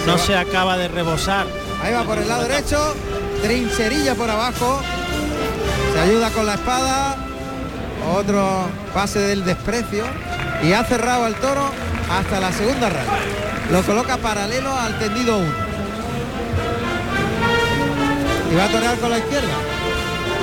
no 0.06 0.18
se 0.18 0.36
acaba 0.36 0.76
de 0.76 0.88
rebosar. 0.88 1.46
Ahí 1.82 1.92
va 1.92 2.02
por 2.02 2.18
el 2.18 2.28
lado 2.28 2.42
derecho, 2.42 2.94
trincherilla 3.42 4.14
por 4.14 4.28
abajo, 4.28 4.80
se 5.94 6.00
ayuda 6.00 6.30
con 6.30 6.44
la 6.44 6.54
espada, 6.54 7.16
otro 8.14 8.68
pase 8.92 9.20
del 9.20 9.44
desprecio 9.44 10.04
y 10.62 10.72
ha 10.72 10.84
cerrado 10.84 11.24
al 11.24 11.34
toro 11.36 11.70
hasta 12.10 12.40
la 12.40 12.52
segunda 12.52 12.88
raya. 12.88 13.10
Lo 13.70 13.82
coloca 13.82 14.16
paralelo 14.16 14.72
al 14.76 14.98
tendido 14.98 15.38
1. 15.38 15.46
Y 18.50 18.54
va 18.56 18.64
a 18.64 18.68
torear 18.68 18.96
con 18.98 19.10
la 19.10 19.18
izquierda. 19.18 19.52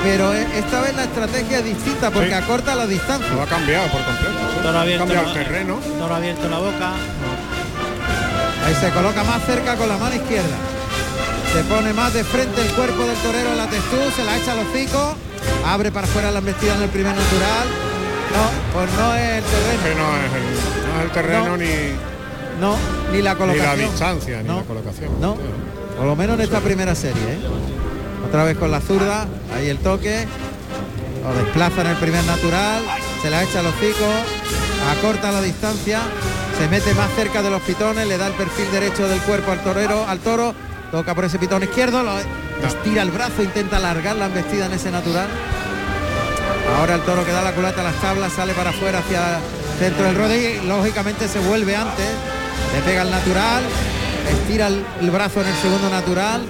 Pero 0.04 0.32
eh, 0.32 0.46
esta 0.56 0.80
vez 0.80 0.94
la 0.94 1.04
estrategia 1.04 1.58
es 1.58 1.64
distinta 1.64 2.10
porque 2.10 2.28
Sí. 2.28 2.34
acorta 2.34 2.74
la 2.76 2.86
distancia. 2.86 3.28
Lo 3.34 3.42
ha 3.42 3.46
cambiado 3.46 3.86
por 3.88 4.02
completo. 4.04 4.36
Toro 4.62 4.78
Ha 4.78 4.82
abierto, 4.82 5.04
cambiado 5.04 5.26
la- 5.26 5.32
el 5.32 5.44
terreno. 5.46 5.80
Toro 5.98 6.14
abierto 6.14 6.48
la 6.48 6.58
boca. 6.58 6.92
Ahí 8.66 8.74
se 8.80 8.90
coloca 8.90 9.24
más 9.24 9.42
cerca 9.44 9.74
con 9.76 9.88
la 9.88 9.96
mano 9.96 10.14
izquierda. 10.14 10.56
Se 11.52 11.62
pone 11.64 11.92
más 11.92 12.12
de 12.12 12.22
frente 12.22 12.60
el 12.62 12.68
cuerpo 12.72 13.04
del 13.04 13.16
torero 13.16 13.50
en 13.50 13.56
la 13.56 13.66
textura, 13.66 14.04
se 14.14 14.24
la 14.24 14.36
echa 14.36 14.52
a 14.52 14.56
los 14.56 14.66
hocico, 14.66 15.16
abre 15.66 15.90
para 15.90 16.06
afuera 16.06 16.30
la 16.30 16.38
embestida 16.40 16.74
en 16.74 16.82
el 16.82 16.88
primer 16.90 17.14
natural. 17.14 17.66
No, 18.32 18.72
pues 18.78 18.92
no 18.92 19.14
es 19.14 19.38
el 19.38 19.44
terreno. 19.44 20.02
No 20.02 20.16
es 20.16 20.32
el, 20.34 20.88
no 20.92 20.98
es 20.98 21.04
el 21.04 21.10
terreno 21.10 21.48
No. 21.48 21.56
ni, 21.56 21.66
No, 22.60 22.76
ni 23.12 23.22
la 23.22 23.32
ni 23.34 23.38
colocación. 23.38 23.78
la 23.78 23.84
distancia, 23.86 24.42
ni 24.42 24.48
No, 24.48 24.56
la 24.58 24.62
colocación. 24.64 25.20
No, 25.20 25.36
por 25.96 26.06
lo 26.06 26.16
menos 26.16 26.36
en 26.36 26.42
esta 26.42 26.60
primera 26.60 26.94
serie. 26.94 27.22
¿eh? 27.22 27.38
Otra 28.28 28.44
vez 28.44 28.56
con 28.58 28.70
la 28.70 28.80
zurda, 28.80 29.26
ahí 29.56 29.68
el 29.68 29.78
toque. 29.78 30.26
Lo 31.22 31.34
desplaza 31.34 31.80
en 31.80 31.86
el 31.88 31.96
primer 31.96 32.22
natural, 32.24 32.82
se 33.20 33.30
la 33.30 33.42
echa 33.42 33.58
a 33.58 33.62
los 33.64 33.74
hocico, 33.74 34.06
acorta 34.96 35.32
la 35.32 35.42
distancia, 35.42 36.00
se 36.56 36.68
mete 36.68 36.94
más 36.94 37.10
cerca 37.16 37.42
de 37.42 37.50
los 37.50 37.60
pitones, 37.62 38.06
le 38.06 38.16
da 38.16 38.28
el 38.28 38.32
perfil 38.34 38.70
derecho 38.70 39.08
del 39.08 39.18
cuerpo 39.22 39.50
al 39.50 39.58
torero, 39.64 40.06
al 40.06 40.20
toro, 40.20 40.54
toca 40.92 41.16
por 41.16 41.24
ese 41.24 41.40
pitón 41.40 41.64
izquierdo, 41.64 42.04
lo 42.04 42.12
estira 42.64 43.02
el 43.02 43.10
brazo, 43.10 43.42
intenta 43.42 43.78
alargar 43.78 44.14
la 44.14 44.26
embestida 44.26 44.66
en 44.66 44.74
ese 44.74 44.92
natural. 44.92 45.26
Ahora 46.74 46.94
el 46.96 47.02
toro 47.02 47.24
que 47.24 47.32
da 47.32 47.42
la 47.42 47.52
culata 47.52 47.80
a 47.80 47.84
las 47.84 47.96
tablas, 47.96 48.32
sale 48.32 48.52
para 48.54 48.70
afuera 48.70 48.98
hacia 48.98 49.38
dentro 49.80 50.04
del 50.04 50.16
rodillo 50.16 50.62
y 50.62 50.66
lógicamente 50.66 51.28
se 51.28 51.38
vuelve 51.38 51.76
antes. 51.76 52.06
Le 52.74 52.80
pega 52.82 53.02
el 53.02 53.10
natural, 53.10 53.62
estira 54.30 54.66
el, 54.68 54.84
el 55.00 55.10
brazo 55.10 55.40
en 55.40 55.48
el 55.48 55.54
segundo 55.56 55.88
natural. 55.88 56.42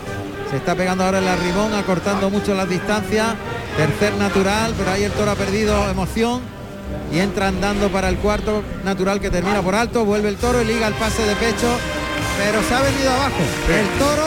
Se 0.51 0.57
está 0.57 0.75
pegando 0.75 1.05
ahora 1.05 1.19
el 1.19 1.29
arrimón, 1.29 1.75
acortando 1.75 2.31
mucho 2.31 2.55
las 2.55 2.69
distancias. 2.69 3.35
Tercer 3.77 4.15
natural, 4.15 4.73
pero 4.79 4.91
ahí 4.91 5.05
el 5.05 5.13
toro 5.13 5.33
ha 5.33 5.35
perdido 5.35 5.91
emoción 5.91 6.41
y 7.13 7.19
entra 7.19 7.49
andando 7.49 7.91
para 7.91 8.09
el 8.09 8.17
cuarto 8.17 8.63
natural 8.85 9.21
que 9.21 9.29
termina 9.29 9.61
por 9.61 9.75
alto. 9.75 10.05
Vuelve 10.05 10.29
el 10.29 10.37
toro 10.37 10.63
y 10.63 10.65
liga 10.65 10.87
el 10.87 10.95
pase 10.95 11.27
de 11.27 11.37
pecho, 11.37 11.69
pero 12.39 12.63
se 12.63 12.75
ha 12.75 12.81
venido 12.81 13.11
abajo. 13.11 13.43
El 13.69 13.99
toro 13.99 14.27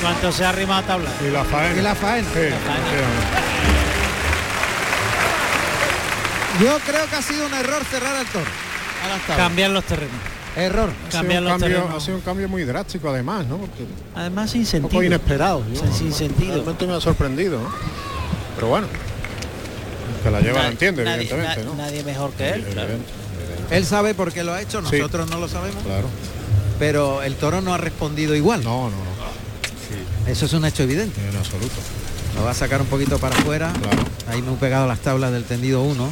Cuanto 0.00 0.32
se 0.32 0.44
ha 0.44 0.48
arrimado 0.48 0.80
a 0.80 0.86
tabla. 0.86 1.10
Y 1.20 1.30
la 1.30 1.44
faena. 1.44 1.78
y 1.78 1.82
la 1.82 1.94
faena. 1.94 2.28
Sí. 2.32 3.79
Yo 6.60 6.78
creo 6.86 7.06
que 7.08 7.16
ha 7.16 7.22
sido 7.22 7.46
un 7.46 7.54
error 7.54 7.82
cerrar 7.90 8.16
al 8.16 8.26
toro. 8.26 8.44
Cambiar 9.36 9.70
los 9.70 9.84
terrenos. 9.84 10.14
Error. 10.56 10.90
Ha 10.90 11.10
sido, 11.10 11.10
Cambiar 11.20 11.38
un 11.42 11.44
los 11.48 11.52
cambio, 11.60 11.68
terrenos. 11.78 12.02
ha 12.02 12.04
sido 12.04 12.16
un 12.16 12.22
cambio 12.22 12.48
muy 12.48 12.64
drástico 12.64 13.08
además, 13.08 13.46
¿no? 13.46 13.58
Porque 13.58 13.84
Además 14.14 14.50
sin 14.50 14.60
un 14.62 14.66
poco 14.66 14.80
sentido. 14.80 15.02
inesperado. 15.04 15.64
yo, 15.72 15.80
Sin- 15.80 15.92
sin 15.92 16.12
sentido. 16.12 16.54
Realmente 16.54 16.86
me 16.86 16.94
ha 16.94 17.00
sorprendido, 17.00 17.60
¿no? 17.60 17.70
Pero 18.56 18.66
bueno. 18.68 18.86
Que 20.22 20.30
la 20.30 20.40
lleva 20.40 20.54
la 20.58 20.62
Nadie- 20.64 20.72
entiende, 20.72 21.04
nadie, 21.04 21.22
evidentemente, 21.22 21.60
na- 21.64 21.70
¿no? 21.70 21.74
nadie 21.76 22.02
mejor 22.04 22.32
que 22.32 22.50
él. 22.50 22.64
claro. 22.64 22.88
Evidente, 22.90 23.12
Él 23.76 23.86
sabe 23.86 24.14
por 24.14 24.32
qué 24.32 24.42
lo 24.44 24.52
ha 24.52 24.60
hecho, 24.60 24.82
Sí. 24.90 24.96
nosotros 24.98 25.30
no 25.30 25.38
lo 25.38 25.48
sabemos, 25.48 25.82
Claro. 25.84 26.08
pero 26.78 27.22
el 27.22 27.36
toro 27.36 27.60
no 27.62 27.72
ha 27.72 27.78
respondido 27.78 28.34
igual. 28.34 28.62
No, 28.64 28.90
no, 28.90 28.96
no. 28.96 30.30
Eso 30.30 30.44
es 30.46 30.52
un 30.52 30.64
hecho 30.64 30.82
evidente. 30.82 31.20
En 31.26 31.36
absoluto. 31.36 31.76
Lo 32.36 32.44
va 32.44 32.50
a 32.52 32.54
sacar 32.54 32.80
un 32.80 32.86
poquito 32.86 33.18
para 33.18 33.36
afuera. 33.36 33.72
Claro. 33.82 34.02
Ahí 34.28 34.42
me 34.42 34.52
he 34.52 34.56
pegado 34.56 34.86
las 34.86 35.00
tablas 35.00 35.32
del 35.32 35.44
tendido 35.44 35.82
1. 35.82 36.08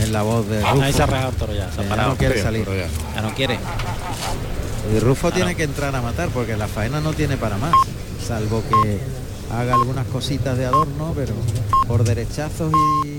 En 0.00 0.12
la 0.12 0.22
voz 0.22 0.48
de 0.48 0.60
Rufo. 0.60 0.82
Ahí 0.82 0.92
se 0.92 1.02
ha 1.02 1.06
rajado 1.06 1.30
el 1.30 1.36
toro 1.36 1.54
ya. 1.54 1.70
Se 1.72 1.80
ha 1.80 1.84
Ya 1.84 1.88
parado. 1.88 2.08
no 2.10 2.16
quiere 2.16 2.42
salir. 2.42 2.66
ya. 2.66 2.88
Ya 3.14 3.22
no 3.22 3.34
quiere. 3.34 3.58
Y 4.94 4.98
Rufo 4.98 5.30
tiene 5.32 5.54
que 5.54 5.62
entrar 5.62 5.94
a 5.94 6.02
matar 6.02 6.28
porque 6.30 6.56
la 6.56 6.66
faena 6.68 7.00
no 7.00 7.12
tiene 7.12 7.36
para 7.36 7.56
más. 7.56 7.72
Salvo 8.26 8.62
que 8.68 8.98
haga 9.54 9.74
algunas 9.74 10.06
cositas 10.08 10.58
de 10.58 10.66
adorno, 10.66 11.12
pero 11.14 11.32
por 11.86 12.02
derechazos 12.04 12.72
y 13.06 13.13